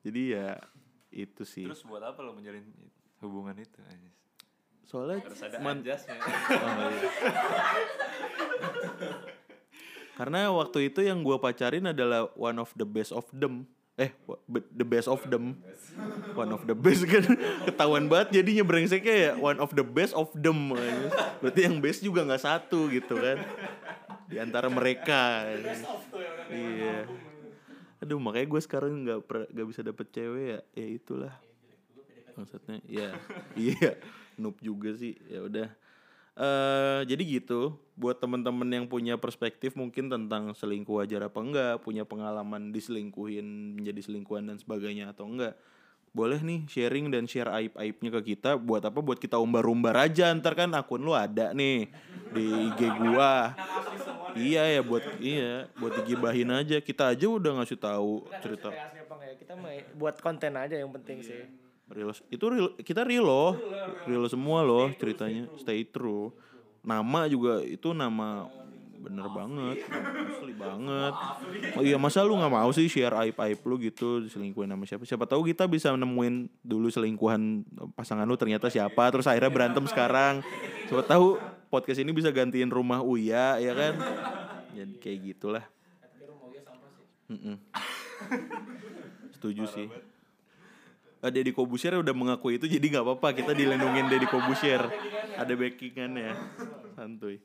Jadi 0.02 0.34
ya 0.34 0.58
itu 1.14 1.44
sih. 1.46 1.66
Terus 1.66 1.84
buat 1.86 2.02
apa 2.02 2.22
lo 2.26 2.34
menjalin 2.34 2.66
hubungan 3.22 3.58
itu? 3.58 3.82
Soalnya 4.92 5.24
Harus 5.24 5.40
ada 5.42 5.58
man- 5.64 5.80
adjustnya. 5.80 6.20
Oh, 6.52 6.90
iya. 6.92 7.10
Karena 10.12 10.52
waktu 10.54 10.92
itu 10.92 11.02
yang 11.02 11.24
gua 11.24 11.40
pacarin 11.40 11.90
adalah 11.90 12.30
one 12.36 12.60
of 12.60 12.70
the 12.76 12.84
best 12.84 13.10
of 13.10 13.26
them. 13.32 13.66
Eh, 13.96 14.12
the 14.72 14.84
best 14.84 15.08
of 15.08 15.24
them. 15.26 15.58
One 16.34 16.52
of 16.52 16.68
the 16.68 16.76
best 16.76 17.06
kan 17.06 17.24
ketahuan 17.68 18.06
banget 18.06 18.42
jadinya 18.42 18.64
brengseknya 18.64 19.16
ya 19.16 19.32
one 19.34 19.58
of 19.58 19.72
the 19.74 19.82
best 19.82 20.12
of 20.14 20.30
them. 20.36 20.76
Berarti 21.40 21.62
yang 21.66 21.80
best 21.80 22.04
juga 22.04 22.22
nggak 22.22 22.44
satu 22.44 22.92
gitu 22.92 23.18
kan. 23.18 23.40
Di 24.28 24.38
antara 24.38 24.68
mereka. 24.68 25.48
Iya. 26.52 27.08
Aduh 28.02 28.18
makanya 28.18 28.48
gue 28.50 28.62
sekarang 28.62 28.92
nggak 29.06 29.20
per- 29.26 29.50
nggak 29.50 29.68
bisa 29.70 29.82
dapet 29.82 30.06
cewek 30.10 30.46
ya. 30.46 30.60
Ya 30.76 30.88
itulah. 30.88 31.34
Maksudnya 32.32 32.78
ya 32.88 33.10
iya 33.54 33.98
noob 34.42 34.58
juga 34.60 34.98
sih. 34.98 35.14
Ya 35.30 35.46
udah. 35.46 35.70
eh 36.32 37.04
jadi 37.12 37.20
gitu 37.28 37.76
buat 38.00 38.16
temen-temen 38.16 38.64
yang 38.72 38.86
punya 38.88 39.20
perspektif 39.20 39.76
mungkin 39.76 40.08
tentang 40.08 40.56
selingkuh 40.56 41.04
wajar 41.04 41.28
apa 41.28 41.40
enggak, 41.44 41.76
punya 41.84 42.08
pengalaman 42.08 42.72
diselingkuhin 42.72 43.76
menjadi 43.78 44.00
selingkuhan 44.00 44.48
dan 44.48 44.58
sebagainya 44.58 45.12
atau 45.12 45.28
enggak. 45.28 45.60
Boleh 46.16 46.40
nih 46.40 46.64
sharing 46.72 47.12
dan 47.12 47.28
share 47.28 47.52
aib-aibnya 47.52 48.10
ke 48.20 48.22
kita 48.36 48.56
buat 48.56 48.80
apa? 48.80 49.04
Buat 49.04 49.20
kita 49.20 49.44
umbar-umbar 49.44 50.08
aja 50.08 50.32
ntar 50.40 50.56
kan 50.56 50.72
akun 50.72 51.04
lu 51.04 51.12
ada 51.12 51.52
nih 51.52 51.92
di 52.32 52.46
IG 52.72 52.80
gua. 52.96 53.52
Iya 54.32 54.80
ya 54.80 54.82
buat 54.82 55.04
iya 55.20 55.68
buat 55.78 56.00
digibahin 56.00 56.52
aja. 56.52 56.80
Kita 56.80 57.12
aja 57.12 57.28
udah 57.28 57.60
ngasih 57.60 57.80
tahu 57.80 58.24
cerita 58.40 58.72
kita 59.52 59.60
mah 59.60 59.74
buat 60.00 60.16
konten 60.24 60.56
aja 60.56 60.80
yang 60.80 60.92
penting 60.96 61.20
sih 61.20 61.44
real 61.92 62.12
itu 62.32 62.46
real 62.48 62.68
kita 62.80 63.04
real 63.04 63.26
loh. 63.28 63.52
Real 64.08 64.24
semua 64.32 64.64
loh 64.64 64.92
ceritanya. 64.96 65.48
stay 65.60 65.84
true. 65.88 66.32
nama 66.82 67.30
juga 67.30 67.62
itu 67.62 67.94
nama 67.94 68.50
bener 69.02 69.26
banget. 69.34 69.78
Asli 70.34 70.54
banget. 70.54 71.14
Oh 71.78 71.86
iya 71.86 71.98
masa 71.98 72.26
lu 72.26 72.38
nggak 72.38 72.54
mau 72.54 72.70
sih 72.74 72.90
share 72.90 73.14
aib 73.26 73.38
aib 73.38 73.60
lu 73.66 73.78
gitu 73.82 74.22
diselingkuhin 74.26 74.70
sama 74.70 74.86
siapa? 74.86 75.04
Siapa 75.06 75.26
tahu 75.30 75.46
kita 75.46 75.70
bisa 75.70 75.94
nemuin 75.94 76.50
dulu 76.62 76.90
selingkuhan 76.90 77.66
pasangan 77.98 78.26
lu 78.26 78.38
ternyata 78.38 78.70
siapa 78.70 79.10
terus 79.14 79.30
akhirnya 79.30 79.54
berantem 79.54 79.86
sekarang. 79.90 80.42
Siapa 80.90 81.06
tahu 81.06 81.38
podcast 81.70 82.02
ini 82.02 82.14
bisa 82.14 82.34
gantiin 82.34 82.70
rumah 82.70 83.06
Uya 83.06 83.62
ya 83.62 83.74
kan? 83.74 83.94
Jadi 84.74 84.94
kayak 85.02 85.20
gitulah. 85.34 85.66
Setuju 89.34 89.66
sih 89.66 90.11
Eh, 91.22 91.30
Deddy 91.30 91.54
Kobusier 91.54 91.94
udah 92.02 92.16
mengakui 92.18 92.58
itu 92.58 92.66
jadi 92.66 92.82
nggak 92.82 93.06
apa-apa 93.06 93.38
kita 93.38 93.54
dilindungin 93.54 94.10
Deddy 94.10 94.26
Kobusier. 94.26 94.82
Ada 95.38 95.54
backingannya. 95.54 96.34
Santuy. 96.98 97.38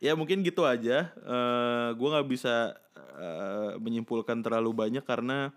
Ya 0.00 0.16
mungkin 0.16 0.40
gitu 0.40 0.64
aja. 0.64 1.12
Eh 1.12 1.88
gue 1.92 2.08
nggak 2.08 2.28
bisa 2.28 2.72
eh, 2.96 3.76
menyimpulkan 3.76 4.40
terlalu 4.40 4.72
banyak 4.72 5.04
karena 5.04 5.52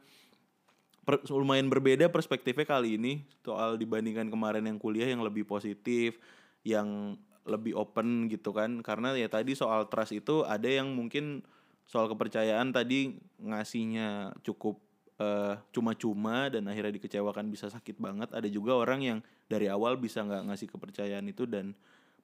per- 1.08 1.24
lumayan 1.32 1.72
berbeda 1.72 2.12
perspektifnya 2.12 2.68
kali 2.68 3.00
ini. 3.00 3.24
Soal 3.48 3.80
dibandingkan 3.80 4.28
kemarin 4.28 4.68
yang 4.68 4.76
kuliah 4.76 5.08
yang 5.08 5.24
lebih 5.24 5.48
positif 5.48 6.20
yang 6.68 7.16
lebih 7.48 7.80
open 7.80 8.28
gitu 8.28 8.52
kan. 8.52 8.84
Karena 8.84 9.16
ya 9.16 9.32
tadi 9.32 9.56
soal 9.56 9.88
trust 9.88 10.12
itu 10.12 10.44
ada 10.44 10.68
yang 10.68 10.92
mungkin 10.92 11.48
soal 11.88 12.12
kepercayaan 12.12 12.76
tadi 12.76 13.16
ngasihnya 13.40 14.36
cukup 14.44 14.84
eh, 15.18 15.54
cuma-cuma 15.74 16.50
dan 16.50 16.66
akhirnya 16.70 16.98
dikecewakan 16.98 17.50
bisa 17.50 17.70
sakit 17.70 17.98
banget. 17.98 18.30
Ada 18.34 18.48
juga 18.50 18.78
orang 18.78 19.00
yang 19.02 19.20
dari 19.50 19.70
awal 19.70 19.98
bisa 19.98 20.22
nggak 20.22 20.44
ngasih 20.50 20.68
kepercayaan 20.70 21.26
itu 21.30 21.50
dan 21.50 21.74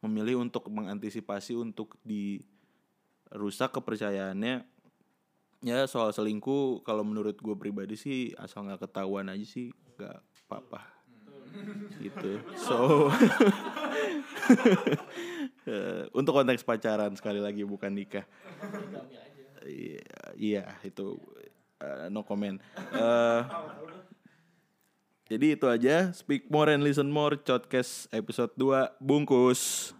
memilih 0.03 0.43
untuk 0.43 0.67
mengantisipasi 0.67 1.55
untuk 1.55 1.95
dirusak 2.03 3.71
kepercayaannya. 3.73 4.67
Ya 5.63 5.87
soal 5.87 6.11
selingkuh 6.11 6.83
kalau 6.83 7.07
menurut 7.07 7.39
gue 7.39 7.55
pribadi 7.55 7.95
sih 7.95 8.35
asal 8.35 8.67
nggak 8.67 8.83
ketahuan 8.83 9.31
aja 9.31 9.47
sih 9.47 9.71
nggak 9.95 10.19
apa-apa. 10.45 10.83
Gitu. 12.03 12.43
So 12.59 13.07
untuk 16.19 16.35
konteks 16.35 16.67
pacaran 16.67 17.15
sekali 17.15 17.39
lagi 17.39 17.63
bukan 17.63 17.95
nikah. 17.95 18.27
Iya 19.63 20.03
iya 20.35 20.63
itu 20.83 21.15
eh, 21.83 22.07
no 22.07 22.23
comment. 22.23 22.57
Eh, 22.79 23.41
jadi 25.27 25.59
itu 25.59 25.65
aja. 25.67 26.11
Speak 26.15 26.47
more 26.47 26.71
and 26.71 26.83
listen 26.83 27.11
more. 27.11 27.35
Podcast 27.35 28.07
episode 28.15 28.55
2 28.55 28.95
bungkus 29.03 29.91